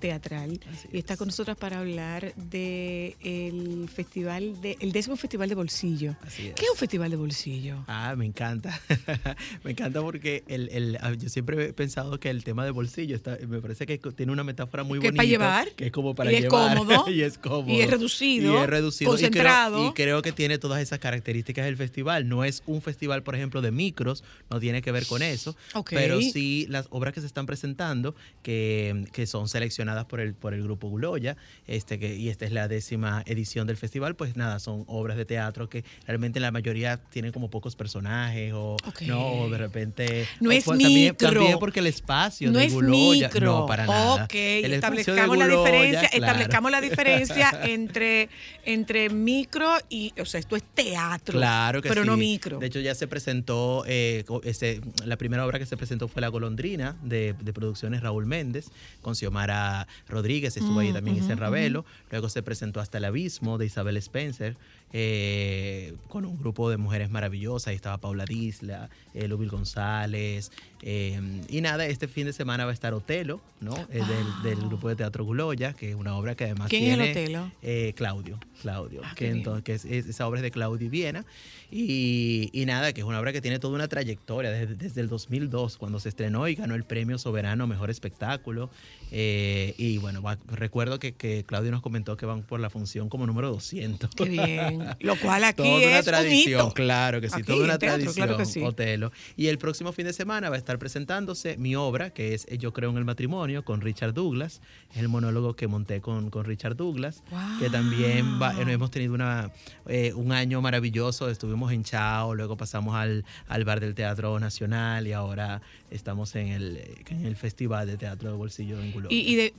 teatral 0.00 0.60
y 0.92 0.98
está 0.98 1.16
con 1.16 1.26
nosotros 1.28 1.56
para 1.56 1.80
hablar 1.80 2.32
de 2.36 3.16
el 3.20 3.88
festival 3.88 4.60
de 4.60 4.76
el 4.78 4.92
décimo 4.92 5.16
festival 5.16 5.48
de 5.48 5.54
bolsillo. 5.56 6.14
Así 6.22 6.48
es. 6.48 6.54
¿Qué 6.54 6.66
es 6.66 6.70
un 6.70 6.76
festival 6.76 7.10
de 7.10 7.16
bolsillo? 7.16 7.84
Ah, 7.88 8.14
me 8.16 8.26
encanta. 8.26 8.78
me 9.64 9.70
encanta 9.72 10.00
porque 10.02 10.44
el, 10.46 10.68
el- 10.68 10.98
ah, 11.00 11.14
yo 11.14 11.28
siempre 11.30 11.70
he 11.70 11.72
pensado 11.72 12.20
que 12.20 12.28
el 12.30 12.44
tema 12.44 12.64
de 12.66 12.70
bolsillo 12.70 13.16
está, 13.16 13.38
me 13.48 13.60
parece 13.60 13.86
que 13.86 13.98
tiene 13.98 14.30
una 14.30 14.44
metáfora 14.44 14.84
muy 14.84 15.00
Que 15.00 15.06
es 15.08 15.12
bonita. 15.14 15.16
para 15.22 15.28
llevar. 15.28 15.72
Que 15.74 15.86
es 15.86 15.92
como 15.92 16.14
para 16.14 16.30
Y 16.30 16.36
es 16.36 16.42
llevar. 16.42 16.76
cómodo. 16.76 17.10
y 17.10 17.22
es 17.22 17.38
cómodo. 17.38 17.72
Y 17.72 17.80
es 17.80 17.90
reducido, 17.90 18.52
Y 18.54 18.56
es 18.62 18.66
reducido. 18.68 19.10
Y 19.14 19.16
creo- 19.16 19.28
concentrado. 19.30 19.88
Y 19.88 19.92
creo, 19.94 20.22
que 20.22 20.32
tiene 20.32 20.58
todas 20.58 20.80
esas 20.82 20.98
características 21.00 21.64
del 21.64 21.76
festival. 21.78 22.28
No 22.28 22.44
es 22.44 22.62
un 22.66 22.82
festival, 22.82 23.22
por 23.24 23.34
ejemplo, 23.34 23.62
de 23.62 23.72
micros, 23.72 24.22
no 24.50 24.60
tiene 24.60 24.82
que 24.82 24.92
ver 24.92 25.06
con 25.06 25.22
eso. 25.22 25.56
Ok. 25.74 25.90
Pero 25.90 26.20
sí 26.20 26.57
las 26.66 26.86
obras 26.90 27.14
que 27.14 27.20
se 27.20 27.26
están 27.26 27.46
presentando, 27.46 28.14
que, 28.42 29.04
que 29.12 29.26
son 29.26 29.48
seleccionadas 29.48 30.04
por 30.06 30.20
el, 30.20 30.34
por 30.34 30.54
el 30.54 30.62
grupo 30.62 30.88
Guloya, 30.88 31.36
este, 31.66 31.98
que, 31.98 32.16
y 32.16 32.28
esta 32.28 32.44
es 32.44 32.52
la 32.52 32.68
décima 32.68 33.22
edición 33.26 33.66
del 33.66 33.76
festival, 33.76 34.16
pues 34.16 34.36
nada, 34.36 34.58
son 34.58 34.84
obras 34.88 35.16
de 35.16 35.24
teatro 35.24 35.68
que 35.68 35.84
realmente 36.06 36.40
la 36.40 36.50
mayoría 36.50 36.96
tienen 36.96 37.32
como 37.32 37.50
pocos 37.50 37.76
personajes 37.76 38.52
o, 38.54 38.76
no, 39.06 39.32
o 39.42 39.50
de 39.50 39.58
repente... 39.58 40.26
No 40.40 40.50
es 40.50 40.64
pues 40.64 40.78
también, 40.78 41.12
micro. 41.12 41.30
también 41.32 41.58
porque 41.58 41.80
el 41.80 41.86
espacio 41.86 42.50
No 42.50 42.58
de 42.58 42.66
es 42.66 42.72
Guloya, 42.72 43.28
micro. 43.28 43.46
no, 43.46 43.66
para 43.66 43.86
nada. 43.86 44.24
Ok, 44.24 44.34
El 44.34 44.72
establezcamos 44.72 45.36
la 45.38 45.46
Guloya, 45.46 45.58
diferencia, 45.70 46.08
claro. 46.08 46.24
establezcamos 46.24 46.70
la 46.70 46.80
diferencia 46.80 47.60
entre, 47.64 48.28
entre 48.64 49.10
micro 49.10 49.68
y, 49.88 50.12
o 50.20 50.24
sea, 50.24 50.40
esto 50.40 50.56
es 50.56 50.62
teatro. 50.74 51.38
Claro 51.38 51.82
que 51.82 51.88
pero 51.88 52.02
sí. 52.02 52.06
no 52.08 52.16
micro. 52.16 52.58
De 52.58 52.66
hecho, 52.66 52.80
ya 52.80 52.94
se 52.94 53.06
presentó, 53.06 53.84
eh, 53.86 54.24
ese- 54.44 54.80
la 55.04 55.16
primera 55.16 55.44
obra 55.46 55.58
que 55.58 55.66
se 55.66 55.76
presentó 55.76 56.08
fue 56.08 56.20
La 56.22 56.28
Golondrina, 56.48 56.96
de, 57.02 57.34
de 57.38 57.52
producciones 57.52 58.00
Raúl 58.00 58.24
Méndez, 58.24 58.70
con 59.02 59.14
Xiomara 59.14 59.86
Rodríguez, 60.08 60.56
estuvo 60.56 60.78
ahí 60.80 60.90
Mm, 60.90 60.94
también 60.94 61.16
Isen 61.18 61.36
Ravelo. 61.36 61.84
Luego 62.10 62.30
se 62.30 62.42
presentó 62.42 62.80
Hasta 62.80 62.96
el 62.96 63.04
Abismo, 63.04 63.58
de 63.58 63.66
Isabel 63.66 63.98
Spencer, 63.98 64.56
eh, 64.92 65.94
con 66.08 66.24
un 66.24 66.38
grupo 66.38 66.70
de 66.70 66.76
mujeres 66.76 67.10
maravillosas. 67.10 67.68
Ahí 67.68 67.76
estaba 67.76 67.98
Paula 67.98 68.24
Disla, 68.24 68.88
eh, 69.14 69.28
Lubil 69.28 69.48
González. 69.50 70.50
eh, 70.82 71.20
y 71.48 71.60
nada, 71.60 71.86
este 71.86 72.08
fin 72.08 72.26
de 72.26 72.32
semana 72.32 72.64
va 72.64 72.70
a 72.70 72.74
estar 72.74 72.94
Otelo, 72.94 73.40
¿no? 73.60 73.74
Del, 73.86 74.06
del 74.42 74.56
grupo 74.68 74.88
de 74.88 74.96
teatro 74.96 75.24
Guloya, 75.24 75.72
que 75.72 75.90
es 75.90 75.94
una 75.96 76.16
obra 76.16 76.34
que 76.34 76.44
además 76.44 76.66
Ah. 76.66 76.70
¿Quién 76.70 77.00
es 77.00 77.08
el 77.08 77.12
tiene... 77.14 77.38
Otelo? 77.38 77.52
Eh, 77.62 77.92
Claudio, 77.96 78.38
Claudio, 78.62 79.00
Ah, 79.04 79.14
que, 79.16 79.28
entonces, 79.28 79.84
es, 79.84 79.90
es- 79.90 80.06
esa 80.06 80.26
obra 80.26 80.38
es 80.40 80.42
de 80.42 80.50
Claudio 80.50 80.86
y 80.86 80.90
Viena. 80.90 81.24
Y, 81.70 82.48
y 82.52 82.64
nada, 82.64 82.92
que 82.92 83.00
es 83.02 83.06
una 83.06 83.20
obra 83.20 83.32
que 83.32 83.40
tiene 83.42 83.58
toda 83.58 83.74
una 83.74 83.88
trayectoria 83.88 84.50
desde, 84.50 84.74
desde 84.74 85.00
el 85.02 85.08
2002, 85.08 85.76
cuando 85.76 86.00
se 86.00 86.08
estrenó 86.08 86.48
y 86.48 86.54
ganó 86.54 86.74
el 86.74 86.84
premio 86.84 87.18
Soberano 87.18 87.66
Mejor 87.66 87.90
Espectáculo. 87.90 88.70
Eh, 89.10 89.74
y 89.78 89.98
bueno, 89.98 90.22
va- 90.22 90.38
recuerdo 90.46 90.98
que, 90.98 91.14
que 91.14 91.44
Claudio 91.44 91.70
nos 91.70 91.80
comentó 91.82 92.16
que 92.16 92.26
van 92.26 92.42
por 92.42 92.60
la 92.60 92.70
función 92.70 93.08
como 93.08 93.26
número 93.26 93.48
200. 93.50 94.10
Qué 94.14 94.24
bien. 94.24 94.84
Lo 95.00 95.16
cual 95.16 95.44
aquí 95.44 95.62
toda 95.62 95.76
una 95.78 95.98
es 95.98 96.06
un 96.06 96.12
tradición, 96.12 96.66
hito. 96.66 96.74
claro 96.74 97.20
que 97.20 97.28
sí, 97.28 97.34
Aquí 97.36 97.42
toda 97.44 97.64
una 97.64 97.78
teatro, 97.78 97.98
tradición, 98.02 98.26
claro 98.26 98.36
que 98.38 98.44
sí. 98.46 98.62
Otelo. 98.62 99.12
Y 99.36 99.46
el 99.46 99.58
próximo 99.58 99.92
fin 99.92 100.06
de 100.06 100.12
semana 100.12 100.50
va 100.50 100.56
a 100.56 100.58
estar 100.58 100.78
presentándose 100.78 101.56
mi 101.56 101.74
obra, 101.76 102.10
que 102.10 102.34
es 102.34 102.46
Yo 102.58 102.72
creo 102.72 102.90
en 102.90 102.96
el 102.98 103.04
matrimonio, 103.04 103.64
con 103.64 103.80
Richard 103.80 104.12
Douglas. 104.14 104.60
Es 104.92 104.98
el 104.98 105.08
monólogo 105.08 105.54
que 105.54 105.66
monté 105.68 106.00
con, 106.00 106.30
con 106.30 106.44
Richard 106.44 106.76
Douglas, 106.76 107.22
que 107.60 107.70
también 107.70 108.40
va- 108.40 108.52
eh, 108.60 108.64
hemos 108.72 108.90
tenido 108.90 109.14
una, 109.14 109.50
eh, 109.86 110.12
un 110.14 110.32
año 110.32 110.60
maravilloso. 110.60 111.28
Estuvimos 111.30 111.72
en 111.72 111.82
Chao, 111.84 112.34
luego 112.34 112.56
pasamos 112.56 112.94
al, 112.94 113.24
al 113.48 113.64
bar 113.64 113.80
del 113.80 113.94
Teatro 113.94 114.38
Nacional 114.38 115.06
y 115.06 115.12
ahora 115.12 115.60
estamos 115.90 116.34
en 116.36 116.48
el, 116.48 116.80
en 117.08 117.24
el 117.24 117.36
Festival 117.36 117.86
de 117.86 117.96
Teatro 117.96 118.30
de 118.30 118.36
Bolsillo 118.36 118.80
en 118.80 118.92
Guloya. 118.92 119.14
Y, 119.14 119.20
y 119.20 119.36
de, 119.36 119.54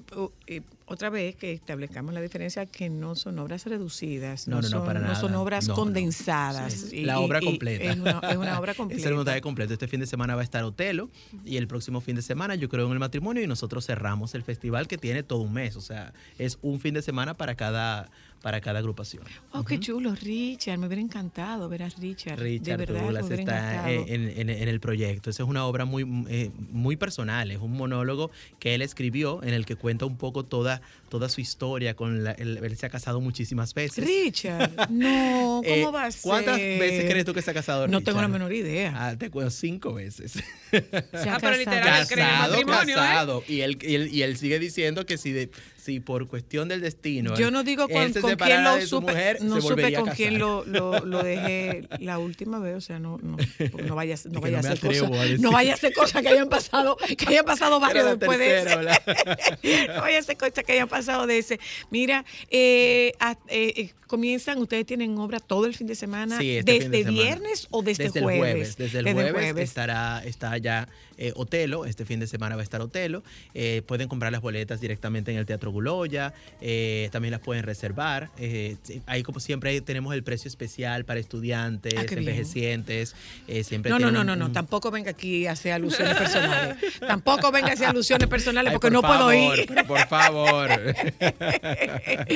otra 0.86 1.10
vez 1.10 1.36
que 1.36 1.52
establezcamos 1.54 2.14
la 2.14 2.22
diferencia 2.22 2.66
que 2.66 2.90
no 2.90 3.16
son 3.16 3.38
obras 3.40 3.66
reducidas, 3.66 4.48
no, 4.48 4.58
No, 4.58 4.62
no, 4.64 4.68
son, 4.68 4.86
para 4.86 5.00
no 5.00 5.16
son 5.16 5.36
obras 5.36 5.68
condensadas. 5.70 6.74
Sí, 6.74 6.98
Y- 6.98 7.06
la 7.06 7.20
obra 7.20 7.40
y 7.42 7.46
completa. 7.46 7.84
Es 7.92 7.98
una, 8.00 8.20
es 8.30 8.38
una 8.38 8.60
obra 8.60 8.74
completa. 8.76 9.02
Es 9.02 9.08
el 9.08 9.16
montaje 9.16 9.42
completo. 9.42 9.74
Este 9.74 9.88
fin 9.88 10.00
de 10.00 10.08
semana 10.08 10.36
va 10.36 10.42
a 10.42 10.44
estar 10.44 10.64
Otelo 10.64 11.10
y 11.46 11.58
el 11.58 11.68
próximo 11.68 12.02
fin 12.02 12.16
de 12.16 12.22
semana 12.22 12.56
yo 12.56 12.70
creo 12.70 12.86
en 12.88 12.94
el 12.94 13.00
matrimonio 13.00 13.44
y 13.44 13.48
nosotros 13.48 13.86
cerramos 13.86 14.34
el 14.36 14.44
festival 14.44 14.88
que 14.88 14.98
tiene 14.98 15.24
todo 15.24 15.42
un 15.42 15.54
mes. 15.54 15.76
O 15.76 15.82
sea, 15.82 16.14
es 16.38 16.58
un 16.62 16.80
fin 16.80 16.94
de 16.94 17.02
semana 17.02 17.36
para 17.36 17.56
cada, 17.56 18.10
para 18.42 18.62
cada 18.62 18.80
agrupación. 18.80 19.24
Oh, 19.52 19.64
qué 19.66 19.80
chulo, 19.80 20.16
Richard. 20.16 20.78
Me 20.78 20.88
hubiera 20.88 21.02
encantado 21.02 21.68
ver 21.70 21.84
a 21.84 21.90
Richard. 21.90 22.38
de 22.38 22.44
Richard 22.44 22.78
verdad, 22.78 23.02
Douglas 23.02 23.30
está 23.32 23.92
en, 23.92 24.30
en- 24.40 24.50
en 24.50 24.68
el 24.68 24.80
proyecto. 24.80 25.30
Esa 25.30 25.44
es 25.44 25.50
una 25.50 25.66
obra 25.66 25.86
muy, 25.86 26.04
eh, 26.30 26.52
muy 26.72 26.96
personal, 26.96 27.52
es 27.52 27.60
un 27.60 27.74
monólogo 27.74 28.32
que 28.60 28.76
él 28.76 28.82
escribió 28.82 29.44
en 29.44 29.54
el 29.54 29.66
que 29.66 29.76
cuenta 29.76 30.06
un 30.06 30.18
poco 30.18 30.46
toda, 30.46 30.82
toda 31.10 31.28
su 31.30 31.41
historia. 31.41 31.95
Con 31.95 32.24
la- 32.24 32.32
él, 32.32 32.60
él 32.64 32.78
se 32.78 32.86
ha 32.86 32.89
casado 32.89 33.20
muchísimas 33.22 33.74
veces. 33.74 34.03
Richard, 34.05 34.72
no, 34.89 35.62
¿cómo 35.64 35.64
Eh, 35.64 35.86
va 35.91 36.05
a 36.05 36.12
ser? 36.12 36.22
¿Cuántas 36.22 36.57
veces 36.57 37.10
crees 37.10 37.26
tú 37.26 37.34
que 37.34 37.41
se 37.41 37.51
ha 37.51 37.53
casado? 37.53 37.88
No 37.88 38.01
tengo 38.01 38.22
la 38.22 38.28
menor 38.28 38.53
idea. 38.53 38.93
Ah, 38.95 39.16
te 39.18 39.30
cuento 39.30 39.51
cinco 39.51 39.93
veces. 39.93 40.34
Se 40.72 40.78
ha 41.30 41.36
Ah, 41.36 41.38
pero 41.41 41.57
literal, 41.57 42.01
el 42.03 42.07
casado, 42.07 42.51
matrimonio, 42.51 42.95
¿eh? 42.95 42.99
casado. 42.99 43.43
Y, 43.47 43.62
él, 43.62 43.78
y, 43.82 43.95
él, 43.95 44.10
y 44.14 44.22
él 44.22 44.38
sigue 44.38 44.60
diciendo 44.60 45.05
que 45.07 45.18
si, 45.18 45.32
de, 45.32 45.49
si 45.78 45.99
por 45.99 46.28
cuestión 46.28 46.68
del 46.68 46.82
destino. 46.82 47.36
Yo 47.36 47.49
no 47.49 47.64
digo 47.64 47.88
con, 47.89 48.14
se 48.14 48.22
con 48.22 48.36
quién 48.36 48.64
lo 48.64 48.80
supe, 48.82 49.12
mujer, 49.12 49.41
no 49.41 49.55
se 49.55 49.68
supe 49.68 49.93
con 49.93 50.10
quién 50.12 50.38
lo, 50.38 50.64
lo, 50.66 51.03
lo 51.05 51.24
dejé 51.24 51.88
la 51.99 52.20
última 52.20 52.60
vez, 52.60 52.76
o 52.76 52.82
sea, 52.82 52.99
no, 52.99 53.18
no, 53.24 53.38
no 53.84 53.95
vaya, 53.95 54.16
no 54.30 54.41
vaya 54.41 54.62
no 54.62 54.68
a 54.68 54.72
atrevo 54.74 55.10
cosas, 55.10 55.32
a 55.32 55.38
no 55.41 55.51
vaya 55.51 55.74
a 55.74 55.78
ser 55.78 55.93
cosas 55.93 56.22
que 56.22 56.30
hayan 56.30 56.49
pasado, 56.49 56.97
que 57.18 57.26
hayan 57.28 57.45
pasado 57.45 57.80
varios 57.80 58.05
después 58.20 58.38
tercera, 58.38 58.82
de 58.82 59.57
ese. 59.64 59.88
no 59.95 60.01
vaya 60.01 60.20
a 60.20 60.24
ser 60.24 60.38
cosas 60.38 60.64
que 60.64 60.72
hayan 60.74 60.88
pasado 60.88 60.99
de 61.28 61.38
ese. 61.38 61.60
Mira, 61.89 62.26
eh, 62.50 63.14
eh, 63.47 63.93
comienzan, 64.10 64.57
ustedes 64.57 64.86
tienen 64.86 65.18
obra 65.18 65.39
todo 65.39 65.66
el 65.66 65.74
fin 65.76 65.88
de 65.88 65.95
semana, 65.95 66.38
Sí, 66.38 66.57
este 66.57 66.72
desde 66.74 66.84
fin 66.84 66.91
de 66.91 66.97
semana. 67.03 67.22
viernes 67.24 67.68
o 67.72 67.82
desde, 67.82 68.03
desde 68.05 68.22
jueves. 68.22 68.36
el 68.43 68.51
jueves. 68.51 68.78
Desde 68.78 68.99
el 68.99 69.14
jueves, 69.32 69.57
estará 69.70 70.22
está 70.26 70.57
ya 70.57 70.89
eh, 71.18 71.32
Otelo. 71.36 71.86
Este 71.86 72.03
fin 72.05 72.20
de 72.20 72.28
semana 72.28 72.55
va 72.55 72.62
a 72.62 72.64
estar 72.64 72.82
Otelo. 72.82 73.24
Eh, 73.53 73.82
pueden 73.86 74.07
comprar 74.10 74.32
las 74.32 74.41
boletas 74.41 74.82
directamente 74.82 75.32
en 75.32 75.38
el 75.38 75.45
Teatro 75.45 75.72
Guloya. 75.72 76.34
eh, 76.62 77.07
también 77.12 77.32
las 77.32 77.41
pueden 77.41 77.64
reservar. 77.64 78.30
Eh, 78.38 78.76
ahí, 79.05 79.22
como 79.24 79.39
siempre, 79.39 79.70
ahí 79.70 79.82
tenemos 79.82 80.14
el 80.14 80.24
precio 80.24 80.47
especial 80.49 81.05
para 81.05 81.20
estudiantes, 81.20 81.93
Ah, 81.97 82.05
envejecientes. 82.10 83.16
eh, 83.47 83.64
siempre 83.64 83.91
No, 83.91 83.99
no, 83.99 84.12
no, 84.12 84.34
un- 84.34 84.39
no, 84.39 84.51
tampoco 84.51 84.89
venga 84.91 85.12
aquí 85.12 85.45
a 85.45 85.51
hacer 85.51 85.74
alusiones 85.74 86.16
personales. 86.18 86.78
tampoco 86.99 87.51
venga 87.51 87.70
a 87.70 87.74
hacer 87.74 87.88
alusiones 87.88 88.28
personales 88.28 88.72
Ay, 88.72 88.76
porque 88.80 88.88
por 88.88 88.93
no 88.93 89.01
puedo 89.01 89.34
ir. 89.34 89.68
por 89.88 90.07
favor. 90.07 90.70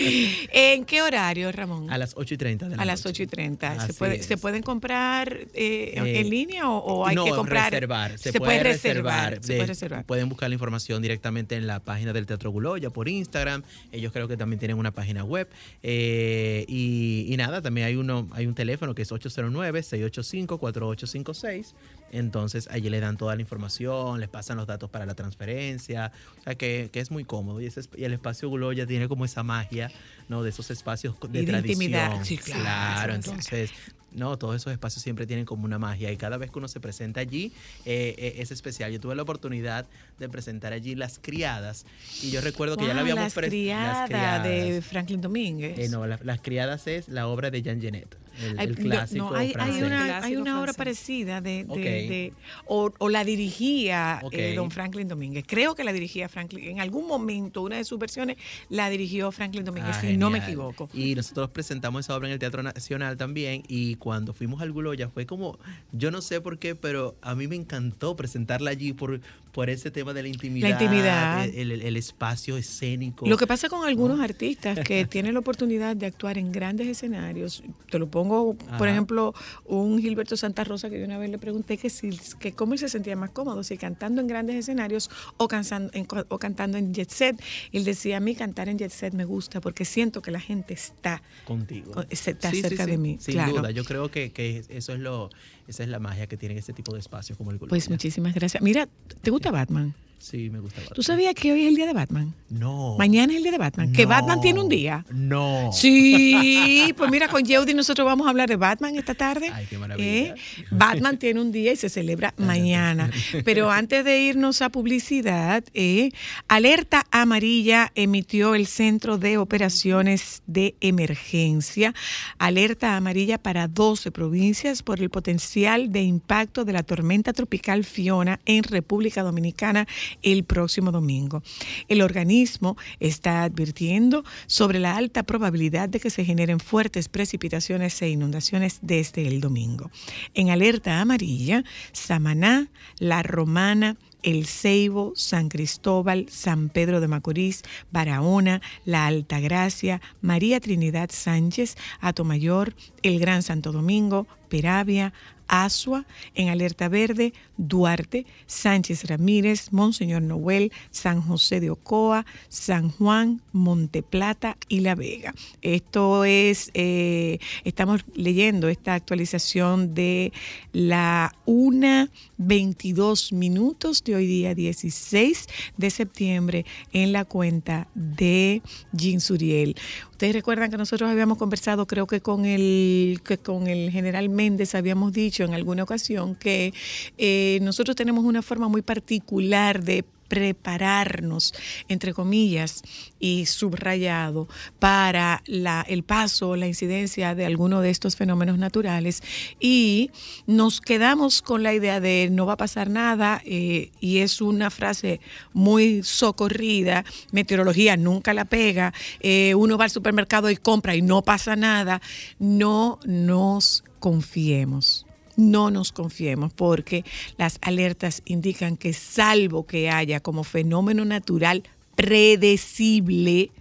¿En 0.51 0.85
qué 0.85 1.01
horario, 1.01 1.51
Ramón? 1.65 1.89
A 1.91 1.97
las 1.97 2.13
8 2.15 2.33
y 2.33 2.37
30 2.37 2.69
de 2.69 2.75
la 2.75 2.81
A 2.83 2.85
las 2.85 2.99
noche. 3.05 3.09
8 3.09 3.23
y 3.23 3.27
30. 3.27 3.87
¿Se, 3.87 3.93
puede. 3.93 4.21
¿Se 4.23 4.37
pueden 4.37 4.63
comprar 4.63 5.37
eh, 5.53 5.93
en- 5.95 6.05
Eh, 6.07 6.19
en 6.19 6.29
línea 6.29 6.69
o, 6.69 6.77
o 6.77 7.07
hay 7.07 7.15
no, 7.15 7.25
que 7.25 7.31
comprar? 7.31 7.71
reservar. 7.71 8.17
Se, 8.17 8.33
puede 8.39 8.63
reservar. 8.63 9.39
Se 9.41 9.53
de- 9.53 9.59
puede 9.59 9.67
reservar. 9.67 10.05
Pueden 10.05 10.29
buscar 10.29 10.49
la 10.49 10.55
información 10.55 11.01
directamente 11.01 11.55
en 11.55 11.67
la 11.67 11.79
página 11.79 12.13
del 12.13 12.25
Teatro 12.25 12.51
Guloya 12.51 12.89
por 12.89 13.07
Instagram. 13.09 13.63
Ellos 13.91 14.11
creo 14.11 14.27
que 14.27 14.37
también 14.37 14.59
tienen 14.59 14.77
una 14.77 14.91
página 14.91 15.23
web. 15.23 15.47
Eh, 15.81 16.65
y, 16.67 17.25
y 17.29 17.37
nada, 17.37 17.61
también 17.61 17.87
hay 17.87 17.95
uno 17.95 18.27
hay 18.33 18.45
un 18.45 18.55
teléfono 18.55 18.93
que 18.95 19.01
es 19.03 19.11
809-685-4856. 19.11 21.73
Entonces 22.13 22.69
allí 22.71 22.89
le 22.89 22.99
dan 22.99 23.17
toda 23.17 23.35
la 23.35 23.41
información, 23.41 24.19
les 24.19 24.29
pasan 24.29 24.55
los 24.57 24.67
datos 24.67 24.89
para 24.89 25.05
la 25.05 25.15
transferencia. 25.15 26.11
O 26.39 26.43
sea 26.43 26.55
que, 26.55 26.89
que 26.93 26.99
es 26.99 27.09
muy 27.11 27.25
cómodo. 27.25 27.59
Y, 27.59 27.65
ese, 27.65 27.79
es- 27.81 27.89
y 27.97 28.03
el 28.05 28.13
espacio 28.13 28.47
Guloya 28.49 28.85
tiene 28.85 29.07
como 29.09 29.25
esa 29.25 29.41
magia, 29.43 29.91
¿no? 30.29 30.43
De 30.43 30.51
esos 30.51 30.69
espacios 30.71 31.15
de, 31.29 31.41
Y 31.41 31.45
de 31.45 31.51
tradición. 31.51 31.81
intimidad. 31.81 32.23
Sí, 32.23 32.37
claro, 32.37 32.61
claro. 32.61 33.13
entonces 33.15 33.71
no, 34.11 34.37
todos 34.37 34.57
esos 34.57 34.71
espacios 34.71 35.01
siempre 35.01 35.25
tienen 35.25 35.43
como 35.43 35.65
una 35.65 35.79
magia 35.79 36.11
y 36.11 36.17
cada 36.17 36.37
vez 36.37 36.51
que 36.51 36.59
uno 36.59 36.67
se 36.67 36.79
presenta 36.79 37.19
allí 37.19 37.51
eh, 37.83 38.13
eh, 38.19 38.35
es 38.37 38.51
especial. 38.51 38.91
Yo 38.91 38.99
tuve 38.99 39.15
la 39.15 39.23
oportunidad 39.23 39.87
de 40.19 40.29
presentar 40.29 40.71
allí 40.71 40.93
Las 40.93 41.17
Criadas 41.19 41.87
y 42.21 42.29
yo 42.29 42.39
recuerdo 42.41 42.77
que 42.77 42.85
ya 42.85 42.93
la 42.93 43.01
habíamos 43.01 43.23
las 43.23 43.35
pres- 43.35 43.47
criadas 43.49 44.43
de 44.43 44.83
Franklin 44.87 45.19
Domínguez. 45.19 45.79
Eh, 45.79 45.89
no, 45.89 46.05
la- 46.05 46.19
Las 46.23 46.41
Criadas 46.41 46.85
es 46.85 47.07
la 47.09 47.27
obra 47.27 47.49
de 47.49 47.63
Jean 47.63 47.81
Genet, 47.81 48.15
el, 48.41 48.59
Hay- 48.59 48.67
el 48.67 48.75
no, 48.75 48.81
clásico 48.89 49.29
no, 49.31 49.35
hay, 49.35 49.53
una, 49.83 50.23
hay 50.23 50.35
una 50.35 50.59
obra 50.61 50.73
francés. 50.73 50.77
parecida 50.77 51.41
de, 51.41 51.63
de- 51.63 51.65
Ok. 51.69 51.77
de- 51.77 52.33
o, 52.65 52.91
o 52.97 53.09
la 53.09 53.23
dirigía 53.23 54.21
eh, 54.31 54.53
don 54.55 54.71
Franklin 54.71 55.07
Domínguez. 55.07 55.43
Creo 55.47 55.75
que 55.75 55.83
la 55.83 55.93
dirigía 55.93 56.29
Franklin. 56.29 56.63
En 56.69 56.79
algún 56.79 57.07
momento, 57.07 57.61
una 57.61 57.77
de 57.77 57.83
sus 57.83 57.99
versiones 57.99 58.37
la 58.69 58.89
dirigió 58.89 59.31
Franklin 59.31 59.63
Domínguez, 59.65 59.95
Ah, 59.97 60.01
si 60.01 60.17
no 60.17 60.29
me 60.29 60.39
equivoco. 60.39 60.89
Y 60.93 61.15
nosotros 61.15 61.49
presentamos 61.49 62.05
esa 62.05 62.15
obra 62.15 62.27
en 62.27 62.33
el 62.33 62.39
Teatro 62.39 62.63
Nacional 62.63 63.17
también. 63.17 63.63
Y 63.67 63.95
cuando 63.95 64.33
fuimos 64.33 64.61
al 64.61 64.71
Guloya 64.71 65.09
fue 65.09 65.25
como, 65.25 65.59
yo 65.91 66.11
no 66.11 66.21
sé 66.21 66.41
por 66.41 66.57
qué, 66.59 66.75
pero 66.75 67.15
a 67.21 67.35
mí 67.35 67.47
me 67.47 67.55
encantó 67.55 68.15
presentarla 68.15 68.71
allí 68.71 68.93
por, 68.93 69.19
por 69.53 69.69
ese 69.69 69.91
tema 69.91 70.13
de 70.13 70.23
la 70.23 70.27
intimidad. 70.29 70.69
intimidad. 70.69 71.45
El, 71.45 71.71
el- 71.71 71.81
el 71.83 71.95
espacio 71.97 72.57
escénico. 72.57 73.27
Lo 73.27 73.37
que 73.37 73.45
pasa 73.47 73.69
con 73.69 73.85
algunos 73.87 74.19
artistas 74.19 74.79
que 74.79 75.05
tienen 75.09 75.33
la 75.35 75.39
oportunidad 75.41 75.95
de 75.95 76.07
actuar 76.07 76.37
en 76.37 76.51
grandes 76.51 76.87
escenarios, 76.87 77.63
te 77.89 77.99
lo 77.99 78.07
pongo, 78.09 78.55
por 78.77 78.87
ejemplo, 78.87 79.33
un 79.65 79.99
Gilberto 80.01 80.35
Santa 80.35 80.63
Rosa 80.63 80.89
que 80.89 80.99
yo 80.99 81.05
una 81.05 81.17
vez 81.19 81.29
le 81.29 81.37
pregunté 81.37 81.77
que 81.77 81.89
si 81.89 82.09
que 82.39 82.53
cómo 82.53 82.73
él 82.73 82.79
se 82.79 82.89
sentía 82.89 83.15
más 83.15 83.29
cómodo, 83.29 83.63
si 83.63 83.77
cantando 83.77 84.21
en 84.21 84.27
grandes 84.27 84.55
escenarios 84.55 85.09
o, 85.37 85.47
cansando, 85.47 85.91
en- 85.93 86.07
o 86.29 86.39
cantando 86.39 86.77
en 86.77 86.93
jet 86.93 87.09
set. 87.09 87.41
Él 87.71 87.83
decía, 87.83 88.17
a 88.17 88.19
mí 88.19 88.35
cantar 88.35 88.69
en 88.69 88.77
jet 88.79 88.91
set 88.91 89.13
me 89.13 89.25
gusta 89.25 89.61
porque 89.61 89.85
siento 89.85 90.21
que 90.21 90.31
la 90.31 90.39
gente 90.39 90.73
está 90.73 91.21
contigo. 91.45 91.91
con- 91.91 92.07
está 92.09 92.49
Sí, 92.49 92.61
cerca 92.61 92.85
sí, 92.85 92.91
de 92.91 92.97
mí. 92.97 93.17
Sin 93.19 93.35
claro. 93.35 93.53
duda, 93.53 93.69
yo 93.71 93.83
creo 93.83 94.09
que, 94.09 94.31
que 94.31 94.63
eso 94.69 94.93
es 94.93 94.99
lo, 94.99 95.29
esa 95.67 95.83
es 95.83 95.89
la 95.89 95.99
magia 95.99 96.25
que 96.27 96.37
tienen 96.37 96.57
este 96.57 96.73
tipo 96.73 96.91
de 96.93 96.99
espacios 96.99 97.37
como 97.37 97.51
el 97.51 97.57
Guloya. 97.57 97.69
Pues 97.69 97.89
muchísimas 97.89 98.33
gracias. 98.33 98.61
Mira, 98.63 98.87
¿te 99.21 99.29
gusta 99.31 99.42
Batman? 99.51 99.93
Sí, 100.23 100.49
me 100.49 100.61
gusta. 100.61 100.79
Batman. 100.79 100.95
¿Tú 100.95 101.03
sabías 101.03 101.35
que 101.35 101.51
hoy 101.51 101.63
es 101.63 101.67
el 101.67 101.75
día 101.75 101.85
de 101.85 101.91
Batman? 101.91 102.33
No. 102.49 102.95
Mañana 102.97 103.33
es 103.33 103.37
el 103.37 103.43
día 103.43 103.51
de 103.51 103.57
Batman. 103.57 103.91
Que. 103.91 104.05
Batman 104.05 104.39
tiene 104.39 104.61
un 104.61 104.69
día. 104.69 105.05
No. 105.11 105.69
Sí, 105.73 106.93
pues 106.95 107.11
mira, 107.11 107.27
con 107.27 107.43
Yeudi 107.43 107.73
nosotros 107.73 108.05
vamos 108.05 108.25
a 108.25 108.29
hablar 108.29 108.47
de 108.47 108.55
Batman 108.55 108.95
esta 108.95 109.15
tarde. 109.15 109.51
Ay, 109.53 109.67
qué 109.69 109.77
maravilla. 109.77 110.07
¿Eh? 110.07 110.35
Batman 110.71 111.19
tiene 111.19 111.41
un 111.41 111.51
día 111.51 111.73
y 111.73 111.75
se 111.75 111.89
celebra 111.89 112.33
mañana. 112.37 113.11
Pero 113.43 113.69
antes 113.69 114.05
de 114.05 114.17
irnos 114.21 114.61
a 114.61 114.69
publicidad, 114.69 115.61
eh, 115.73 116.11
alerta 116.47 117.05
amarilla 117.11 117.91
emitió 117.93 118.55
el 118.55 118.65
Centro 118.65 119.17
de 119.17 119.37
Operaciones 119.37 120.41
de 120.47 120.75
Emergencia. 120.79 121.93
Alerta 122.37 122.95
amarilla 122.95 123.39
para 123.39 123.67
12 123.67 124.09
provincias 124.11 124.83
por 124.83 125.01
el 125.01 125.09
potencial 125.09 125.91
de 125.91 126.03
impacto 126.03 126.63
de 126.63 126.71
la 126.71 126.83
tormenta 126.83 127.33
tropical 127.33 127.83
Fiona 127.83 128.39
en 128.45 128.63
República 128.63 129.21
Dominicana 129.21 129.85
el 130.21 130.43
próximo 130.43 130.91
domingo. 130.91 131.43
El 131.87 132.01
organismo 132.01 132.77
está 132.99 133.43
advirtiendo 133.43 134.23
sobre 134.47 134.79
la 134.79 134.95
alta 134.95 135.23
probabilidad 135.23 135.89
de 135.89 135.99
que 135.99 136.09
se 136.09 136.25
generen 136.25 136.59
fuertes 136.59 137.09
precipitaciones 137.09 138.01
e 138.01 138.09
inundaciones 138.09 138.79
desde 138.81 139.27
el 139.27 139.41
domingo. 139.41 139.91
En 140.33 140.49
alerta 140.49 141.01
amarilla, 141.01 141.63
Samaná, 141.91 142.69
La 142.99 143.23
Romana, 143.23 143.97
el 144.23 144.45
Ceibo, 144.47 145.11
San 145.15 145.49
Cristóbal, 145.49 146.27
San 146.29 146.69
Pedro 146.69 147.01
de 147.01 147.07
Macorís, 147.07 147.61
Barahona, 147.91 148.61
La 148.85 149.05
Altagracia, 149.05 150.01
María 150.21 150.59
Trinidad 150.59 151.09
Sánchez, 151.11 151.75
Atomayor, 151.99 152.73
el 153.03 153.19
Gran 153.19 153.43
Santo 153.43 153.71
Domingo, 153.71 154.25
Peravia, 154.49 155.13
Asua, 155.47 156.05
en 156.35 156.49
alerta 156.49 156.89
verde, 156.89 157.33
Duarte, 157.57 158.25
Sánchez 158.45 159.05
Ramírez, 159.05 159.71
Monseñor 159.71 160.21
Noel, 160.21 160.71
San 160.91 161.21
José 161.21 161.59
de 161.59 161.69
Ocoa, 161.69 162.25
San 162.49 162.89
Juan, 162.89 163.41
Monteplata 163.51 164.57
y 164.67 164.79
La 164.81 164.95
Vega. 164.95 165.33
Esto 165.61 166.25
es, 166.25 166.71
eh, 166.73 167.39
estamos 167.63 168.03
leyendo 168.15 168.67
esta 168.69 168.93
actualización 168.93 169.93
de 169.93 170.33
la 170.71 171.33
1.22 171.45 173.33
minutos 173.33 174.03
de 174.03 174.15
hoy 174.15 174.27
día 174.27 174.55
16 174.55 175.47
de 175.77 175.89
septiembre, 175.89 176.65
en 176.91 177.11
la 177.11 177.25
cuenta 177.25 177.87
de 177.93 178.61
Jean 178.91 179.19
Suriel. 179.19 179.75
Ustedes 180.11 180.33
recuerdan 180.35 180.71
que 180.71 180.77
nosotros 180.77 181.09
habíamos 181.09 181.37
conversado, 181.37 181.85
creo 181.85 182.07
que 182.07 182.21
con 182.21 182.45
el, 182.45 183.21
que 183.25 183.37
con 183.37 183.67
el 183.67 183.91
general 183.91 184.29
Méndez 184.29 184.73
habíamos 184.75 185.11
dicho 185.11 185.32
en 185.41 185.55
alguna 185.55 185.83
ocasión 185.83 186.35
que 186.35 186.73
eh, 187.17 187.59
nosotros 187.63 187.95
tenemos 187.95 188.23
una 188.23 188.43
forma 188.43 188.67
muy 188.67 188.83
particular 188.83 189.83
de 189.83 190.05
prepararnos, 190.33 191.53
entre 191.87 192.11
comillas, 192.11 192.81
y 193.19 193.45
subrayado 193.45 194.47
para 194.79 195.43
la, 195.45 195.85
el 195.87 196.01
paso, 196.01 196.55
la 196.55 196.65
incidencia 196.65 197.35
de 197.35 197.45
alguno 197.45 197.81
de 197.81 197.91
estos 197.91 198.15
fenómenos 198.15 198.57
naturales. 198.57 199.21
Y 199.59 200.09
nos 200.47 200.81
quedamos 200.81 201.43
con 201.43 201.61
la 201.61 201.75
idea 201.75 201.99
de 201.99 202.29
no 202.31 202.47
va 202.47 202.53
a 202.53 202.57
pasar 202.57 202.89
nada 202.89 203.43
eh, 203.45 203.91
y 203.99 204.19
es 204.19 204.41
una 204.41 204.71
frase 204.71 205.19
muy 205.53 206.01
socorrida, 206.01 207.05
meteorología 207.31 207.95
nunca 207.95 208.33
la 208.33 208.45
pega, 208.45 208.91
eh, 209.19 209.53
uno 209.53 209.77
va 209.77 209.83
al 209.83 209.91
supermercado 209.91 210.49
y 210.49 210.57
compra 210.57 210.95
y 210.95 211.03
no 211.03 211.21
pasa 211.21 211.55
nada, 211.55 212.01
no 212.39 212.97
nos 213.05 213.83
confiemos 213.99 215.05
no 215.37 215.71
nos 215.71 215.91
confiemos 215.91 216.53
porque 216.53 217.03
las 217.37 217.59
alertas 217.61 218.21
indican 218.25 218.77
que 218.77 218.93
salvo 218.93 219.65
que 219.65 219.89
haya 219.89 220.19
como 220.19 220.43
fenómeno 220.43 221.05
natural 221.05 221.63
predecible, 221.95 223.51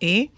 ¿eh? 0.00 0.30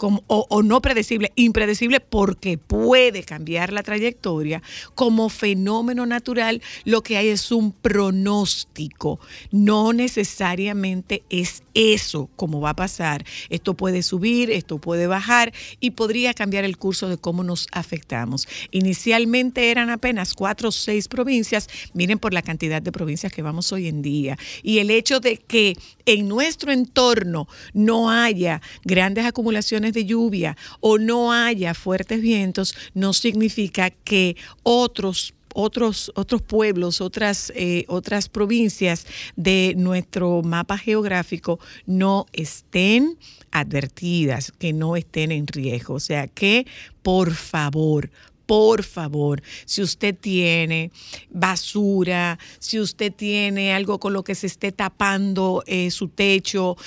O, 0.00 0.62
no 0.62 0.80
predecible, 0.80 1.32
impredecible 1.36 2.00
porque 2.00 2.58
puede 2.58 3.22
cambiar 3.22 3.72
la 3.72 3.82
trayectoria, 3.82 4.62
como 4.94 5.28
fenómeno 5.28 6.06
natural 6.06 6.62
lo 6.84 7.02
que 7.02 7.16
hay 7.16 7.28
es 7.28 7.50
un 7.50 7.72
pronóstico, 7.72 9.20
no 9.50 9.92
necesariamente 9.92 11.22
es 11.30 11.62
eso 11.74 12.28
como 12.36 12.60
va 12.60 12.70
a 12.70 12.76
pasar. 12.76 13.24
Esto 13.50 13.74
puede 13.74 14.02
subir, 14.02 14.50
esto 14.50 14.78
puede 14.78 15.06
bajar 15.06 15.52
y 15.80 15.92
podría 15.92 16.34
cambiar 16.34 16.64
el 16.64 16.76
curso 16.76 17.08
de 17.08 17.18
cómo 17.18 17.44
nos 17.44 17.66
afectamos. 17.72 18.48
Inicialmente 18.70 19.70
eran 19.70 19.90
apenas 19.90 20.34
cuatro 20.34 20.68
o 20.68 20.72
seis 20.72 21.08
provincias, 21.08 21.68
miren 21.94 22.18
por 22.18 22.34
la 22.34 22.42
cantidad 22.42 22.82
de 22.82 22.92
provincias 22.92 23.32
que 23.32 23.42
vamos 23.42 23.72
hoy 23.72 23.88
en 23.88 24.02
día. 24.02 24.38
Y 24.62 24.78
el 24.78 24.90
hecho 24.90 25.20
de 25.20 25.36
que 25.36 25.76
en 26.06 26.28
nuestro 26.28 26.72
entorno 26.72 27.48
no 27.72 28.10
haya 28.10 28.60
grandes 28.84 29.24
acumulaciones 29.24 29.87
de 29.92 30.04
lluvia 30.04 30.56
o 30.80 30.98
no 30.98 31.32
haya 31.32 31.74
fuertes 31.74 32.20
vientos, 32.20 32.74
no 32.94 33.12
significa 33.12 33.90
que 33.90 34.36
otros 34.62 35.34
otros, 35.54 36.12
otros 36.14 36.40
pueblos, 36.42 37.00
otras, 37.00 37.52
eh, 37.56 37.84
otras 37.88 38.28
provincias 38.28 39.06
de 39.34 39.74
nuestro 39.76 40.42
mapa 40.42 40.78
geográfico 40.78 41.58
no 41.84 42.26
estén 42.32 43.18
advertidas, 43.50 44.52
que 44.52 44.72
no 44.72 44.94
estén 44.94 45.32
en 45.32 45.46
riesgo. 45.48 45.94
O 45.94 46.00
sea 46.00 46.28
que, 46.28 46.66
por 47.02 47.32
favor, 47.34 48.10
por 48.48 48.82
favor, 48.82 49.42
si 49.66 49.82
usted 49.82 50.16
tiene 50.18 50.90
basura, 51.28 52.38
si 52.58 52.80
usted 52.80 53.12
tiene 53.12 53.74
algo 53.74 54.00
con 54.00 54.14
lo 54.14 54.24
que 54.24 54.34
se 54.34 54.46
esté 54.46 54.72
tapando 54.72 55.62
eh, 55.66 55.90
su 55.90 56.08
techo, 56.08 56.78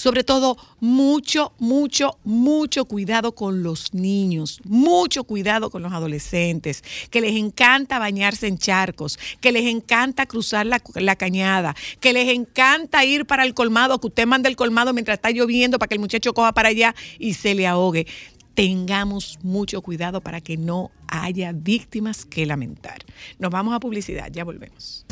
sobre 0.00 0.24
todo 0.24 0.56
mucho, 0.80 1.52
mucho, 1.58 2.16
mucho 2.24 2.86
cuidado 2.86 3.34
con 3.34 3.62
los 3.62 3.92
niños, 3.92 4.58
mucho 4.64 5.24
cuidado 5.24 5.68
con 5.68 5.82
los 5.82 5.92
adolescentes, 5.92 6.82
que 7.10 7.20
les 7.20 7.36
encanta 7.36 7.98
bañarse 7.98 8.46
en 8.46 8.56
charcos, 8.56 9.18
que 9.42 9.52
les 9.52 9.66
encanta 9.66 10.24
cruzar 10.24 10.64
la, 10.64 10.80
cañada, 11.16 11.76
que 12.00 12.14
les 12.14 12.30
encanta 12.30 13.04
ir 13.04 13.26
para 13.26 13.44
el 13.44 13.52
colmado, 13.52 14.00
que 14.00 14.06
usted 14.06 14.26
manda 14.26 14.48
el 14.48 14.56
colmado 14.56 14.94
mientras 14.94 15.18
está 15.18 15.32
lloviendo 15.32 15.78
para 15.78 15.88
que 15.88 15.96
el 15.96 16.00
muchacho 16.00 16.32
coja 16.32 16.52
para 16.52 16.70
allá 16.70 16.94
y 17.18 17.34
se 17.34 17.54
le 17.54 17.66
ahogue. 17.66 18.06
Tengamos 18.54 19.38
mucho 19.42 19.82
cuidado 19.82 20.22
para 20.22 20.40
que 20.40 20.56
no 20.56 20.90
haya 21.08 21.52
víctimas 21.52 22.24
que 22.24 22.46
lamentar. 22.46 23.04
Nos 23.38 23.50
vamos 23.50 23.74
a 23.74 23.80
publicidad, 23.80 24.30
ya 24.32 24.44
volvemos. 24.44 25.04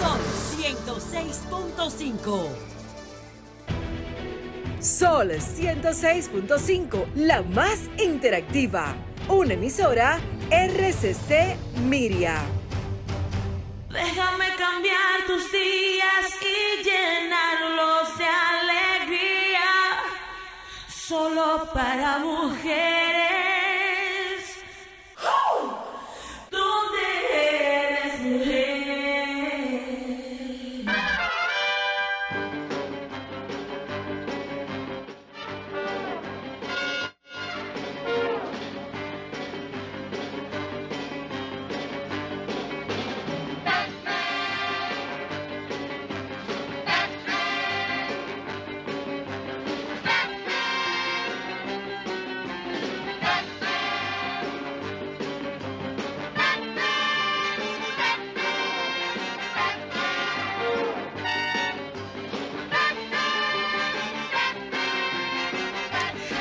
Son 0.00 0.18
106.5. 0.58 2.79
Sol 4.80 5.30
106.5, 5.30 7.12
la 7.14 7.42
más 7.42 7.90
interactiva. 7.98 8.94
Una 9.28 9.52
emisora 9.52 10.18
RCC 10.50 11.54
Miria. 11.82 12.40
Déjame 13.90 14.46
cambiar 14.56 15.26
tus 15.26 15.52
días 15.52 16.34
y 16.40 16.82
llenarlos 16.82 18.16
de 18.16 18.24
alegría. 18.24 19.68
Solo 20.88 21.68
para 21.74 22.18
mujeres. 22.20 22.70
¿Dónde 25.22 25.89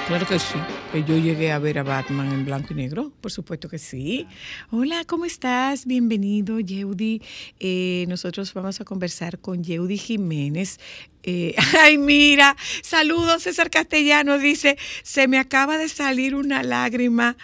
Claro 0.09 0.25
que 0.25 0.39
sí, 0.39 0.57
que 0.91 1.03
yo 1.03 1.19
llegué 1.19 1.51
a 1.51 1.59
ver 1.59 1.77
a 1.77 1.83
Batman 1.83 2.31
en 2.31 2.43
blanco 2.43 2.69
y 2.71 2.75
negro, 2.77 3.11
por 3.21 3.31
supuesto 3.31 3.69
que 3.69 3.77
sí. 3.77 4.25
Hola, 4.71 5.03
¿cómo 5.05 5.25
estás? 5.25 5.85
Bienvenido, 5.85 6.59
Yeudi. 6.59 7.21
Eh, 7.59 8.05
nosotros 8.07 8.51
vamos 8.55 8.81
a 8.81 8.85
conversar 8.85 9.37
con 9.37 9.63
Yeudi 9.63 9.99
Jiménez. 9.99 10.79
Eh, 11.21 11.53
ay, 11.79 11.99
mira, 11.99 12.57
saludos, 12.81 13.43
César 13.43 13.69
Castellano 13.69 14.39
dice, 14.39 14.79
se 15.03 15.27
me 15.27 15.37
acaba 15.37 15.77
de 15.77 15.87
salir 15.87 16.33
una 16.33 16.63
lágrima 16.63 17.37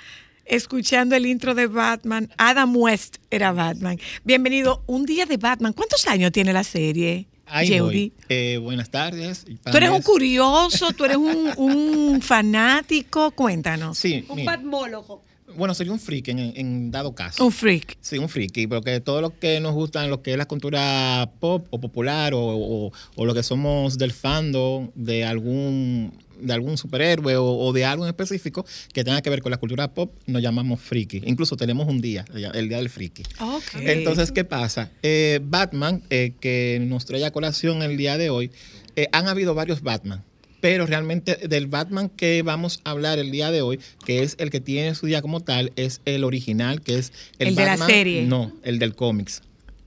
escuchando 0.45 1.16
el 1.16 1.28
intro 1.28 1.53
de 1.53 1.68
Batman. 1.68 2.32
Adam 2.36 2.76
West 2.76 3.18
era 3.30 3.51
Batman. 3.51 3.99
Bienvenido, 4.24 4.84
un 4.88 5.05
día 5.05 5.28
de 5.28 5.38
Batman. 5.38 5.74
¿Cuántos 5.74 6.07
años 6.07 6.32
tiene 6.32 6.51
la 6.51 6.63
serie? 6.63 7.28
Ahí 7.47 7.79
voy. 7.79 8.13
Eh, 8.29 8.57
buenas 8.61 8.89
tardes. 8.89 9.45
Tú 9.45 9.77
eres 9.77 9.89
un 9.89 10.01
curioso, 10.01 10.91
tú 10.93 11.05
eres 11.05 11.17
un, 11.17 11.51
un 11.57 12.21
fanático, 12.21 13.31
cuéntanos. 13.31 13.97
Sí, 13.97 14.25
Un 14.29 14.43
patmólogo. 14.45 15.23
Bueno, 15.55 15.73
sería 15.73 15.93
un 15.93 15.99
freak 15.99 16.27
en, 16.29 16.39
en 16.39 16.91
dado 16.91 17.13
caso. 17.15 17.45
Un 17.45 17.51
freak. 17.51 17.97
Sí, 18.01 18.17
un 18.17 18.27
friki, 18.29 18.67
porque 18.67 18.99
todo 18.99 19.21
lo 19.21 19.37
que 19.39 19.59
nos 19.59 19.73
gustan, 19.73 20.09
lo 20.09 20.21
que 20.21 20.31
es 20.31 20.37
la 20.37 20.45
cultura 20.47 21.31
pop 21.39 21.67
o 21.69 21.79
popular 21.79 22.33
o, 22.33 22.39
o- 22.41 22.91
o 23.15 23.25
lo 23.25 23.33
que 23.33 23.43
somos 23.43 23.97
del 23.97 24.11
fandom 24.11 24.89
de 24.95 25.23
algún 25.23 26.11
de 26.41 26.51
algún 26.51 26.77
superhéroe 26.77 27.37
o, 27.37 27.45
o 27.45 27.71
de 27.71 27.85
algo 27.85 28.03
en 28.03 28.09
específico 28.09 28.65
que 28.91 29.05
tenga 29.05 29.21
que 29.21 29.29
ver 29.29 29.41
con 29.41 29.51
la 29.51 29.57
cultura 29.57 29.93
pop, 29.93 30.11
nos 30.27 30.41
llamamos 30.41 30.81
friki. 30.81 31.21
Incluso 31.25 31.55
tenemos 31.55 31.87
un 31.87 32.01
día, 32.01 32.25
el 32.53 32.67
día 32.67 32.77
del 32.77 32.89
friki. 32.89 33.23
Ok. 33.39 33.63
Entonces, 33.79 34.33
¿qué 34.33 34.43
pasa? 34.43 34.91
Eh, 35.01 35.39
Batman, 35.41 36.03
eh, 36.09 36.33
que 36.41 36.79
nos 36.85 37.05
trae 37.05 37.23
a 37.23 37.31
colación 37.31 37.81
el 37.83 37.95
día 37.95 38.17
de 38.17 38.29
hoy, 38.29 38.51
eh, 38.97 39.07
han 39.13 39.29
habido 39.29 39.53
varios 39.55 39.81
Batman. 39.81 40.25
Pero 40.62 40.86
realmente 40.86 41.36
del 41.47 41.68
Batman 41.68 42.10
que 42.10 42.41
vamos 42.41 42.80
a 42.84 42.91
hablar 42.91 43.20
el 43.20 43.32
día 43.32 43.51
de 43.51 43.62
hoy, 43.62 43.80
que 44.06 44.24
es 44.24 44.36
el 44.39 44.49
que 44.49 44.60
tiene 44.62 44.95
su 44.95 45.06
día 45.06 45.22
como 45.22 45.41
tal, 45.41 45.72
es 45.76 46.01
el 46.06 46.24
original, 46.24 46.82
que 46.82 46.97
es 46.97 47.12
el, 47.39 47.49
El 47.49 47.56
de 47.56 47.66
la 47.66 47.78
serie. 47.78 48.24
No, 48.24 48.51
el 48.64 48.80
del 48.80 48.95
cómics. 48.95 49.41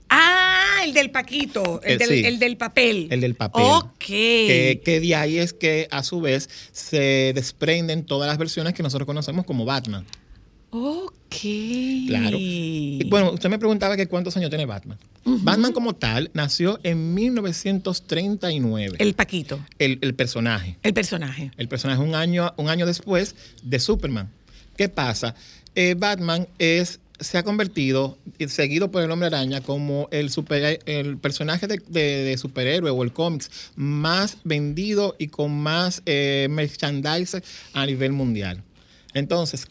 Ah, 0.09 0.81
el 0.85 0.93
del 0.93 1.11
Paquito, 1.11 1.81
el, 1.83 1.93
Eh, 1.93 1.97
del, 1.97 2.09
sí. 2.09 2.25
el 2.25 2.39
del 2.39 2.57
papel. 2.57 3.07
El 3.11 3.21
del 3.21 3.35
papel. 3.35 3.63
Ok. 3.63 3.93
Que, 3.99 4.81
que 4.83 4.99
de 4.99 5.15
ahí 5.15 5.37
es 5.37 5.53
que 5.53 5.87
a 5.91 6.01
su 6.03 6.19
vez 6.21 6.49
se 6.71 7.31
desprenden 7.35 8.05
todas 8.05 8.27
las 8.27 8.37
versiones 8.37 8.73
que 8.73 8.81
nosotros 8.81 9.05
conocemos 9.05 9.45
como 9.45 9.65
Batman. 9.65 10.05
Ok. 10.71 11.35
Claro. 12.07 12.37
Y 12.39 13.03
bueno, 13.09 13.31
usted 13.31 13.49
me 13.49 13.57
preguntaba 13.59 13.95
que 13.97 14.07
cuántos 14.07 14.35
años 14.37 14.49
tiene 14.49 14.65
Batman. 14.65 14.97
Batman 15.25 15.73
como 15.73 15.93
tal 15.93 16.31
nació 16.33 16.79
en 16.83 17.13
1939. 17.13 18.97
El 18.99 19.13
Paquito, 19.13 19.59
El, 19.77 19.99
el 20.01 20.15
personaje. 20.15 20.77
el 20.83 20.93
personaje. 20.93 21.51
El 21.57 21.67
personaje 21.67 22.01
un 22.01 22.15
año, 22.15 22.51
un 22.57 22.69
año 22.69 22.85
después 22.85 23.35
de 23.63 23.79
Superman. 23.79 24.29
¿Qué 24.77 24.89
pasa? 24.89 25.35
Eh, 25.75 25.95
Batman 25.97 26.47
es 26.57 26.99
se 27.19 27.37
ha 27.37 27.43
convertido, 27.43 28.17
seguido 28.47 28.91
por 28.91 29.03
el 29.03 29.11
hombre 29.11 29.27
araña, 29.27 29.59
como 29.59 30.07
el, 30.11 30.29
super, 30.31 30.79
el 30.85 31.17
personaje 31.17 31.67
de, 31.67 31.81
de- 31.89 32.23
de 32.23 32.37
superhéroe 32.37 32.89
o 32.91 33.03
el 33.03 33.11
cómics 33.11 33.51
más 33.75 34.37
vendido 34.45 35.17
y 35.19 35.27
con 35.27 35.51
más 35.51 36.01
eh, 36.05 36.47
merchandise 36.49 37.43
a 37.73 37.85
nivel 37.85 38.13
mundial. 38.13 38.63
Entonces, 39.13 39.67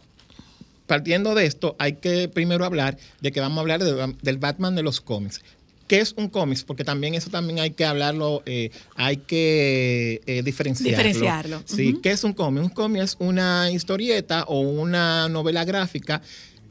partiendo 0.88 1.36
de 1.36 1.46
esto, 1.46 1.76
hay 1.78 1.92
que 1.94 2.28
primero 2.28 2.64
hablar 2.64 2.98
de 3.20 3.30
que 3.30 3.38
vamos 3.38 3.58
a 3.58 3.60
hablar 3.60 3.84
de- 3.84 4.16
del 4.20 4.38
Batman 4.38 4.74
de 4.74 4.82
los 4.82 5.00
cómics. 5.00 5.40
¿Qué 5.86 6.00
es 6.00 6.12
un 6.18 6.28
cómics? 6.28 6.64
Porque 6.64 6.84
también 6.84 7.14
eso 7.14 7.30
también 7.30 7.60
hay 7.60 7.70
que 7.70 7.84
hablarlo, 7.84 8.42
eh, 8.44 8.70
hay 8.96 9.18
que 9.18 10.20
eh, 10.26 10.42
diferenciarlo. 10.42 10.96
Diferenciarlo. 10.96 11.62
Sí. 11.64 11.98
¿qué 12.02 12.10
es 12.10 12.24
un 12.24 12.32
cómic? 12.34 12.62
Un 12.64 12.68
cómic 12.70 13.02
es 13.02 13.16
una 13.20 13.70
historieta 13.70 14.42
o 14.48 14.60
una 14.60 15.28
novela 15.28 15.64
gráfica 15.64 16.20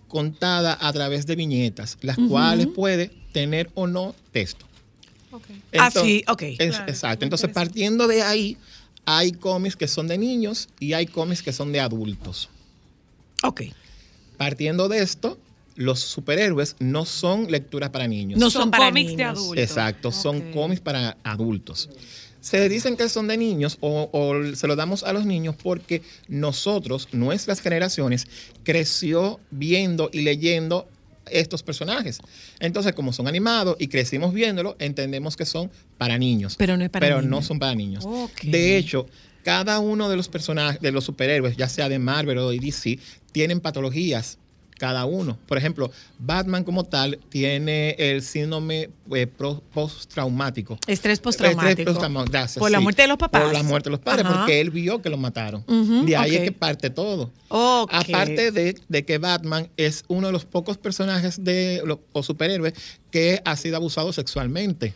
contada 0.08 0.78
a 0.80 0.94
través 0.94 1.26
de 1.26 1.36
viñetas, 1.36 1.98
las 2.02 2.18
cuales 2.18 2.68
puede 2.68 3.12
tener 3.32 3.70
o 3.74 3.88
no 3.88 4.14
texto. 4.32 4.66
Ah, 5.78 5.90
sí, 5.92 6.24
ok. 6.28 6.42
es- 6.44 6.58
Claro, 6.58 6.92
exacto. 6.92 7.26
Entonces, 7.26 7.50
partiendo 7.52 8.08
de 8.08 8.22
ahí, 8.22 8.58
hay 9.06 9.32
cómics 9.32 9.76
que 9.76 9.88
son 9.88 10.08
de 10.08 10.18
niños 10.18 10.70
y 10.80 10.94
hay 10.94 11.06
cómics 11.08 11.42
que 11.42 11.54
son 11.54 11.72
de 11.72 11.80
adultos. 11.80 12.50
Ok. 13.44 13.64
Partiendo 14.38 14.88
de 14.90 15.00
esto, 15.00 15.38
los 15.76 16.00
superhéroes 16.00 16.76
no 16.80 17.06
son 17.06 17.52
lecturas 17.52 17.90
para 17.92 18.08
niños. 18.08 18.40
No 18.40 18.50
son 18.50 18.64
Son 18.64 18.72
para 18.72 18.86
cómics 18.88 19.12
de 19.12 19.18
niños. 19.18 19.38
adultos. 19.40 19.64
Exacto, 19.64 20.12
son 20.12 20.52
cómics 20.52 20.82
para 20.82 21.18
adultos. 21.24 21.90
Se 22.40 22.70
dicen 22.70 22.96
que 22.96 23.10
son 23.10 23.28
de 23.28 23.36
niños 23.36 23.78
o, 23.82 24.10
o 24.14 24.56
se 24.56 24.68
lo 24.68 24.76
damos 24.76 25.04
a 25.04 25.12
los 25.12 25.26
niños 25.26 25.56
porque 25.62 26.02
nosotros, 26.28 27.10
nuestras 27.12 27.60
generaciones, 27.62 28.28
creció 28.64 29.40
viendo 29.52 30.10
y 30.14 30.22
leyendo 30.22 30.88
estos 31.30 31.62
personajes. 31.62 32.20
Entonces, 32.60 32.94
como 32.94 33.12
son 33.12 33.28
animados 33.28 33.76
y 33.80 33.88
crecimos 33.90 34.34
viéndolo, 34.34 34.78
entendemos 34.80 35.36
que 35.36 35.46
son 35.46 35.70
para 35.98 36.18
niños. 36.18 36.56
Pero 36.58 36.78
no 36.78 36.86
es 36.86 36.90
para 36.90 37.06
Pero 37.06 37.18
niños. 37.22 37.32
no 37.32 37.42
son 37.42 37.60
para 37.60 37.76
niños. 37.76 38.06
De 38.44 38.78
hecho, 38.78 39.08
cada 39.48 39.80
uno 39.80 40.10
de 40.10 40.18
los 40.18 40.28
personajes, 40.28 40.82
de 40.82 40.92
los 40.92 41.06
superhéroes, 41.06 41.56
ya 41.56 41.70
sea 41.70 41.88
de 41.88 42.00
Marvel 42.00 42.38
o 42.40 42.50
de 42.50 42.60
DC, 42.60 43.00
tienen 43.32 43.62
patologías. 43.62 44.40
Cada 44.78 45.06
uno. 45.06 45.40
Por 45.48 45.58
ejemplo, 45.58 45.90
Batman 46.20 46.64
como 46.64 46.84
tal 46.84 47.18
tiene 47.30 47.96
el 47.98 48.22
síndrome 48.22 48.92
eh, 49.12 49.26
postraumático. 49.74 50.78
Estrés 50.86 51.20
postraumático. 51.20 51.94
Gracias, 52.30 52.60
Por 52.60 52.70
la 52.70 52.78
sí. 52.78 52.84
muerte 52.84 53.02
de 53.04 53.08
los 53.08 53.18
papás. 53.18 53.42
Por 53.42 53.54
la 53.54 53.64
muerte 53.64 53.90
de 53.90 53.92
los 53.92 54.02
padres, 54.02 54.26
Ajá. 54.26 54.36
porque 54.36 54.60
él 54.62 54.70
vio 54.70 55.02
que 55.02 55.10
lo 55.10 55.18
mataron. 55.18 55.64
De 56.06 56.16
ahí 56.16 56.36
es 56.36 56.42
que 56.42 56.52
parte 56.52 56.90
todo. 56.90 57.32
Aparte 57.50 58.52
de, 58.52 58.78
de 58.88 59.06
que 59.06 59.18
Batman 59.18 59.70
es 59.78 60.04
uno 60.10 60.28
de 60.28 60.34
los 60.34 60.44
pocos 60.46 60.78
personajes 60.78 61.44
de 61.44 61.82
o 62.12 62.22
superhéroes 62.22 62.74
que 63.10 63.42
ha 63.46 63.56
sido 63.56 63.78
abusado 63.78 64.12
sexualmente. 64.12 64.94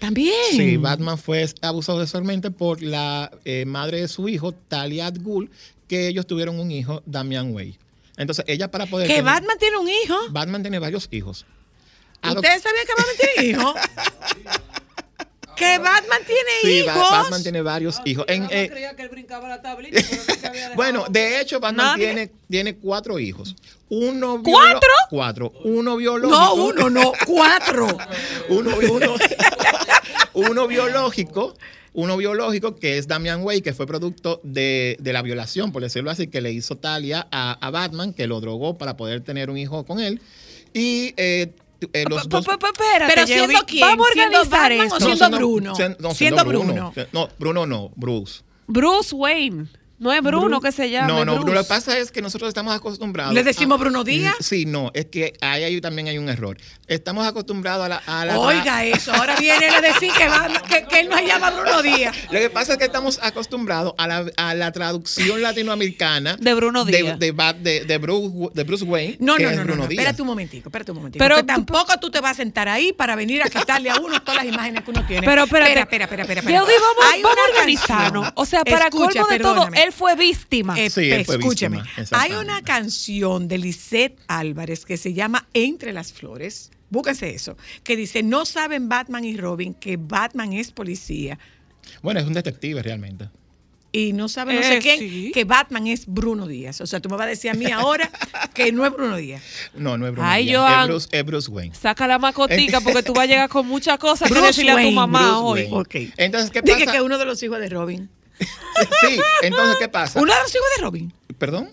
También. 0.00 0.34
Sí, 0.52 0.76
Batman 0.76 1.18
fue 1.18 1.46
abusado 1.62 2.00
sexualmente 2.00 2.50
por 2.50 2.82
la 2.82 3.30
eh, 3.44 3.64
madre 3.66 4.00
de 4.00 4.08
su 4.08 4.28
hijo, 4.28 4.52
Talia 4.52 5.06
al 5.06 5.18
Ghul, 5.18 5.50
que 5.88 6.08
ellos 6.08 6.26
tuvieron 6.26 6.58
un 6.58 6.70
hijo, 6.72 7.02
Damian 7.06 7.52
Wayne. 7.54 7.78
Entonces, 8.16 8.44
ella 8.48 8.70
para 8.70 8.86
poder... 8.86 9.06
Que 9.06 9.14
tener- 9.16 9.24
Batman 9.24 9.56
tiene 9.58 9.76
un 9.78 9.88
hijo. 9.88 10.16
Batman 10.30 10.62
tiene 10.62 10.78
varios 10.78 11.08
hijos. 11.10 11.46
Adop- 12.22 12.36
¿Ustedes 12.36 12.62
sabían 12.62 12.86
que 12.86 12.92
Batman 12.96 13.16
tiene 13.34 13.50
hijo? 13.50 13.74
que 15.60 15.78
Batman 15.78 16.20
tiene 16.26 16.50
Sí, 16.62 16.82
Ba- 16.86 16.94
hijos. 16.96 17.10
Batman 17.10 17.42
tiene 17.42 17.62
varios 17.62 18.00
hijos. 18.04 18.24
En, 18.28 18.48
eh, 18.50 18.68
creía 18.70 18.96
que 18.96 19.02
él 19.02 19.08
brincaba 19.10 19.48
la 19.48 19.62
tablita, 19.62 20.00
pero 20.40 20.68
no 20.70 20.74
bueno, 20.74 21.04
de 21.10 21.40
hecho, 21.40 21.60
Batman 21.60 21.86
Nadie. 21.86 22.06
tiene, 22.06 22.30
tiene 22.48 22.76
cuatro 22.76 23.18
hijos. 23.18 23.54
Uno 23.90 24.42
¿Cuatro? 24.42 24.88
Cuatro. 25.10 25.52
Uno 25.64 25.96
biológico. 25.96 26.38
No, 26.40 26.54
uno, 26.54 26.90
no, 26.90 27.12
cuatro. 27.26 27.86
uno, 28.48 28.70
uno, 28.90 29.14
uno 30.34 30.66
biológico. 30.66 31.54
Uno 31.92 32.16
biológico 32.16 32.76
que 32.76 32.98
es 32.98 33.08
Damian 33.08 33.42
Wayne, 33.42 33.62
que 33.62 33.74
fue 33.74 33.84
producto 33.84 34.40
de, 34.44 34.96
de 35.00 35.12
la 35.12 35.22
violación, 35.22 35.72
por 35.72 35.82
decirlo 35.82 36.12
así, 36.12 36.28
que 36.28 36.40
le 36.40 36.52
hizo 36.52 36.76
Talia 36.76 37.26
a, 37.32 37.58
a 37.66 37.70
Batman, 37.70 38.12
que 38.14 38.28
lo 38.28 38.40
drogó 38.40 38.78
para 38.78 38.96
poder 38.96 39.22
tener 39.22 39.50
un 39.50 39.58
hijo 39.58 39.84
con 39.84 39.98
él. 39.98 40.20
Y 40.72 41.14
eh, 41.16 41.50
eh, 41.92 42.04
los 42.08 42.28
dos. 42.28 42.46
Espérate, 42.46 43.12
Pero 43.14 43.26
siendo 43.26 43.60
quién? 43.66 43.80
Vamos 43.88 44.08
a 44.08 44.12
¿Siendo 44.12 44.40
organizar 44.40 44.72
esto. 44.72 44.98
siendo 45.00 45.16
siendo- 45.16 45.36
Bruno? 45.38 45.74
sien- 45.74 45.96
no, 45.98 46.14
Siendo 46.14 46.44
Bruno. 46.44 46.92
No, 47.12 47.28
Bruno 47.38 47.66
no, 47.66 47.90
Bruce. 47.96 48.42
Bruce 48.66 49.14
Wayne. 49.14 49.66
No 50.00 50.12
es 50.12 50.22
Bruno 50.22 50.60
que 50.60 50.72
se 50.72 50.88
llama. 50.90 51.08
No, 51.08 51.24
no, 51.24 51.34
Bruce. 51.36 51.54
lo 51.54 51.62
que 51.62 51.68
pasa 51.68 51.96
es 51.98 52.10
que 52.10 52.22
nosotros 52.22 52.48
estamos 52.48 52.74
acostumbrados. 52.74 53.34
¿Le 53.34 53.44
decimos 53.44 53.76
a- 53.78 53.80
Bruno 53.82 54.02
Díaz? 54.02 54.34
Sí, 54.40 54.64
no, 54.64 54.90
es 54.94 55.04
que 55.06 55.34
ahí, 55.42 55.62
ahí 55.62 55.80
también 55.80 56.08
hay 56.08 56.16
un 56.18 56.28
error. 56.28 56.56
Estamos 56.88 57.26
acostumbrados 57.26 57.84
a 57.84 57.88
la. 57.90 57.96
a 58.06 58.24
la- 58.24 58.38
Oiga 58.38 58.82
eso, 58.84 59.12
ahora 59.12 59.36
viene 59.36 59.68
a 59.68 59.80
decir 59.82 60.10
que, 60.16 60.26
Batman- 60.26 60.62
que, 60.68 60.84
que 60.86 61.00
él 61.00 61.08
no 61.10 61.16
se 61.18 61.26
llama 61.26 61.50
Bruno 61.50 61.82
Díaz. 61.82 62.16
Lo 62.32 62.40
que 62.40 62.48
pasa 62.50 62.72
es 62.72 62.78
que 62.78 62.86
estamos 62.86 63.20
acostumbrados 63.22 63.92
a 63.98 64.06
la, 64.08 64.24
a 64.38 64.54
la 64.54 64.72
traducción 64.72 65.42
latinoamericana 65.42 66.36
De 66.40 66.54
Bruno 66.54 66.84
Díaz. 66.86 67.18
de, 67.18 67.32
de- 67.60 67.84
de 67.84 67.98
Bruce, 67.98 68.50
de 68.54 68.64
Bruce 68.64 68.84
Wayne. 68.84 69.16
No, 69.20 69.36
que 69.36 69.42
no, 69.44 69.50
es 69.50 69.56
no, 69.56 69.62
no, 69.62 69.66
Bruno 69.66 69.82
no. 69.82 69.88
Díaz. 69.88 70.00
Espérate 70.00 70.22
un 70.22 70.28
momentico, 70.28 70.68
espérate 70.70 70.92
un 70.92 70.96
momentico. 70.98 71.22
Pero 71.22 71.44
tampoco 71.44 71.92
tú 72.00 72.10
te 72.10 72.20
vas 72.20 72.32
a 72.32 72.34
sentar 72.36 72.68
ahí 72.70 72.94
para 72.94 73.16
venir 73.16 73.42
a 73.42 73.50
quitarle 73.50 73.90
a 73.90 73.96
uno 74.00 74.18
todas 74.22 74.36
las 74.44 74.46
imágenes 74.52 74.82
que 74.82 74.90
uno 74.90 75.06
tiene. 75.06 75.26
Pero 75.26 75.44
espérate. 75.44 75.78
Espera, 75.78 76.04
espera, 76.04 76.22
espera, 76.22 76.40
espera. 76.40 76.60
Vamos, 76.60 76.72
Hay 77.12 77.22
vamos 77.22 77.36
una 77.36 77.42
a 77.44 77.58
organizarnos. 77.58 78.32
O 78.34 78.46
sea, 78.46 78.64
para 78.64 78.86
Escucha, 78.86 79.20
colmo 79.20 79.26
de 79.28 79.38
todo, 79.38 79.54
perdóname. 79.54 79.89
Él 79.90 79.94
fue 79.96 80.16
víctima. 80.16 80.78
Eh, 80.80 80.90
Sí, 80.90 81.10
él 81.10 81.24
fue 81.24 81.36
escúchame. 81.36 81.82
víctima, 81.82 82.06
Hay 82.22 82.32
una 82.32 82.62
canción 82.62 83.48
de 83.48 83.58
Lisette 83.58 84.18
Álvarez 84.28 84.84
que 84.84 84.96
se 84.96 85.12
llama 85.12 85.46
Entre 85.54 85.92
las 85.92 86.12
Flores. 86.12 86.70
Búsquense 86.90 87.30
eso. 87.34 87.56
Que 87.84 87.96
dice: 87.96 88.22
No 88.22 88.44
saben 88.44 88.88
Batman 88.88 89.24
y 89.24 89.36
Robin 89.36 89.74
que 89.74 89.96
Batman 89.96 90.52
es 90.52 90.72
policía. 90.72 91.38
Bueno, 92.02 92.20
es 92.20 92.26
un 92.26 92.32
detective 92.32 92.82
realmente. 92.82 93.28
Y 93.92 94.12
no 94.12 94.28
saben 94.28 94.54
no 94.54 94.62
Eh, 94.62 94.64
sé 94.64 94.78
quién 94.78 94.98
sí. 95.00 95.30
que 95.34 95.44
Batman 95.44 95.88
es 95.88 96.06
Bruno 96.06 96.46
Díaz. 96.46 96.80
O 96.80 96.86
sea, 96.86 97.00
tú 97.00 97.08
me 97.08 97.16
vas 97.16 97.26
a 97.26 97.30
decir 97.30 97.50
a 97.50 97.54
mí 97.54 97.66
ahora 97.72 98.08
que 98.54 98.70
no 98.70 98.86
es 98.86 98.92
Bruno 98.92 99.16
Díaz. 99.16 99.42
No, 99.74 99.98
no 99.98 100.06
es 100.06 100.12
Bruno 100.12 100.28
Ay, 100.28 100.46
Díaz. 100.46 100.60
Joan. 100.60 100.80
Es 100.82 100.86
Bruce, 100.88 101.08
es 101.10 101.24
Bruce 101.24 101.50
Wayne. 101.50 101.74
Saca 101.74 102.06
la 102.06 102.18
macotica 102.20 102.80
porque 102.80 103.02
tú 103.02 103.12
vas 103.14 103.24
a 103.24 103.26
llegar 103.26 103.48
con 103.48 103.66
muchas 103.66 103.98
cosas 103.98 104.28
que 104.28 104.34
Bruce 104.34 104.46
decirle 104.48 104.70
a 104.70 104.74
tu 104.74 104.78
Wayne, 104.78 104.94
mamá 104.94 105.20
Bruce 105.22 105.40
hoy. 105.42 105.60
Wayne. 105.72 105.76
Ok. 105.76 106.14
Entonces, 106.18 106.50
¿qué 106.52 106.62
pasa? 106.62 106.76
Dije 106.76 106.90
que 106.92 107.00
uno 107.00 107.18
de 107.18 107.24
los 107.24 107.42
hijos 107.42 107.58
de 107.58 107.68
Robin. 107.68 108.08
Sí, 109.00 109.20
entonces, 109.42 109.76
¿qué 109.78 109.88
pasa? 109.88 110.20
Uno 110.20 110.32
de 110.34 110.40
los 110.42 110.54
hijos 110.54 110.66
de 110.76 110.82
Robin. 110.82 111.12
¿Perdón? 111.38 111.70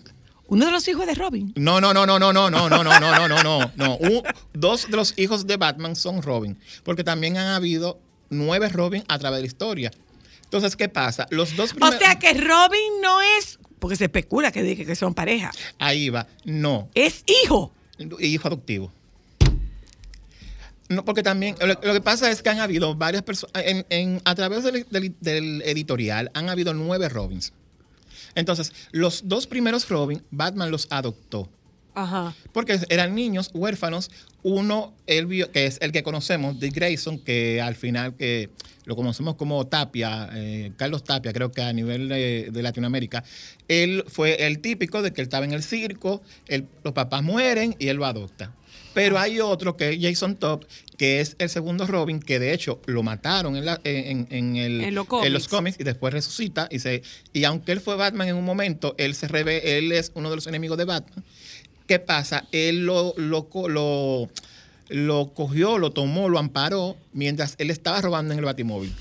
Uno 0.48 0.66
de 0.66 0.72
los 0.72 0.86
hijos 0.88 1.06
de 1.06 1.14
Robin. 1.14 1.52
No, 1.56 1.80
no, 1.80 1.92
no, 1.92 2.06
no, 2.06 2.18
no, 2.18 2.32
no, 2.32 2.48
no, 2.50 2.68
no, 2.68 2.82
no, 2.84 3.00
no, 3.00 3.28
no, 3.28 3.42
no, 3.42 3.72
no. 3.76 3.96
Un- 3.96 4.22
dos 4.54 4.90
de 4.90 4.96
los 4.96 5.12
hijos 5.18 5.46
de 5.46 5.56
Batman 5.56 5.94
son 5.96 6.22
Robin, 6.22 6.58
porque 6.84 7.04
también 7.04 7.36
han 7.36 7.48
habido 7.48 7.98
nueve 8.30 8.68
Robin 8.68 9.04
a 9.08 9.18
través 9.18 9.38
de 9.38 9.42
la 9.42 9.46
historia. 9.46 9.90
Entonces, 10.44 10.76
¿qué 10.76 10.88
pasa? 10.88 11.26
Los 11.30 11.54
dos 11.56 11.74
O 11.80 11.92
sea 11.92 12.18
que 12.18 12.32
Robin 12.32 13.00
no 13.02 13.20
es, 13.20 13.58
porque 13.78 13.96
se 13.96 14.04
especula 14.04 14.50
que 14.50 14.74
que 14.86 14.96
son 14.96 15.12
pareja, 15.14 15.50
Ahí 15.78 16.08
va. 16.08 16.26
No. 16.44 16.88
es 16.94 17.24
hijo. 17.44 17.72
Hijo 18.18 18.48
adoptivo. 18.48 18.92
No, 20.88 21.04
porque 21.04 21.22
también 21.22 21.54
lo, 21.60 21.66
lo 21.66 21.92
que 21.92 22.00
pasa 22.00 22.30
es 22.30 22.40
que 22.42 22.48
han 22.48 22.60
habido 22.60 22.94
varias 22.94 23.22
personas, 23.22 23.52
en, 23.66 23.84
en- 23.90 24.22
a 24.24 24.34
través 24.34 24.64
del, 24.64 24.86
del- 24.90 25.14
del 25.20 25.62
editorial 25.62 26.30
han 26.34 26.48
habido 26.48 26.72
nueve 26.74 27.08
Robins. 27.08 27.52
Entonces, 28.34 28.72
los 28.92 29.28
dos 29.28 29.46
primeros 29.46 29.88
Robin, 29.88 30.22
Batman 30.30 30.70
los 30.70 30.86
adoptó. 30.90 31.48
Ajá. 31.94 32.32
Porque 32.52 32.78
eran 32.90 33.14
niños 33.14 33.50
huérfanos. 33.52 34.10
Uno, 34.44 34.94
él 35.06 35.26
vio- 35.26 35.50
que 35.50 35.66
es 35.66 35.78
el 35.80 35.90
que 35.92 36.02
conocemos, 36.04 36.60
Dick 36.60 36.72
Grayson, 36.74 37.18
que 37.18 37.60
al 37.60 37.74
final 37.74 38.14
que 38.14 38.50
lo 38.84 38.94
conocemos 38.96 39.34
como 39.34 39.66
Tapia, 39.66 40.30
eh, 40.32 40.72
Carlos 40.76 41.02
Tapia, 41.04 41.32
creo 41.32 41.50
que 41.50 41.60
a 41.60 41.72
nivel 41.72 42.08
de, 42.08 42.48
de 42.52 42.62
Latinoamérica. 42.62 43.24
Él 43.66 44.04
fue 44.06 44.46
el 44.46 44.60
típico 44.60 45.02
de 45.02 45.12
que 45.12 45.20
él 45.20 45.26
estaba 45.26 45.44
en 45.44 45.52
el 45.52 45.62
circo, 45.64 46.22
él- 46.46 46.66
los 46.84 46.94
papás 46.94 47.22
mueren 47.22 47.74
y 47.78 47.88
él 47.88 47.96
lo 47.96 48.06
adopta. 48.06 48.54
Pero 48.94 49.18
hay 49.18 49.40
otro 49.40 49.76
que 49.76 49.90
es 49.90 49.98
Jason 50.00 50.36
Top, 50.36 50.64
que 50.96 51.20
es 51.20 51.36
el 51.38 51.48
segundo 51.48 51.86
Robin, 51.86 52.18
que 52.20 52.38
de 52.38 52.52
hecho 52.52 52.80
lo 52.86 53.02
mataron 53.02 53.56
en, 53.56 53.64
la- 53.64 53.80
en- 53.84 54.26
en 54.30 54.56
el- 54.56 54.80
En 54.80 54.94
los 54.94 55.06
en 55.24 55.32
los 55.32 55.46
cómics. 55.48 55.76
y 55.78 55.84
después 55.84 56.12
resucita. 56.12 56.68
Y, 56.70 56.80
se, 56.80 57.02
y 57.32 57.44
aunque 57.44 57.72
él 57.72 57.80
fue 57.80 57.94
Batman 57.96 58.28
en 58.28 58.36
un 58.36 58.44
momento, 58.44 58.94
él 58.98 59.14
se 59.14 59.28
reve, 59.28 59.78
él 59.78 59.92
es 59.92 60.10
uno 60.14 60.30
de 60.30 60.36
los 60.36 60.46
enemigos 60.46 60.76
de 60.78 60.84
Batman. 60.84 61.24
¿Qué 61.86 61.98
pasa? 62.00 62.46
Él 62.52 62.84
lo, 62.84 63.14
lo, 63.16 63.48
lo, 63.68 64.28
lo 64.88 65.32
cogió, 65.34 65.78
lo 65.78 65.90
tomó, 65.92 66.28
lo 66.28 66.38
amparó 66.38 66.96
mientras 67.12 67.54
él 67.58 67.70
estaba 67.70 68.00
robando 68.00 68.32
en 68.32 68.40
el 68.40 68.44
Batimóvil. 68.44 68.94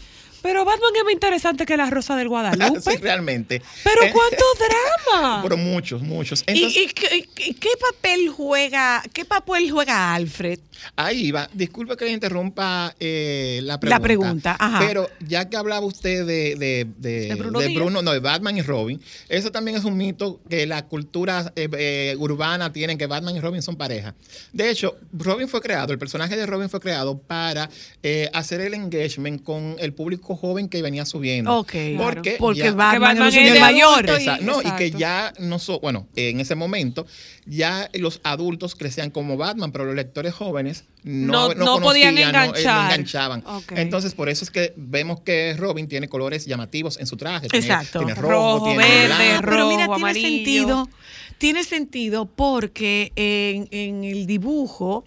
Pero 0.48 0.64
Batman 0.64 0.92
es 0.96 1.04
más 1.04 1.12
interesante 1.14 1.66
que 1.66 1.76
la 1.76 1.90
Rosa 1.90 2.16
del 2.16 2.30
Guadalupe. 2.30 2.80
sí, 2.92 2.96
realmente. 3.02 3.62
Pero 3.84 4.04
Eh, 4.04 4.14
cuánto 4.14 4.46
drama. 5.12 5.42
Pero 5.44 5.58
muchos, 5.58 6.02
muchos. 6.02 6.42
¿Y, 6.48 6.52
Entonces, 6.52 6.82
y 6.84 6.88
qué- 6.94 7.30
y 7.50 7.54
qué 7.56 7.70
papel 7.92 8.30
juega, 8.30 9.04
qué 9.12 9.26
papel 9.26 9.70
juega 9.70 10.14
Alfred? 10.16 10.60
Ahí 10.96 11.32
va. 11.32 11.50
Disculpe 11.52 11.98
que 11.98 12.06
le 12.06 12.12
interrumpa 12.12 12.96
eh, 12.98 13.60
la 13.64 13.78
pregunta. 13.78 13.98
La 14.00 14.04
pregunta, 14.04 14.56
ajá. 14.58 14.80
Pero 14.88 15.10
ya 15.28 15.50
que 15.50 15.58
hablaba 15.58 15.86
usted 15.86 16.26
de, 16.26 16.56
de, 16.56 16.88
de- 16.98 17.28
De 17.28 17.36
Bruno 17.36 17.60
de. 17.60 17.74
Bruno, 17.76 18.02
no, 18.02 18.12
de 18.14 18.20
Batman 18.20 18.56
y 18.58 18.62
Robin, 18.62 19.02
eso 19.28 19.52
también 19.52 19.76
es 19.76 19.84
un 19.84 19.98
mito 19.98 20.40
que 20.50 20.66
la 20.66 20.86
cultura 20.86 21.52
eh, 21.58 21.68
eh, 21.78 22.16
urbana 22.18 22.72
tiene, 22.72 22.98
que 22.98 23.06
Batman 23.08 23.36
y 23.36 23.42
Robin 23.42 23.62
son 23.62 23.76
pareja. 23.76 24.16
De 24.54 24.70
hecho, 24.70 24.96
Robin 25.12 25.50
fue 25.50 25.60
creado, 25.60 25.92
el 25.92 26.00
personaje 26.00 26.38
de 26.38 26.46
Robin 26.46 26.70
fue 26.70 26.80
creado 26.80 27.18
para 27.18 27.70
eh, 28.02 28.30
hacer 28.34 28.62
el 28.62 28.74
engagement 28.74 29.44
con 29.44 29.76
el 29.80 29.94
público 29.94 30.36
joven 30.38 30.70
que 30.70 30.82
venía 30.82 31.06
subiendo. 31.06 31.54
Ok. 31.60 31.74
Porque, 31.98 32.22
Claro. 32.22 32.38
Porque 32.40 32.60
ya- 32.60 32.72
Batman 32.74 33.18
es 33.18 33.24
un 33.24 33.32
señor 33.32 33.60
mayor. 33.60 34.10
Exacto. 34.10 34.46
No, 34.46 34.62
y 34.62 34.72
que 34.78 34.92
ya 34.92 35.34
no 35.40 35.60
so- 35.60 35.80
bueno, 35.80 36.08
en 36.16 36.40
ese 36.40 36.56
momento 36.56 37.06
ya 37.46 37.90
los 37.94 38.22
adultos 38.24 38.76
crecían 38.76 39.10
como 39.10 39.36
Batman, 39.38 39.72
pero 39.72 39.86
los 39.86 39.96
lectores 39.96 40.34
jóvenes 40.34 40.86
no, 41.04 41.50
No- 41.50 41.54
no, 41.54 41.66
no 41.66 41.80
podían 41.82 42.16
conocían, 42.16 42.18
eh, 42.18 42.22
no 42.22 42.28
enganchar. 42.46 42.92
enganchaban. 42.92 43.44
Entonces, 43.76 44.14
por 44.14 44.30
eso 44.30 44.44
es 44.44 44.52
que 44.52 44.74
vemos 44.76 45.22
que 45.22 45.56
Robin 45.58 45.88
tiene 45.88 46.08
colores 46.10 46.46
llamativos 46.46 47.00
en 47.00 47.08
su 47.08 47.18
traje. 47.18 47.48
Tiene- 47.48 47.66
Exacto. 47.66 48.00
Tiene, 48.00 48.16
rojo, 48.16 48.66
tiene 48.66 49.06
blanco. 49.08 49.42
Pero 49.50 49.68
mira, 49.70 49.78
tiene 49.86 49.94
amarillo. 49.96 50.28
sentido, 50.28 50.90
tiene 51.38 51.64
sentido 51.64 52.26
porque 52.26 53.12
en, 53.16 53.68
en 53.72 54.04
el 54.04 54.26
dibujo 54.28 55.06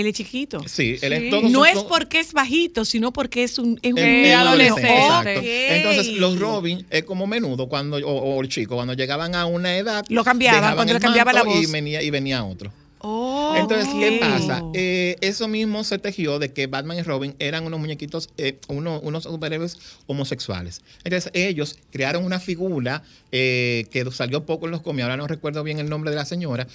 él 0.00 0.06
es 0.06 0.14
chiquito. 0.14 0.62
Sí, 0.66 0.96
él 1.02 1.12
es 1.12 1.30
todo 1.30 1.48
no 1.48 1.64
es 1.66 1.78
porque 1.84 2.20
es 2.20 2.32
bajito, 2.32 2.84
sino 2.84 3.12
porque 3.12 3.42
es 3.44 3.58
un, 3.58 3.78
es 3.82 3.92
un 3.92 3.98
adolescente. 4.00 5.76
Entonces, 5.76 6.08
los 6.14 6.38
Robin 6.38 6.86
es 6.90 7.04
como 7.04 7.26
menudo 7.26 7.68
cuando, 7.68 7.96
o, 7.98 8.10
o 8.36 8.40
el 8.42 8.48
chico, 8.48 8.74
cuando 8.76 8.94
llegaban 8.94 9.34
a 9.34 9.46
una 9.46 9.76
edad. 9.76 10.04
Lo 10.08 10.24
cambiaban, 10.24 10.74
cuando 10.74 10.92
le 10.94 11.00
cambiaba 11.00 11.32
la 11.32 11.44
manto 11.44 11.58
Y 11.58 11.62
voz. 11.64 11.72
venía, 11.72 12.02
y 12.02 12.10
venía 12.10 12.44
otro. 12.44 12.72
Oh, 13.08 13.54
Entonces, 13.56 13.88
¿qué 14.00 14.18
pasa? 14.18 14.64
Eh, 14.74 15.16
eso 15.20 15.46
mismo 15.46 15.84
se 15.84 15.98
tejió 15.98 16.38
de 16.40 16.52
que 16.52 16.66
Batman 16.66 16.98
y 16.98 17.02
Robin 17.02 17.36
eran 17.38 17.64
unos 17.64 17.78
muñequitos, 17.78 18.30
eh, 18.38 18.58
uno- 18.68 18.98
unos 19.00 19.24
superhéroes 19.24 19.76
homosexuales. 20.06 20.80
Entonces, 21.04 21.30
ellos 21.34 21.78
crearon 21.92 22.24
una 22.24 22.40
figura 22.40 23.02
eh, 23.32 23.86
que 23.92 24.10
salió 24.10 24.44
poco 24.46 24.64
en 24.64 24.72
los 24.72 24.80
cómics, 24.82 25.02
ahora 25.04 25.16
no 25.18 25.26
recuerdo 25.28 25.62
bien 25.62 25.78
el 25.78 25.88
nombre 25.88 26.10
de 26.10 26.16
la 26.16 26.24
señora, 26.24 26.66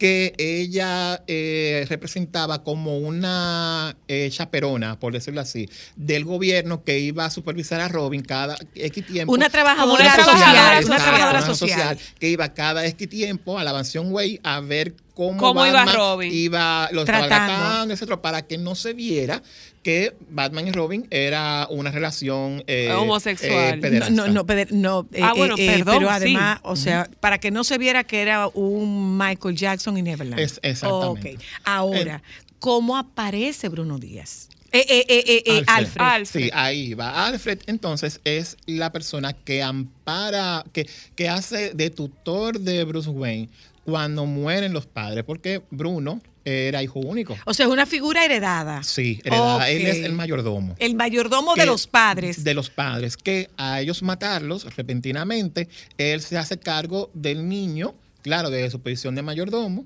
que 0.00 0.32
ella 0.38 1.22
eh, 1.26 1.84
representaba 1.90 2.64
como 2.64 2.96
una 2.98 3.94
eh, 4.08 4.30
chaperona, 4.32 4.98
por 4.98 5.12
decirlo 5.12 5.42
así, 5.42 5.68
del 5.94 6.24
gobierno 6.24 6.82
que 6.84 6.98
iba 7.00 7.26
a 7.26 7.30
supervisar 7.30 7.82
a 7.82 7.88
Robin 7.88 8.22
cada 8.22 8.56
X 8.74 9.06
tiempo. 9.06 9.30
Una 9.32 9.50
trabajadora 9.50 10.16
social, 10.16 10.84
una 10.86 10.96
trabajadora 10.96 11.42
social. 11.42 11.98
que 12.18 12.30
iba 12.30 12.48
cada 12.54 12.86
X 12.86 13.08
tiempo 13.10 13.58
a 13.58 13.62
la 13.64 13.74
mansión 13.74 14.10
Way 14.10 14.40
a 14.42 14.60
ver 14.60 14.94
cómo, 15.14 15.36
¿Cómo 15.36 15.66
iba 15.66 15.84
Robin? 15.84 16.32
iba 16.32 16.88
lo 16.92 17.02
estaba 17.02 17.26
Tratando. 17.28 17.58
tratando, 17.58 17.94
etcétera, 17.94 18.22
para 18.22 18.46
que 18.46 18.56
no 18.56 18.74
se 18.74 18.94
viera 18.94 19.42
que 19.82 20.14
Batman 20.28 20.68
y 20.68 20.72
Robin 20.72 21.06
era 21.10 21.66
una 21.70 21.90
relación 21.90 22.62
eh, 22.66 22.92
Homosexual. 22.92 23.78
eh, 23.78 23.78
pederasta. 23.80 24.12
No, 24.14 24.28
no, 24.28 24.44
peder- 24.46 24.72
no, 24.72 25.06
eh, 25.12 25.20
Ah, 25.22 25.32
bueno, 25.34 25.54
eh, 25.58 25.66
perdón, 25.66 25.98
pero 25.98 26.08
sí. 26.10 26.14
además, 26.16 26.60
o 26.64 26.76
sea, 26.76 27.08
para 27.20 27.38
que 27.38 27.50
no 27.50 27.64
se 27.64 27.78
viera 27.78 28.04
que 28.04 28.20
era 28.20 28.48
un 28.48 29.16
Michael 29.16 29.56
Jackson 29.56 29.96
y 29.96 30.02
Neverland. 30.02 30.38
Es- 30.40 30.60
exactamente. 30.62 31.34
Ok. 31.36 31.40
Ahora, 31.64 32.22
¿cómo 32.58 32.96
aparece 32.98 33.68
Bruno 33.70 33.98
Díaz? 33.98 34.48
Eh, 34.72 34.84
eh, 34.88 35.04
eh, 35.08 35.24
eh, 35.26 35.42
eh, 35.46 35.64
Alfred. 35.66 36.26
Sí, 36.26 36.50
ahí 36.52 36.94
va. 36.94 37.26
Alfred, 37.26 37.58
entonces, 37.66 38.20
es 38.24 38.56
la 38.66 38.92
persona 38.92 39.32
que 39.32 39.62
ampara, 39.62 40.64
que, 40.72 40.88
que 41.16 41.28
hace 41.28 41.74
de 41.74 41.90
tutor 41.90 42.60
de 42.60 42.84
Bruce 42.84 43.10
Wayne 43.10 43.48
cuando 43.84 44.26
mueren 44.26 44.72
los 44.72 44.86
padres, 44.86 45.24
porque 45.24 45.62
Bruno 45.70 46.20
era 46.50 46.82
hijo 46.82 47.00
único. 47.00 47.36
O 47.44 47.54
sea, 47.54 47.66
es 47.66 47.72
una 47.72 47.86
figura 47.86 48.24
heredada. 48.24 48.82
Sí, 48.82 49.20
heredada. 49.24 49.68
Él 49.70 49.86
es 49.86 50.04
el 50.04 50.12
mayordomo. 50.12 50.74
El 50.78 50.94
mayordomo 50.94 51.54
de 51.54 51.66
los 51.66 51.86
padres. 51.86 52.44
De 52.44 52.54
los 52.54 52.70
padres, 52.70 53.16
que 53.16 53.50
a 53.56 53.80
ellos 53.80 54.02
matarlos 54.02 54.76
repentinamente, 54.76 55.68
él 55.98 56.20
se 56.20 56.38
hace 56.38 56.58
cargo 56.58 57.10
del 57.14 57.48
niño, 57.48 57.94
claro, 58.22 58.50
de 58.50 58.70
su 58.70 58.80
posición 58.80 59.14
de 59.14 59.22
mayordomo, 59.22 59.84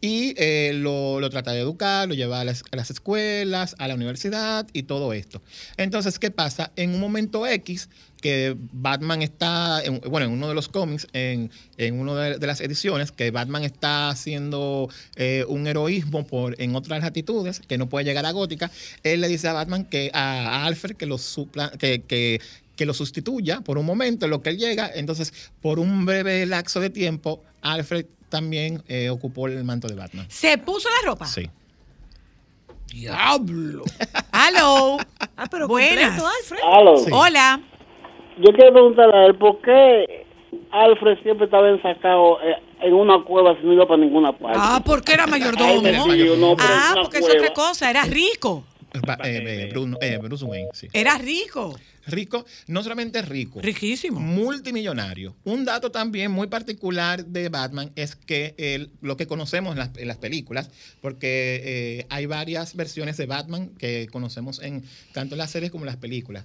y 0.00 0.34
eh, 0.36 0.72
lo, 0.74 1.20
lo 1.20 1.30
trata 1.30 1.52
de 1.52 1.60
educar, 1.60 2.06
lo 2.08 2.14
lleva 2.14 2.40
a 2.40 2.44
las, 2.44 2.62
a 2.70 2.76
las 2.76 2.90
escuelas, 2.90 3.74
a 3.78 3.88
la 3.88 3.94
universidad 3.94 4.66
y 4.72 4.84
todo 4.84 5.12
esto. 5.12 5.42
Entonces, 5.76 6.18
¿qué 6.18 6.30
pasa? 6.30 6.72
En 6.76 6.94
un 6.94 7.00
momento 7.00 7.46
X, 7.46 7.88
que 8.20 8.56
Batman 8.72 9.22
está, 9.22 9.82
en- 9.84 10.00
bueno, 10.08 10.26
en 10.26 10.32
uno 10.32 10.48
de 10.48 10.54
los 10.54 10.68
cómics, 10.68 11.06
en, 11.12 11.50
en 11.76 11.98
una 11.98 12.14
de, 12.38 12.46
las 12.46 12.60
ediciones, 12.60 13.12
que 13.12 13.30
Batman 13.30 13.64
está 13.64 14.08
haciendo 14.10 14.88
eh, 15.16 15.44
un 15.48 15.66
heroísmo 15.66 16.26
por, 16.26 16.60
en 16.60 16.74
otras 16.76 17.02
latitudes, 17.02 17.60
que 17.60 17.78
no 17.78 17.88
puede 17.88 18.04
llegar 18.04 18.26
a 18.26 18.32
Gótica, 18.32 18.70
él 19.02 19.20
le 19.20 19.28
dice 19.28 19.48
a 19.48 19.52
Batman 19.52 19.84
que 19.84 20.10
a, 20.12 20.62
a 20.62 20.66
Alfred 20.66 20.96
que 20.96 21.06
lo 21.06 21.18
supla, 21.18 21.70
que, 21.78 22.02
que, 22.02 22.40
que 22.74 22.86
lo 22.86 22.94
sustituya 22.94 23.60
por 23.60 23.78
un 23.78 23.86
momento 23.86 24.26
en 24.26 24.30
lo 24.30 24.42
que 24.42 24.50
él 24.50 24.58
llega. 24.58 24.90
Entonces, 24.94 25.32
por 25.62 25.78
un 25.78 26.04
breve 26.04 26.44
lapso 26.46 26.80
de 26.80 26.90
tiempo, 26.90 27.42
Alfred 27.62 28.06
también 28.28 28.82
eh, 28.88 29.10
ocupó 29.10 29.46
el 29.46 29.62
manto 29.64 29.88
de 29.88 29.94
Batman. 29.94 30.26
¿Se 30.28 30.58
puso 30.58 30.88
la 30.88 31.10
ropa? 31.10 31.26
Sí. 31.26 31.48
Diablo. 32.86 33.84
Hello. 34.32 34.98
Ah, 35.36 35.46
pero 35.50 35.68
Buenas. 35.68 36.20
completo, 36.20 36.26
Alfred. 36.26 36.60
Aló. 36.64 36.96
Sí. 36.98 37.10
Hola. 37.12 37.60
Yo 38.38 38.52
quiero 38.52 38.72
preguntarle 38.72 39.16
a 39.16 39.26
él 39.26 39.36
por 39.36 39.60
qué 39.62 40.26
Alfred 40.70 41.22
siempre 41.22 41.46
estaba 41.46 41.68
ensacado 41.70 42.40
eh, 42.42 42.56
en 42.80 42.94
una 42.94 43.22
cueva 43.24 43.56
si 43.58 43.66
no 43.66 43.72
iba 43.72 43.86
para 43.86 44.00
ninguna 44.00 44.32
parte. 44.32 44.58
Ah, 44.60 44.80
porque 44.84 45.12
era 45.14 45.26
mayordomo. 45.26 45.68
Ay, 45.68 45.80
me 45.80 46.36
no, 46.36 46.54
ah, 46.58 46.94
porque 47.02 47.18
es 47.18 47.28
otra 47.28 47.52
cosa, 47.52 47.90
era 47.90 48.04
rico. 48.04 48.64
Ba- 49.02 49.18
eh, 49.24 49.64
eh, 49.64 49.68
Bruno- 49.70 49.98
eh, 50.00 50.18
Bruce 50.18 50.44
Wayne, 50.44 50.68
sí. 50.72 50.88
Era 50.92 51.18
rico. 51.18 51.78
Rico, 52.06 52.46
no 52.68 52.82
solamente 52.82 53.20
rico. 53.22 53.60
Riquísimo. 53.60 54.20
Multimillonario. 54.20 55.34
Un 55.44 55.64
dato 55.64 55.90
también 55.90 56.30
muy 56.30 56.46
particular 56.46 57.24
de 57.26 57.48
Batman 57.48 57.90
es 57.96 58.14
que 58.16 58.54
él, 58.58 58.90
lo 59.00 59.16
que 59.16 59.26
conocemos 59.26 59.72
en 59.72 59.78
las, 59.78 59.90
en 59.96 60.08
las 60.08 60.16
películas, 60.16 60.70
porque 61.00 61.60
eh, 61.64 62.06
hay 62.08 62.26
varias 62.26 62.76
versiones 62.76 63.16
de 63.16 63.26
Batman 63.26 63.70
que 63.78 64.06
conocemos 64.12 64.60
en 64.62 64.84
tanto 65.12 65.34
en 65.34 65.38
las 65.38 65.50
series 65.50 65.70
como 65.72 65.84
en 65.84 65.86
las 65.86 65.96
películas. 65.96 66.44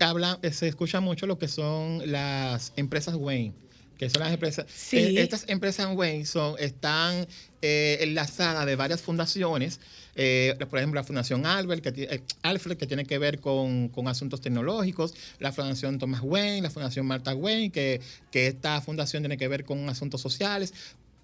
Habla, 0.00 0.40
se 0.52 0.66
escucha 0.68 1.00
mucho 1.00 1.26
lo 1.26 1.38
que 1.38 1.48
son 1.48 2.10
las 2.10 2.72
empresas 2.76 3.14
Wayne. 3.14 3.52
Que 3.98 4.10
son 4.10 4.22
las 4.22 4.32
empresas. 4.32 4.66
Sí. 4.74 4.96
eh, 4.98 5.22
estas 5.22 5.44
empresas 5.48 5.86
Wayne 5.94 6.26
son, 6.26 6.56
están 6.58 7.28
eh, 7.62 7.98
enlazadas 8.00 8.66
de 8.66 8.74
varias 8.74 9.00
fundaciones. 9.02 9.78
Eh, 10.16 10.56
por 10.68 10.78
ejemplo, 10.78 11.00
la 11.00 11.04
Fundación 11.04 11.46
Albert, 11.46 11.82
que, 11.82 12.02
eh, 12.02 12.22
Alfred, 12.42 12.76
que 12.76 12.86
tiene 12.86 13.04
que 13.04 13.18
ver 13.18 13.40
con, 13.40 13.90
asuntos 14.06 14.40
tecnológicos. 14.40 15.14
La 15.38 15.52
Fundación 15.52 15.98
Thomas 15.98 16.20
Wayne, 16.22 16.62
la 16.62 16.70
Fundación 16.70 17.06
Martha 17.06 17.34
Wayne, 17.34 17.70
que 17.70 18.00
esta 18.32 18.80
fundación 18.80 19.22
tiene 19.22 19.36
que 19.36 19.48
ver 19.48 19.64
con 19.64 19.88
asuntos 19.88 20.20
sociales. 20.20 20.74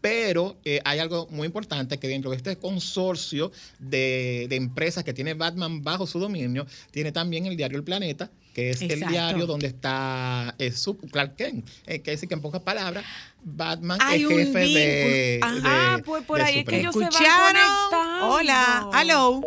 Pero 0.00 0.56
eh, 0.64 0.80
hay 0.84 0.98
algo 0.98 1.26
muy 1.30 1.46
importante 1.46 1.98
que 1.98 2.08
dentro 2.08 2.30
de 2.30 2.36
este 2.38 2.56
consorcio 2.56 3.52
de, 3.78 4.46
de 4.48 4.56
empresas 4.56 5.04
que 5.04 5.12
tiene 5.12 5.34
Batman 5.34 5.82
bajo 5.82 6.06
su 6.06 6.18
dominio, 6.18 6.66
tiene 6.90 7.12
también 7.12 7.44
el 7.46 7.56
diario 7.56 7.76
El 7.76 7.84
Planeta, 7.84 8.30
que 8.54 8.70
es 8.70 8.80
el 8.80 9.00
diario 9.06 9.46
donde 9.46 9.66
está 9.66 10.54
eh, 10.58 10.72
su 10.72 10.96
Clark 10.96 11.36
Kent. 11.36 11.68
Eh, 11.86 12.00
que 12.00 12.12
dice 12.12 12.26
que 12.26 12.32
en 12.34 12.40
pocas 12.40 12.62
palabras, 12.62 13.04
Batman 13.42 13.98
Hay 14.00 14.22
es 14.22 14.28
un 14.28 14.36
jefe 14.36 14.58
de, 14.58 14.66
de- 14.68 15.40
Ah, 15.42 15.98
pues 16.04 16.24
por 16.24 16.38
de 16.38 16.44
ahí 16.44 16.58
es 16.60 16.64
que 16.64 16.80
ellos 16.80 16.94
se 16.94 17.00
van 17.00 17.08
¿Escucharon? 17.12 17.52
conectando. 17.90 18.28
Hola. 18.34 18.90
Hello. 18.94 19.40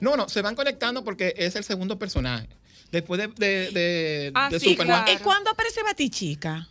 No, 0.00 0.16
no, 0.16 0.28
se 0.28 0.40
van 0.40 0.54
conectando 0.54 1.02
porque 1.02 1.34
es 1.36 1.56
el 1.56 1.64
segundo 1.64 1.98
personaje. 1.98 2.48
Después 2.92 3.20
de, 3.20 3.26
de, 3.26 3.70
de- 3.72 4.30
Ah, 4.34 4.48
de 4.50 4.60
sí, 4.60 4.70
Superman. 4.70 5.02
claro. 5.04 5.18
¿Y 5.20 5.22
cuándo 5.24 5.50
aparece 5.50 5.82
Batichica? 5.82 6.68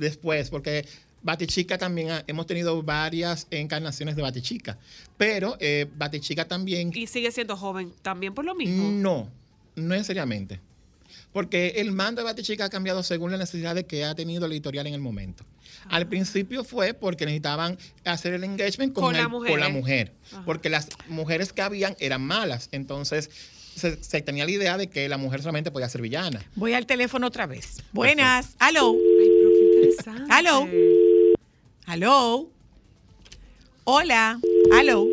Después, 0.00 0.50
porque 0.50 0.86
Batichica 1.22 1.76
también 1.78 2.10
ha- 2.10 2.24
hemos 2.26 2.46
tenido 2.46 2.82
varias 2.82 3.46
encarnaciones 3.50 4.16
de 4.16 4.22
Batichica. 4.22 4.78
Pero 5.16 5.56
eh, 5.60 5.86
Batichica 5.96 6.46
también 6.48 6.90
Y 6.94 7.06
sigue 7.06 7.30
siendo 7.30 7.56
joven 7.56 7.92
también 8.02 8.34
por 8.34 8.44
lo 8.44 8.54
mismo. 8.54 8.90
No, 8.90 9.28
no 9.76 9.94
necesariamente. 9.94 10.58
Porque 11.32 11.74
el 11.76 11.92
mando 11.92 12.22
de 12.22 12.24
Batichica 12.24 12.64
ha 12.64 12.70
cambiado 12.70 13.02
según 13.02 13.30
la 13.30 13.36
necesidad 13.38 13.74
de 13.74 13.84
que 13.84 14.04
ha 14.04 14.14
tenido 14.14 14.48
la 14.48 14.54
editorial 14.54 14.86
en 14.86 14.94
el 14.94 15.00
momento. 15.00 15.44
Al 15.88 16.08
principio 16.08 16.64
fue 16.64 16.94
porque 16.94 17.24
necesitaban 17.24 17.78
hacer 18.04 18.34
el 18.34 18.42
engagement 18.44 18.92
con, 18.92 19.04
Con 19.04 19.16
la 19.16 19.28
mujer. 19.28 19.50
con 19.52 19.60
la 19.60 19.68
mujer. 19.68 20.12
Ajá. 20.32 20.42
Porque 20.44 20.68
las 20.70 20.88
mujeres 21.08 21.52
que 21.52 21.62
habían 21.62 21.96
eran 22.00 22.22
malas. 22.22 22.68
Entonces 22.72 23.30
se, 23.76 24.02
se 24.02 24.20
tenía 24.22 24.44
la 24.44 24.50
idea 24.50 24.76
de 24.76 24.88
que 24.88 25.08
la 25.08 25.16
mujer 25.18 25.40
solamente 25.42 25.70
podía 25.70 25.88
ser 25.88 26.02
villana. 26.02 26.44
Voy 26.56 26.72
al 26.74 26.86
teléfono 26.86 27.28
otra 27.28 27.46
vez. 27.46 27.82
Buenas. 27.92 28.56
Hello. 28.60 28.94
Interesante. 29.82 30.34
Hello. 30.38 30.68
Hello. 31.86 32.48
Hola. 33.84 34.38
Hello. 34.72 35.06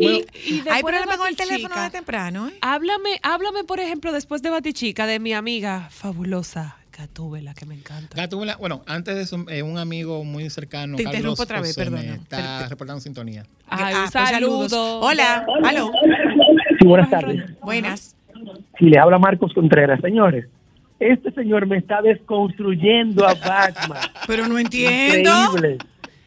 Y, 0.00 0.06
y 0.06 0.10
Hay 0.10 0.22
después 0.22 0.66
de 0.66 0.82
problema 0.82 1.16
con 1.16 1.28
el 1.28 1.36
teléfono 1.36 1.80
de 1.82 1.90
temprano, 1.90 2.48
¿eh? 2.48 2.52
Háblame, 2.60 3.18
háblame, 3.24 3.64
por 3.64 3.80
ejemplo, 3.80 4.12
después 4.12 4.40
de 4.42 4.50
Batichica, 4.50 5.06
de 5.06 5.18
mi 5.18 5.32
amiga 5.32 5.88
fabulosa 5.90 6.76
Gatúbela, 6.96 7.54
que 7.54 7.66
me 7.66 7.74
encanta. 7.74 8.16
Gatúbela, 8.16 8.56
bueno, 8.56 8.82
antes 8.86 9.14
de 9.16 9.22
eso, 9.22 9.44
eh, 9.48 9.62
un 9.62 9.78
amigo 9.78 10.24
muy 10.24 10.48
cercano, 10.50 10.96
Te 10.96 11.02
Carlos 11.04 11.16
interrumpo 11.18 11.42
otra 11.42 11.60
vez, 11.60 11.74
José, 11.74 11.90
me 11.90 11.96
perdona. 11.96 12.14
está 12.22 12.68
reportando 12.68 13.00
sintonía. 13.00 13.44
Ay, 13.68 13.94
Ah, 13.96 14.04
un 14.04 14.10
pues 14.10 14.28
saludos. 14.30 14.70
saludo. 14.70 15.00
Hola, 15.00 15.46
aló. 15.64 15.90
Sí, 16.80 16.86
buenas 16.86 17.10
tardes. 17.10 17.60
Buenas. 17.60 18.16
Si 18.78 18.84
le 18.86 18.98
habla 18.98 19.18
Marcos 19.18 19.52
Contreras, 19.54 20.00
señores, 20.00 20.46
este 21.00 21.30
señor 21.32 21.66
me 21.66 21.78
está 21.78 22.02
desconstruyendo 22.02 23.26
a 23.26 23.34
Batman. 23.34 24.00
Pero 24.26 24.48
no 24.48 24.58
entiendo. 24.58 25.30
Increíble. 25.52 25.78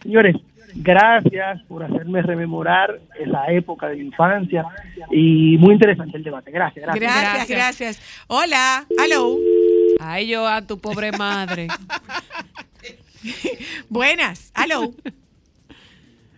Señores, 0.02 0.36
gracias 0.76 1.62
por 1.64 1.84
hacerme 1.84 2.22
rememorar 2.22 3.00
esa 3.20 3.48
época 3.52 3.88
de 3.88 3.98
mi 3.98 4.06
infancia 4.06 4.66
y 5.12 5.58
muy 5.60 5.74
interesante 5.74 6.18
el 6.18 6.24
debate. 6.24 6.52
Gracias, 6.52 6.86
gracias. 6.86 7.02
Gracias, 7.02 7.50
gracias. 7.50 8.24
Hola, 8.28 8.86
aló. 9.00 9.38
Ay, 10.00 10.28
yo 10.28 10.48
a 10.48 10.62
tu 10.62 10.80
pobre 10.80 11.12
madre. 11.12 11.68
Buenas, 13.90 14.52
aló. 14.56 14.94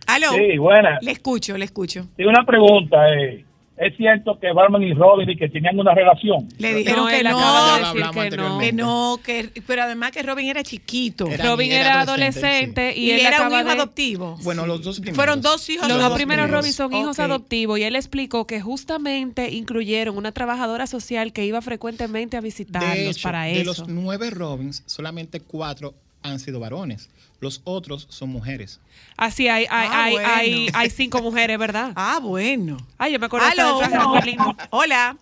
Aló. 0.06 0.32
Sí, 0.32 0.58
buenas. 0.58 1.02
Le 1.02 1.12
escucho, 1.12 1.56
le 1.56 1.64
escucho. 1.64 2.06
Sí, 2.16 2.24
una 2.24 2.44
pregunta. 2.44 3.08
eh, 3.14 3.43
¿Es 3.76 3.96
cierto 3.96 4.38
que 4.38 4.52
Batman 4.52 4.82
y 4.84 4.94
Robin 4.94 5.28
y 5.28 5.36
que 5.36 5.48
tenían 5.48 5.76
una 5.78 5.92
relación? 5.94 6.48
Le 6.58 6.74
dijeron 6.74 7.04
No, 7.04 7.10
que 7.10 7.18
él 7.18 7.24
no, 7.24 7.38
acaba 7.38 7.74
de 7.76 7.84
decir 7.84 8.30
que 8.30 8.36
no. 8.36 8.58
que 8.60 8.72
no, 8.72 9.20
que, 9.24 9.62
pero 9.66 9.82
además 9.82 10.12
que 10.12 10.22
Robin 10.22 10.46
era 10.46 10.62
chiquito. 10.62 11.26
Robin 11.42 11.72
era 11.72 12.00
adolescente 12.02 12.94
y, 12.96 13.06
Y 13.06 13.10
él 13.10 13.20
era 13.26 13.48
un 13.48 13.52
hijo 13.52 13.64
de- 13.64 13.70
adoptivo. 13.72 14.36
Bueno, 14.44 14.64
los 14.66 14.82
dos 14.84 14.96
primeros. 15.00 15.16
Fueron 15.16 15.40
dos 15.42 15.68
hijos 15.70 15.88
Los 15.88 15.98
dos 15.98 16.12
primeros 16.14 16.48
Robin 16.50 16.72
son 16.72 16.92
hijos 16.94 17.18
adoptivos 17.18 17.78
y 17.78 17.82
él 17.82 17.96
explicó 17.96 18.46
que 18.46 18.60
justamente 18.60 19.50
incluyeron 19.52 20.16
una 20.16 20.30
trabajadora 20.30 20.86
social 20.86 21.32
que 21.32 21.44
iba 21.44 21.60
frecuentemente 21.60 22.36
a 22.36 22.40
visitarlos 22.40 22.94
De 22.96 23.10
hecho, 23.10 23.22
para 23.24 23.42
de 23.44 23.60
eso. 23.60 23.64
los 23.64 23.88
nueve 23.88 24.30
Robins, 24.30 24.84
solamente 24.86 25.40
cuatro 25.40 25.94
han 26.22 26.38
sido 26.38 26.60
varones. 26.60 27.10
Los 27.44 27.60
otros 27.64 28.06
son 28.08 28.30
mujeres. 28.30 28.80
Así 29.18 29.46
hay, 29.48 29.66
hay, 29.70 29.88
Ah, 29.90 30.04
hay, 30.04 30.12
bueno. 30.14 30.28
hay, 30.34 30.66
hay 30.74 30.90
cinco 30.90 31.20
mujeres, 31.22 31.58
¿verdad? 31.58 31.92
Ah, 31.96 32.18
bueno. 32.22 32.78
Ay, 32.98 33.12
yo 33.12 33.18
me 33.20 33.26
acuerdo 33.26 33.46
muy 34.08 34.20
lindo. 34.22 34.56
Hola. 34.70 35.16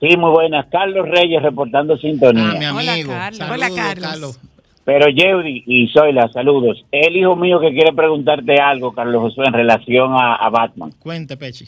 Sí, 0.00 0.16
muy 0.16 0.30
buenas. 0.30 0.66
Carlos 0.70 1.08
Reyes 1.08 1.42
reportando 1.42 1.96
sintonía. 1.98 2.50
Ah, 2.52 2.58
mi 2.58 2.64
amigo. 2.64 3.10
Carlos. 3.10 3.38
Saludos, 3.38 3.56
Hola, 3.70 3.82
Carlos. 3.82 4.40
Pero 4.84 5.08
Yeudi 5.08 5.64
y 5.66 5.88
Zoila, 5.88 6.28
saludos. 6.32 6.84
El 6.92 7.16
hijo 7.16 7.34
mío 7.36 7.58
que 7.58 7.70
quiere 7.72 7.92
preguntarte 7.92 8.54
algo, 8.60 8.92
Carlos 8.92 9.20
Josué, 9.22 9.46
en 9.48 9.54
relación 9.54 10.12
a, 10.12 10.34
a 10.36 10.48
Batman. 10.50 10.92
Cuente, 11.00 11.36
Pechi. 11.36 11.66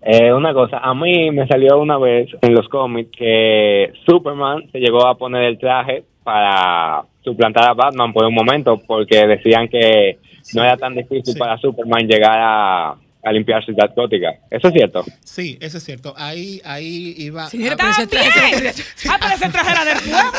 Eh, 0.00 0.32
una 0.32 0.52
cosa, 0.52 0.78
a 0.78 0.94
mí 0.94 1.30
me 1.30 1.46
salió 1.46 1.78
una 1.78 1.96
vez 1.98 2.28
en 2.40 2.54
los 2.54 2.68
cómics 2.68 3.10
que 3.16 3.92
Superman 4.04 4.68
se 4.72 4.78
llegó 4.80 5.06
a 5.06 5.16
poner 5.16 5.44
el 5.44 5.58
traje 5.58 6.02
para 6.24 7.04
suplantar 7.22 7.68
a 7.68 7.74
Batman 7.74 8.12
por 8.12 8.24
un 8.24 8.34
momento 8.34 8.80
porque 8.86 9.26
decían 9.26 9.68
que 9.68 10.18
no 10.54 10.64
era 10.64 10.76
tan 10.76 10.94
difícil 10.94 11.36
para 11.38 11.56
Superman 11.58 12.06
llegar 12.06 12.38
a, 12.40 12.96
a 13.24 13.32
limpiar 13.32 13.64
Ciudad 13.64 13.90
Gótica. 13.94 14.34
¿Eso 14.50 14.68
es 14.68 14.74
cierto? 14.74 15.04
Sí, 15.24 15.56
eso 15.60 15.78
es 15.78 15.84
cierto. 15.84 16.12
Ahí, 16.16 16.60
ahí 16.64 17.14
iba. 17.18 17.48
Señora, 17.48 17.74
a- 17.74 17.76
pero 17.76 17.90
ese 17.90 18.06
traje- 18.08 18.84
Ah, 19.08 19.18
pero 19.20 19.34
ese 19.34 19.48
traje 19.48 19.70
era 19.70 19.84
del 19.84 19.98
pueblo. 19.98 20.32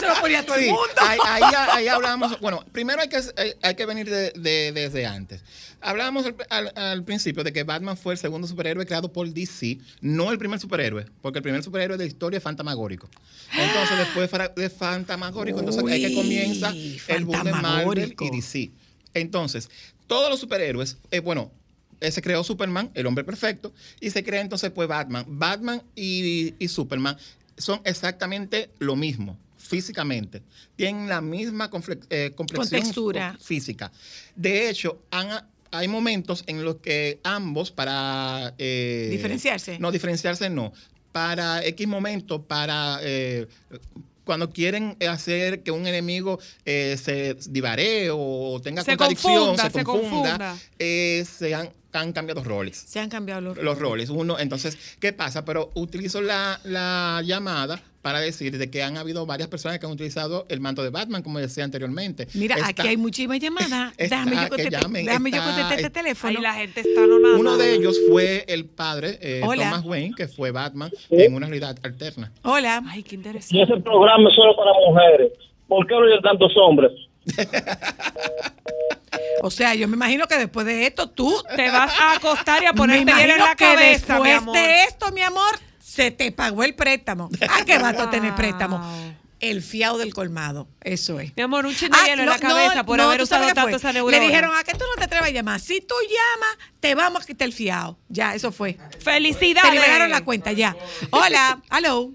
Se 0.00 0.06
lo 0.06 0.14
ponía 0.20 0.44
todo 0.44 0.56
el 0.56 0.64
Sí, 0.64 0.68
mundo. 0.70 0.84
ahí, 1.00 1.18
ahí, 1.24 1.42
ahí 1.72 1.88
hablamos. 1.88 2.38
Bueno, 2.40 2.62
primero 2.72 3.00
hay 3.00 3.08
que, 3.08 3.16
hay, 3.16 3.52
hay 3.62 3.74
que 3.74 3.86
venir 3.86 4.10
de, 4.10 4.32
de- 4.32 4.72
desde 4.72 5.06
antes. 5.06 5.42
Hablábamos 5.80 6.26
al, 6.26 6.34
al- 6.50 6.72
al 6.76 7.04
principio 7.04 7.44
de 7.44 7.52
que 7.52 7.62
Batman 7.62 7.96
fue 7.96 8.14
el 8.14 8.18
segundo 8.18 8.46
superhéroe 8.48 8.84
creado 8.86 9.12
por 9.12 9.28
DC, 9.28 9.78
no 10.00 10.30
el 10.32 10.38
primer 10.38 10.58
superhéroe, 10.58 11.06
porque 11.22 11.38
el 11.38 11.42
primer 11.42 11.62
superhéroe 11.62 11.96
de 11.96 12.04
la 12.04 12.08
historia 12.08 12.38
es 12.38 12.42
Fantamagórico. 12.42 13.08
Entonces, 13.56 13.96
después 13.98 14.30
de 14.56 14.70
Fantamagórico, 14.70 15.58
entonces 15.60 15.82
ahí 15.86 16.02
que 16.02 16.14
comienza 16.14 16.70
el 17.08 17.24
boom 17.24 17.44
de 17.44 17.52
Marvel 17.52 18.14
y 18.20 18.30
DC. 18.36 18.70
Entonces, 19.14 19.70
todos 20.06 20.28
los 20.30 20.40
superhéroes, 20.40 20.98
eh, 21.10 21.20
bueno, 21.20 21.50
se 22.00 22.22
creó 22.22 22.42
Superman, 22.44 22.90
el 22.94 23.06
hombre 23.06 23.24
perfecto, 23.24 23.72
y 24.00 24.10
se 24.10 24.22
crea 24.24 24.40
entonces 24.40 24.70
pues 24.70 24.88
Batman. 24.88 25.24
Batman 25.28 25.82
y, 25.94 26.54
y 26.58 26.68
Superman 26.68 27.16
son 27.56 27.80
exactamente 27.84 28.70
lo 28.78 28.96
mismo 28.96 29.38
físicamente. 29.56 30.42
Tienen 30.76 31.08
la 31.08 31.20
misma 31.20 31.68
eh, 32.10 32.32
complexión 32.36 32.80
Contextura. 32.82 33.36
física. 33.40 33.90
De 34.36 34.68
hecho, 34.70 35.02
han- 35.10 35.44
hay 35.72 35.88
momentos 35.88 36.44
en 36.46 36.64
los 36.64 36.76
que 36.76 37.18
ambos 37.24 37.72
para... 37.72 38.54
eh, 38.58 39.08
Diferenciarse. 39.10 39.78
No, 39.80 39.90
diferenciarse 39.90 40.48
no. 40.50 40.72
Para 41.10 41.64
X 41.64 41.88
momento, 41.88 42.42
para... 42.42 43.00
eh, 43.02 43.48
cuando 44.26 44.50
quieren 44.50 44.96
hacer 45.08 45.62
que 45.62 45.70
un 45.70 45.86
enemigo 45.86 46.38
eh, 46.66 46.98
se 47.02 47.34
divaree 47.48 48.10
o 48.12 48.60
tenga 48.62 48.82
Se 48.82 48.90
contradicción, 48.90 49.34
confunda, 49.34 49.62
se 49.62 49.70
se 49.78 49.84
confunda, 49.84 50.30
confunda. 50.32 50.56
eh, 50.80 51.24
se 51.38 51.54
han, 51.54 51.70
han 51.92 52.12
cambiado 52.12 52.42
roles 52.44 52.76
Se 52.86 52.98
han 52.98 53.08
cambiado 53.08 53.40
los, 53.40 53.56
los 53.56 53.78
roles. 53.78 54.10
Uno, 54.10 54.38
entonces, 54.38 54.76
¿qué 55.00 55.12
pasa? 55.14 55.44
Pero 55.44 55.70
utilizo 55.74 56.20
la, 56.20 56.60
la 56.64 57.22
llamada 57.24 57.80
para 58.06 58.20
decir 58.20 58.56
de 58.56 58.70
que 58.70 58.84
han 58.84 58.96
habido 58.98 59.26
varias 59.26 59.48
personas 59.48 59.80
que 59.80 59.86
han 59.86 59.90
utilizado 59.90 60.46
el 60.48 60.60
manto 60.60 60.84
de 60.84 60.90
Batman, 60.90 61.24
como 61.24 61.40
decía 61.40 61.64
anteriormente. 61.64 62.28
Mira, 62.34 62.54
Está- 62.54 62.68
aquí 62.68 62.86
hay 62.86 62.96
muchísimas 62.96 63.40
llamadas. 63.40 63.94
Déjame 63.98 64.36
yo 64.36 64.42
que 64.42 64.48
contestar, 64.50 64.82
llamen, 64.82 65.06
déjame 65.06 65.30
yo 65.32 65.42
contestar 65.42 65.72
este 65.72 65.86
es- 65.88 65.92
teléfono. 65.92 66.34
Ay, 66.36 66.42
la 66.44 66.54
gente 66.54 66.80
está 66.82 67.00
nonada. 67.04 67.36
Uno 67.36 67.56
de 67.56 67.74
ellos 67.74 67.98
fue 68.08 68.44
el 68.46 68.66
padre, 68.66 69.18
eh. 69.20 69.40
Thomas 69.42 69.84
Wayne, 69.84 70.14
que 70.16 70.28
fue 70.28 70.52
Batman 70.52 70.92
en 71.10 71.34
una 71.34 71.48
realidad 71.48 71.76
alterna. 71.82 72.30
Hola. 72.44 72.80
Ay, 72.88 73.02
qué 73.02 73.16
Y 73.16 73.18
interesante. 73.18 73.60
ese 73.64 73.76
programa 73.82 74.30
es 74.30 74.36
solo 74.36 74.54
para 74.54 74.70
mujeres. 74.88 75.32
¿Por 75.66 75.84
qué 75.88 75.94
lo 75.94 76.02
oyen 76.02 76.22
tantos 76.22 76.52
hombres? 76.56 76.92
O 79.42 79.50
sea, 79.50 79.74
yo 79.74 79.86
me 79.86 79.96
imagino 79.96 80.26
que 80.26 80.36
después 80.38 80.66
de 80.66 80.86
esto 80.86 81.08
tú 81.08 81.32
Te 81.54 81.70
vas 81.70 81.92
a 82.00 82.14
acostar 82.14 82.62
y 82.62 82.66
a 82.66 82.72
ponerte 82.72 83.12
en 83.12 83.38
la 83.38 83.54
que 83.54 83.64
cabeza, 83.64 84.18
mi 84.18 84.30
después 84.30 84.36
amor. 84.38 84.56
de 84.56 84.82
esto, 84.84 85.12
mi 85.12 85.20
amor, 85.20 85.58
se 85.96 86.10
te 86.10 86.30
pagó 86.30 86.62
el 86.62 86.74
préstamo. 86.74 87.30
¿A 87.48 87.64
qué 87.64 87.78
vas 87.78 87.98
a 87.98 88.10
tener 88.10 88.34
préstamo? 88.36 88.80
El 89.40 89.62
fiado 89.62 89.98
del 89.98 90.14
colmado, 90.14 90.66
eso 90.82 91.20
es. 91.20 91.34
Mi 91.36 91.42
amor, 91.42 91.66
un 91.66 91.74
chin 91.74 91.90
de 91.90 91.96
Ah, 92.00 92.06
hielo 92.06 92.22
en 92.22 92.26
no, 92.26 92.32
la 92.32 92.38
cabeza 92.38 92.74
no, 92.76 92.86
por 92.86 92.96
no, 92.96 93.04
haber 93.04 93.20
¿tú 93.20 93.26
sabes 93.26 93.48
usado 93.48 93.54
tanto 93.66 93.76
esa 93.76 93.92
neurona. 93.92 94.18
Le 94.18 94.26
dijeron, 94.26 94.50
¿a 94.56 94.64
qué 94.64 94.72
tú 94.72 94.84
no 94.90 94.96
te 94.98 95.04
atreves 95.04 95.28
a 95.28 95.32
llamar? 95.32 95.60
Si 95.60 95.80
tú 95.80 95.94
llamas, 96.02 96.70
te 96.80 96.94
vamos 96.94 97.22
a 97.22 97.26
quitar 97.26 97.46
el 97.46 97.52
fiado. 97.52 97.98
Ya, 98.08 98.34
eso 98.34 98.50
fue. 98.50 98.78
¡Felicidades! 99.00 99.70
Te 99.70 99.76
liberaron 99.76 100.10
la 100.10 100.24
cuenta, 100.24 100.52
ya. 100.52 100.74
Hola, 101.10 101.60
hello. 101.70 102.12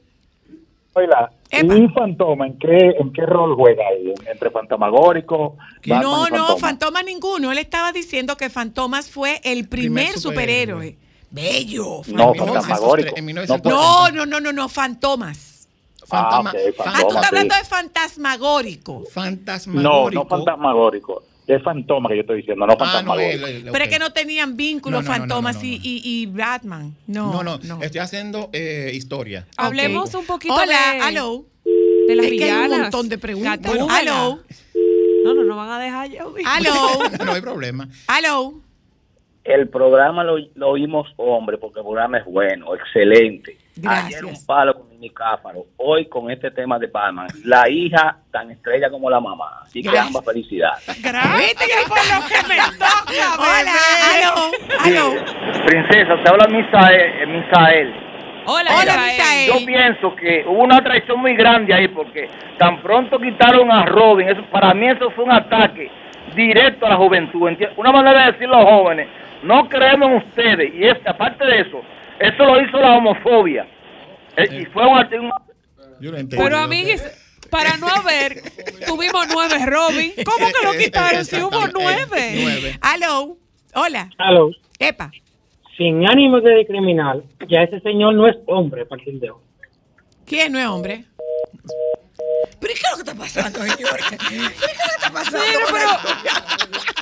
Oiga, 0.93 1.31
¿y 1.51 1.87
Fantoma 1.93 2.47
en 2.47 2.57
qué, 2.59 2.95
en 2.99 3.13
qué 3.13 3.25
rol 3.25 3.55
juega 3.55 3.83
ahí? 3.87 4.13
¿Entre 4.29 4.49
Fantamagórico? 4.49 5.57
Batman 5.85 6.01
No, 6.01 6.27
y 6.27 6.31
no, 6.31 6.37
Fantoma? 6.37 6.59
Fantomas 6.59 7.05
ninguno. 7.05 7.51
Él 7.51 7.59
estaba 7.59 7.91
diciendo 7.91 8.35
que 8.35 8.49
Fantomas 8.49 9.09
fue 9.09 9.39
el 9.43 9.67
primer, 9.69 10.17
superhéroe. 10.19 10.97
Bello. 11.31 12.01
No. 12.07 12.33
En 12.33 12.37
No, 12.37 13.45
No, 13.63 14.11
no, 14.11 14.25
no, 14.25 14.39
no, 14.39 14.51
no, 14.51 14.69
Fantomas. 14.69 15.67
Ah, 16.13 16.39
ok, 16.41 16.47
Ah, 16.47 16.51
tú 16.51 16.83
Fantoma, 16.83 16.99
estás 16.99 17.25
hablando 17.27 17.55
sí. 17.55 17.61
de 17.61 17.65
fantasmagórico. 17.67 19.03
No, 19.67 20.09
no 20.09 20.25
fantasmagórico. 20.27 21.23
Es 21.47 21.63
Fantoma 21.63 22.09
que 22.09 22.15
yo 22.15 22.21
estoy 22.21 22.37
diciendo, 22.37 22.65
no 22.65 22.73
Ah, 22.73 22.75
no, 22.77 22.85
fantasmagórico. 22.85 23.45
el- 23.47 23.63
Pero 23.71 23.83
es 23.85 23.89
que 23.89 23.99
no 23.99 24.11
tenían 24.11 24.57
vínculos 24.57 25.03
No, 25.03 25.09
no, 25.09 25.13
no, 25.15 25.19
Fantomas 25.19 25.55
no, 25.55 25.61
no, 25.61 25.67
y, 25.67 25.79
y, 25.81 26.01
y 26.03 26.25
Batman. 26.27 26.95
No, 27.07 27.43
No, 27.43 27.57
no, 27.63 27.81
estoy 27.81 27.99
haciendo 28.01 28.49
eh, 28.51 28.91
historia. 28.93 29.47
Hablemos 29.57 30.13
un 30.13 30.25
poquito 30.25 30.53
Hola, 30.53 30.93
de, 30.93 31.07
hello. 31.09 31.45
de 32.07 32.15
las 32.15 32.25
Es 32.25 32.31
que 32.33 32.51
hay 32.51 32.69
un 32.69 32.81
montón 32.81 33.09
de 33.09 33.17
preguntas. 33.17 33.59
Hello. 33.63 34.39
No, 35.23 35.33
no, 35.33 35.43
no 35.43 35.55
van 35.55 35.69
a 35.69 35.79
dejar 35.79 36.09
yo. 36.09 36.33
Hello. 36.37 36.73
no 37.25 37.31
hay 37.33 37.41
problema. 37.41 37.87
Hello. 38.09 38.55
El 39.43 39.69
programa 39.69 40.23
lo, 40.23 40.37
lo 40.55 40.69
oímos 40.69 41.07
hombre, 41.17 41.57
porque 41.57 41.79
el 41.79 41.85
programa 41.85 42.19
es 42.19 42.25
bueno, 42.25 42.75
excelente. 42.75 43.57
Gracias. 43.75 44.05
Ayer 44.21 44.25
un 44.25 44.45
palo 44.45 44.73
con 44.75 44.89
Mini 44.89 45.09
Cáfaro, 45.09 45.65
hoy 45.77 46.05
con 46.07 46.29
este 46.29 46.51
tema 46.51 46.77
de 46.77 46.87
Batman. 46.87 47.27
La 47.45 47.67
hija 47.67 48.17
tan 48.31 48.51
estrella 48.51 48.89
como 48.91 49.09
la 49.09 49.19
mamá. 49.19 49.61
Así 49.63 49.81
que 49.81 49.87
Gracias. 49.89 50.07
ambas 50.07 50.25
felicidades. 50.25 51.01
Gracias 51.01 51.85
por 51.87 51.97
lo 51.97 52.27
que 52.27 52.47
me 52.47 52.55
toca, 52.77 53.35
Hola, 53.39 53.71
hello, 54.13 54.51
hello. 54.85 55.25
Princesa, 55.65 56.21
te 56.23 56.29
habla 56.29 56.47
Misael. 56.47 57.01
eh, 57.01 57.25
Misael. 57.25 57.93
Hola, 58.45 58.71
Hola, 58.79 58.93
Misael. 58.97 59.47
Yo 59.59 59.65
pienso 59.65 60.15
que 60.15 60.43
hubo 60.47 60.63
una 60.63 60.83
traición 60.83 61.19
muy 61.19 61.35
grande 61.35 61.73
ahí 61.73 61.87
porque 61.87 62.29
tan 62.59 62.81
pronto 62.81 63.17
quitaron 63.19 63.71
a 63.71 63.85
Robin, 63.85 64.29
eso 64.29 64.43
para 64.51 64.73
mí 64.75 64.87
eso 64.87 65.09
fue 65.11 65.23
un 65.23 65.31
ataque 65.31 65.89
directo 66.35 66.85
a 66.85 66.89
la 66.89 66.95
juventud. 66.97 67.49
Una 67.77 67.91
manera 67.91 68.25
de 68.25 68.31
decir 68.33 68.47
a 68.47 68.57
los 68.59 68.65
jóvenes, 68.65 69.07
no 69.43 69.67
creemos 69.69 70.09
en 70.11 70.17
ustedes. 70.17 70.73
Y 70.75 70.85
es, 70.87 70.97
aparte 71.05 71.43
de 71.45 71.61
eso, 71.61 71.81
eso 72.19 72.45
lo 72.45 72.61
hizo 72.61 72.77
la 72.77 72.93
homofobia. 72.97 73.67
Eh, 74.37 74.61
Y 74.61 74.65
fue 74.65 74.85
un, 74.85 75.31
Yo 75.99 76.11
lo 76.11 76.17
entiendo. 76.17 76.43
Pero, 76.43 76.57
amiguis, 76.57 77.03
para 77.49 77.75
no 77.77 77.87
haber, 77.87 78.41
tuvimos 78.85 79.27
nueve 79.33 79.55
Robin. 79.65 80.13
¿Cómo 80.25 80.47
que 80.47 80.65
lo 80.65 80.71
quitaron 80.73 81.25
si 81.25 81.41
hubo 81.41 81.67
nueve? 81.73 82.77
Hello. 82.81 83.37
Hola. 83.73 84.09
Aló. 84.17 84.51
Epa. 84.79 85.11
sin 85.77 86.05
ánimo 86.07 86.39
de 86.41 86.55
discriminar, 86.57 87.21
ya 87.47 87.61
ese 87.63 87.79
señor 87.81 88.13
no 88.15 88.27
es 88.27 88.35
hombre 88.47 88.81
a 88.81 88.85
partir 88.85 89.19
de 89.19 89.29
hoy. 89.31 89.41
¿Quién 90.25 90.51
no 90.53 90.59
es 90.59 90.65
hombre? 90.67 91.05
¿Pero 92.59 92.73
¿y 92.73 92.75
qué 92.75 92.81
es 92.81 92.91
lo 92.91 93.03
que 93.03 93.09
está 93.09 93.15
pasando, 93.15 93.59
señores? 93.63 94.05
¿Qué 94.09 94.35
es 94.35 94.41
lo 94.41 94.49
que 94.49 94.95
está 94.95 95.11
pasando? 95.11 95.39
Pero, 95.39 95.65
pero-? 95.71 97.00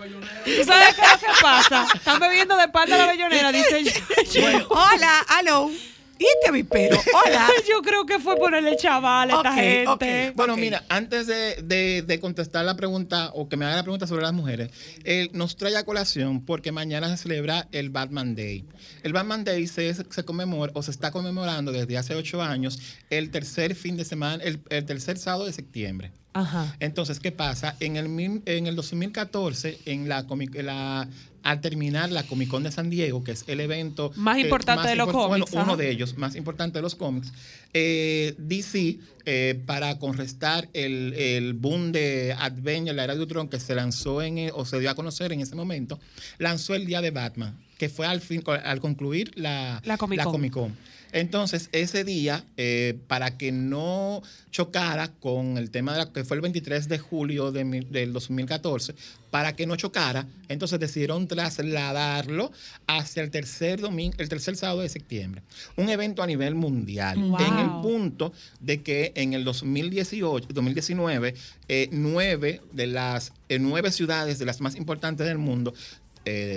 ¿Tú 0.00 0.64
sabes 0.64 0.94
qué 0.94 1.02
es 1.02 1.12
lo 1.12 1.18
que 1.18 1.42
pasa? 1.42 1.86
Están 1.94 2.18
bebiendo 2.20 2.56
de 2.56 2.68
de 2.88 2.96
la 2.98 3.06
bellonera, 3.06 3.52
dice 3.52 3.84
yo. 4.32 4.66
Hola, 4.68 5.20
aló. 5.28 5.70
¿Y 6.18 6.24
este 6.24 6.48
avispero? 6.48 6.96
Hola. 7.26 7.48
Yo 7.70 7.82
creo 7.82 8.06
que 8.06 8.18
fue 8.18 8.36
ponerle 8.36 8.76
chaval 8.76 9.30
a 9.30 9.36
esta 9.36 9.52
gente. 9.54 10.32
Bueno, 10.34 10.56
mira, 10.56 10.82
antes 10.88 11.26
de, 11.26 11.56
de- 11.62 12.02
de 12.02 12.20
contestar 12.20 12.64
la 12.64 12.74
pregunta 12.76 13.30
o 13.34 13.48
que 13.48 13.56
me 13.56 13.64
haga 13.66 13.76
la 13.76 13.82
pregunta 13.82 14.06
sobre 14.06 14.22
las 14.22 14.32
mujeres, 14.32 14.70
él 15.04 15.30
nos 15.34 15.56
trae 15.56 15.76
a 15.76 15.84
colación 15.84 16.44
porque 16.44 16.72
mañana 16.72 17.08
se 17.14 17.22
celebra 17.22 17.68
el 17.72 17.90
Batman 17.90 18.34
Day. 18.34 18.64
El 19.02 19.12
Batman 19.12 19.44
Day 19.44 19.66
se, 19.66 19.92
se 19.94 20.24
conmemora 20.24 20.72
o 20.74 20.82
se 20.82 20.90
está 20.90 21.10
conmemorando 21.10 21.70
desde 21.72 21.98
hace 21.98 22.14
ocho 22.14 22.40
años 22.42 22.78
el 23.10 23.30
tercer 23.30 23.74
fin 23.74 23.96
de 23.96 24.04
semana, 24.04 24.42
el, 24.42 24.60
el 24.70 24.84
tercer 24.86 25.18
sábado 25.18 25.44
de 25.46 25.52
septiembre. 25.52 26.12
Ajá. 26.32 26.76
Entonces, 26.80 27.18
¿qué 27.18 27.32
pasa? 27.32 27.76
En 27.80 27.96
el, 27.96 28.06
en 28.44 28.66
el 28.66 28.76
2014, 28.76 29.78
en 29.86 30.08
la, 30.08 30.26
en 30.28 30.66
la- 30.66 31.08
al 31.46 31.60
terminar 31.60 32.10
la 32.10 32.24
Comic 32.24 32.48
Con 32.48 32.64
de 32.64 32.72
San 32.72 32.90
Diego, 32.90 33.22
que 33.22 33.30
es 33.32 33.44
el 33.46 33.60
evento 33.60 34.10
Más 34.16 34.38
importante 34.38 34.88
de 34.88 34.96
los 34.96 35.06
cómics, 35.12 35.50
Bueno, 35.52 35.64
uno 35.64 35.76
de 35.76 35.90
ellos, 35.90 36.16
más 36.18 36.34
importante 36.34 36.78
de 36.78 36.82
los 36.82 36.94
cómics, 36.96 37.32
eh, 37.72 38.34
DC, 38.38 38.98
eh, 39.26 39.60
para 39.66 39.98
contrarrestar 39.98 40.68
el, 40.72 41.14
el 41.14 41.54
boom 41.54 41.92
de 41.92 42.34
Adventure, 42.38 42.94
la 42.94 43.04
era 43.04 43.14
de 43.14 43.20
Ultron, 43.20 43.48
que 43.48 43.60
se 43.60 43.74
lanzó 43.74 44.22
en, 44.22 44.38
el- 44.38 44.52
o 44.54 44.64
se 44.64 44.80
dio 44.80 44.90
a 44.90 44.94
conocer 44.94 45.32
en 45.32 45.40
ese 45.40 45.54
momento, 45.54 46.00
lanzó 46.38 46.74
el 46.74 46.84
Día 46.86 47.00
de 47.00 47.10
Batman, 47.12 47.56
que 47.78 47.88
fue 47.88 48.06
al, 48.06 48.20
fin, 48.20 48.42
al 48.64 48.80
concluir 48.80 49.30
la, 49.36 49.80
La 50.18 50.24
Comic 50.24 50.52
Con. 50.52 50.76
Entonces, 51.16 51.70
ese 51.72 52.04
día, 52.04 52.44
eh, 52.58 52.98
para 53.06 53.38
que 53.38 53.50
no 53.50 54.22
chocara 54.50 55.08
con 55.08 55.56
el 55.56 55.70
tema 55.70 55.92
de 55.92 55.98
la, 56.00 56.12
que 56.12 56.24
fue 56.24 56.36
el 56.36 56.42
23 56.42 56.88
de 56.88 56.98
julio 56.98 57.52
de 57.52 57.64
del 57.88 58.12
2014, 58.12 58.94
para 59.30 59.56
que 59.56 59.66
no 59.66 59.76
chocara, 59.76 60.26
entonces 60.50 60.78
decidieron 60.78 61.26
trasladarlo 61.26 62.52
hacia 62.86 63.22
el 63.22 63.30
tercer 63.30 63.80
domingo, 63.80 64.14
el 64.18 64.28
tercer 64.28 64.56
sábado 64.56 64.82
de 64.82 64.90
septiembre. 64.90 65.40
Un 65.76 65.88
evento 65.88 66.22
a 66.22 66.26
nivel 66.26 66.54
mundial. 66.54 67.18
Wow. 67.18 67.40
En 67.40 67.58
el 67.60 67.70
punto 67.80 68.34
de 68.60 68.82
que 68.82 69.12
en 69.14 69.32
el 69.32 69.42
2018, 69.42 70.48
2019, 70.52 71.34
eh, 71.68 71.88
nueve 71.92 72.60
de 72.72 72.88
las 72.88 73.32
eh, 73.48 73.58
nueve 73.58 73.90
ciudades 73.90 74.38
de 74.38 74.44
las 74.44 74.60
más 74.60 74.76
importantes 74.76 75.26
del 75.26 75.38
mundo 75.38 75.72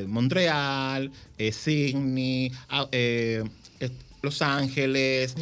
Montreal, 0.08 1.12
Sydney, 1.38 2.52
ah, 2.70 2.90
Los 4.22 4.42
Ángeles, 4.42 5.36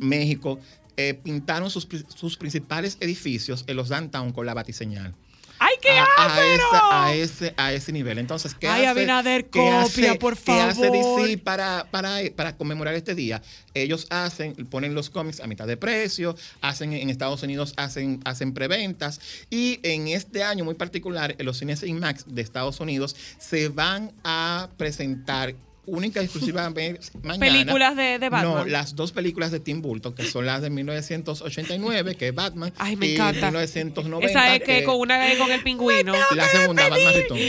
México, 0.00 0.58
eh, 0.96 1.14
pintaron 1.14 1.70
sus, 1.70 1.86
sus 2.14 2.36
principales 2.36 2.96
edificios 3.00 3.64
en 3.66 3.76
los 3.76 3.88
downtown 3.88 4.32
con 4.32 4.46
la 4.46 4.54
batiseñal. 4.54 5.14
¡Ay, 5.62 5.74
qué 5.82 5.90
a, 5.90 6.06
a 6.16 6.46
esa- 6.46 7.04
a 7.04 7.14
ese, 7.14 7.54
a 7.58 7.72
ese 7.74 7.92
nivel. 7.92 8.16
Entonces, 8.18 8.54
¿qué 8.54 8.66
Ay, 8.66 8.86
hace, 8.86 9.00
Abinader, 9.00 9.44
qué 9.50 9.58
copia, 9.58 9.80
hace- 9.82 10.14
por 10.18 10.34
qué 10.38 10.52
hace 10.52 10.88
favor? 10.88 11.26
DC 11.28 11.36
para, 11.36 11.86
para, 11.90 12.16
para 12.34 12.56
conmemorar 12.56 12.94
este 12.94 13.14
día? 13.14 13.42
Ellos 13.74 14.06
hacen, 14.08 14.54
ponen 14.70 14.94
los 14.94 15.10
cómics 15.10 15.40
a 15.40 15.46
mitad 15.46 15.66
de 15.66 15.76
precio, 15.76 16.34
hacen 16.62 16.94
en 16.94 17.10
Estados 17.10 17.42
Unidos 17.42 17.74
hacen, 17.76 18.20
hacen 18.24 18.54
preventas 18.54 19.20
y 19.50 19.80
en 19.82 20.08
este 20.08 20.42
año 20.44 20.64
muy 20.64 20.76
particular, 20.76 21.34
en 21.38 21.44
los 21.44 21.58
cines 21.58 21.82
IMAX 21.82 22.24
de 22.26 22.40
Estados 22.40 22.80
Unidos 22.80 23.14
se 23.38 23.68
van 23.68 24.12
a 24.24 24.70
presentar 24.78 25.54
única 25.86 26.20
y 26.20 26.24
exclusivamente 26.24 27.00
mañana. 27.22 27.38
Películas 27.46 27.96
de- 27.96 28.18
de 28.18 28.28
Batman. 28.28 28.54
No, 28.54 28.64
las 28.66 28.94
dos 28.94 29.12
películas 29.12 29.50
de 29.50 29.60
Tim 29.60 29.82
Burton, 29.82 30.14
que 30.14 30.24
son 30.24 30.46
las 30.46 30.62
de 30.62 30.70
1989, 30.70 32.14
que 32.16 32.28
es 32.28 32.34
Batman, 32.34 32.72
Ay, 32.78 32.96
me 32.96 33.06
y 33.08 33.14
encanta. 33.14 33.46
1990, 33.46 34.26
Esa 34.30 34.54
es 34.54 34.62
que 34.62 34.84
con 34.84 34.96
una 35.00 35.18
con 35.38 35.50
el 35.50 35.62
pingüino. 35.62 36.12
la 36.34 36.48
segunda, 36.48 36.88
Batman 36.88 37.14
Return. 37.14 37.40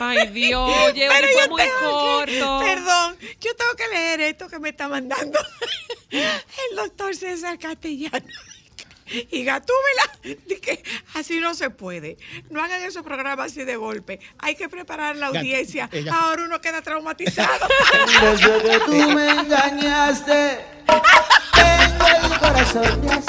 Ay, 0.00 0.28
Dios, 0.28 0.94
Yeuri, 0.94 1.08
Pero 1.08 1.28
fue 1.32 1.42
yo 1.44 1.48
muy 1.50 1.62
tengo 1.62 1.78
que- 2.26 2.38
corto. 2.40 2.60
perdón, 2.64 3.16
yo 3.40 3.54
tengo 3.56 3.72
que 3.76 3.88
leer 3.92 4.20
esto 4.20 4.48
que 4.48 4.58
me 4.58 4.68
está 4.68 4.88
mandando 4.88 5.38
el 6.10 6.76
doctor 6.76 7.14
César 7.16 7.58
Castellano. 7.58 8.26
Y 9.30 9.44
Gatúbela, 9.44 10.38
di 10.46 10.56
que 10.56 10.82
así 11.14 11.40
no 11.40 11.54
se 11.54 11.70
puede. 11.70 12.16
No 12.50 12.62
hagan 12.62 12.82
esos 12.82 13.02
programas 13.02 13.52
así 13.52 13.64
de 13.64 13.76
golpe. 13.76 14.20
Hay 14.38 14.54
que 14.54 14.68
preparar 14.68 15.16
la 15.16 15.28
audiencia. 15.28 15.88
Ahora 16.12 16.44
uno 16.44 16.60
queda 16.60 16.82
traumatizado. 16.82 17.68
Desde 18.20 18.62
que 18.70 18.80
tú 18.80 19.10
me 19.10 19.30
engañaste, 19.30 20.64
tengo 20.88 22.06
el 22.32 22.38
corazón 22.38 23.02
de 23.02 23.10
acero. 23.12 23.28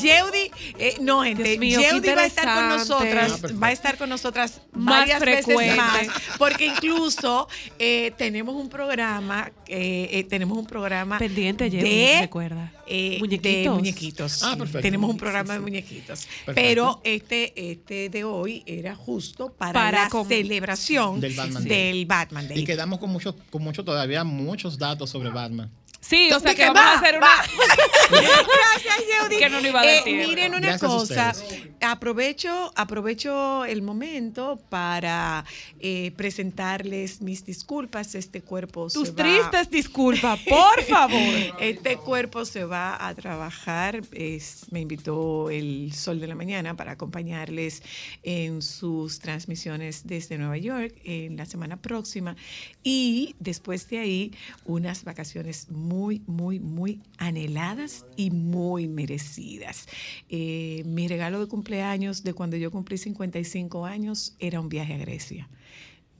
Yeudi, 0.00 0.50
eh, 0.78 0.96
no, 1.00 1.22
gente, 1.22 1.42
Dios 1.44 1.58
mío, 1.58 1.80
Yeudi 1.80 2.08
va 2.10 2.22
a 2.22 2.26
estar 2.26 2.44
con 2.44 2.68
nosotras, 2.68 3.40
Ah, 3.42 3.48
va 3.62 3.66
a 3.68 3.72
estar 3.72 3.96
con 3.96 4.08
nosotras 4.10 4.60
Más 4.72 5.00
varias 5.08 5.20
veces 5.20 5.76
más, 5.76 6.06
porque 6.36 6.66
incluso 6.66 7.48
eh, 7.78 8.12
tenemos 8.18 8.54
un 8.54 8.68
programa, 8.68 9.50
eh, 9.66 10.08
eh, 10.12 10.24
tenemos 10.24 10.58
un 10.58 10.66
programa 10.66 11.16
Pendiente, 11.18 11.70
Yeudi, 11.70 11.88
de, 11.88 12.18
recuerda. 12.20 12.70
eh, 12.86 13.16
Muñequitos. 13.18 13.62
de 13.64 13.70
muñequitos. 13.70 14.42
Ah, 14.42 14.56
perfecto. 14.58 14.80
Tenemos 14.82 15.08
un 15.08 15.16
programa 15.16 15.48
sí. 15.48 15.54
de 15.54 15.60
muñequitos. 15.60 16.26
Perfecto. 16.44 16.54
Pero 16.54 17.00
este, 17.04 17.70
este 17.72 18.10
de 18.10 18.24
hoy 18.24 18.62
era 18.66 18.94
justo 18.94 19.54
para, 19.54 19.72
Para 19.72 20.08
la 20.12 20.24
celebración 20.28 21.18
Del 21.20 21.34
Batman 21.34 21.64
Day. 21.64 21.92
del 21.92 22.06
Batman 22.06 22.48
Day. 22.48 22.58
Y 22.58 22.64
quedamos 22.64 22.98
con 22.98 23.08
mucho, 23.10 23.34
con 23.50 23.62
mucho 23.62 23.84
todavía 23.84 24.22
muchos 24.22 24.76
datos 24.76 25.08
sobre 25.08 25.30
Batman. 25.30 25.70
Sí, 26.06 26.30
o 26.32 26.38
sea 26.40 26.50
¿De 26.50 26.56
que 26.56 26.66
vamos 26.66 26.82
va? 26.82 26.92
a 26.92 26.98
hacer 26.98 27.16
una. 27.16 27.26
Gracias, 28.10 29.06
Yeudi. 29.08 29.38
Que 29.38 29.48
no 29.48 29.56
nos 29.60 29.64
iba 29.70 29.80
a 29.80 29.84
Eh, 29.86 30.02
tiempo. 30.04 30.28
miren 30.28 30.54
una 30.54 30.68
Gracias 30.68 30.90
cosa, 30.90 31.32
aprovecho, 31.80 32.72
aprovecho 32.76 33.64
el 33.64 33.82
momento 33.82 34.60
para 34.68 35.44
eh, 35.80 36.12
presentarles 36.16 37.20
mis 37.22 37.44
disculpas. 37.44 38.14
Este 38.14 38.42
cuerpo 38.42 38.88
Tus 38.90 39.08
se 39.08 39.14
va- 39.14 39.16
tristes 39.24 39.70
disculpas, 39.70 40.38
por 40.40 40.82
favor. 40.84 41.34
Este 41.60 41.96
cuerpo 41.96 42.44
se 42.44 42.64
va 42.64 43.06
a 43.06 43.14
trabajar. 43.14 44.02
es- 44.12 44.66
me 44.70 44.80
invitó 44.80 45.50
el 45.50 45.92
Sol 45.94 46.20
de 46.20 46.26
la 46.26 46.34
Mañana 46.34 46.76
para 46.76 46.92
acompañarles 46.92 47.82
en 48.22 48.62
sus 48.62 49.18
transmisiones 49.20 50.06
desde 50.06 50.36
Nueva 50.38 50.58
York 50.58 50.94
en 51.04 51.36
la 51.36 51.46
semana 51.46 51.76
próxima. 51.78 52.36
Y 52.82 53.34
después 53.38 53.88
de 53.88 53.98
ahí, 54.00 54.32
unas 54.66 55.04
vacaciones 55.04 55.70
muy, 55.70 55.93
muy, 56.26 56.60
muy 56.60 57.00
anheladas 57.18 58.06
y 58.16 58.30
muy 58.30 58.86
merecidas. 58.88 59.86
Eh, 60.28 60.82
mi 60.86 61.08
regalo 61.08 61.40
de 61.40 61.46
cumpleaños 61.46 62.22
de 62.24 62.34
cuando 62.34 62.56
yo 62.56 62.70
cumplí 62.70 62.98
55 62.98 63.86
años 63.86 64.34
era 64.38 64.60
un 64.60 64.68
viaje 64.68 64.94
a 64.94 64.98
Grecia. 64.98 65.48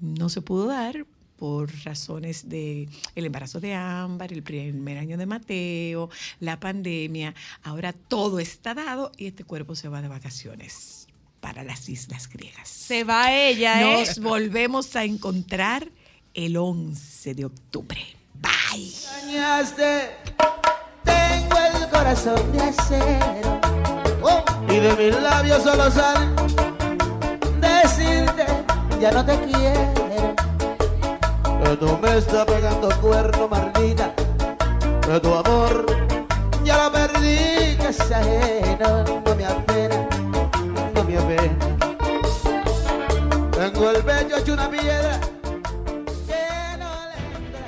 No 0.00 0.28
se 0.28 0.42
pudo 0.42 0.66
dar 0.66 1.06
por 1.36 1.70
razones 1.84 2.48
de 2.48 2.88
el 3.14 3.26
embarazo 3.26 3.60
de 3.60 3.74
Ámbar, 3.74 4.32
el 4.32 4.42
primer 4.42 4.98
año 4.98 5.16
de 5.18 5.26
Mateo, 5.26 6.10
la 6.40 6.60
pandemia. 6.60 7.34
Ahora 7.62 7.92
todo 7.92 8.38
está 8.38 8.74
dado 8.74 9.12
y 9.16 9.26
este 9.26 9.44
cuerpo 9.44 9.74
se 9.74 9.88
va 9.88 10.02
de 10.02 10.08
vacaciones 10.08 11.08
para 11.40 11.62
las 11.62 11.88
islas 11.88 12.28
griegas. 12.28 12.68
Se 12.68 13.04
va 13.04 13.34
ella, 13.34 13.82
¿eh? 13.82 14.06
Nos 14.06 14.18
volvemos 14.20 14.96
a 14.96 15.04
encontrar 15.04 15.90
el 16.32 16.56
11 16.56 17.34
de 17.34 17.44
octubre. 17.44 18.00
Ay. 18.74 18.92
Tengo 21.04 21.56
el 21.58 21.88
corazón 21.90 22.52
de 22.52 22.60
acero. 22.60 23.60
Oh, 24.20 24.42
y 24.68 24.80
de 24.80 24.92
mis 24.96 25.22
labios 25.22 25.62
solo 25.62 25.88
sale 25.92 26.26
decirte, 27.60 28.44
ya 29.00 29.12
no 29.12 29.24
te 29.24 29.38
quiero. 29.42 30.36
Que 31.62 31.76
tú 31.76 31.98
me 32.02 32.18
estás 32.18 32.44
pegando 32.46 32.88
cuerno, 33.00 33.46
Martina. 33.46 34.12
Que 35.06 35.20
tu 35.20 35.32
amor 35.32 35.86
ya 36.64 36.84
lo 36.84 36.92
perdí, 36.92 37.76
que 37.76 37.88
es 37.90 38.00
ajeno. 38.00 39.04
No 39.24 39.34
me 39.36 39.46
apena, 39.46 40.08
no 40.94 41.04
me 41.04 41.16
apena. 41.16 41.56
Tengo 43.52 43.90
el 43.90 44.02
pecho 44.02 44.36
hecho 44.36 44.52
una 44.54 44.68
piedra. 44.68 45.20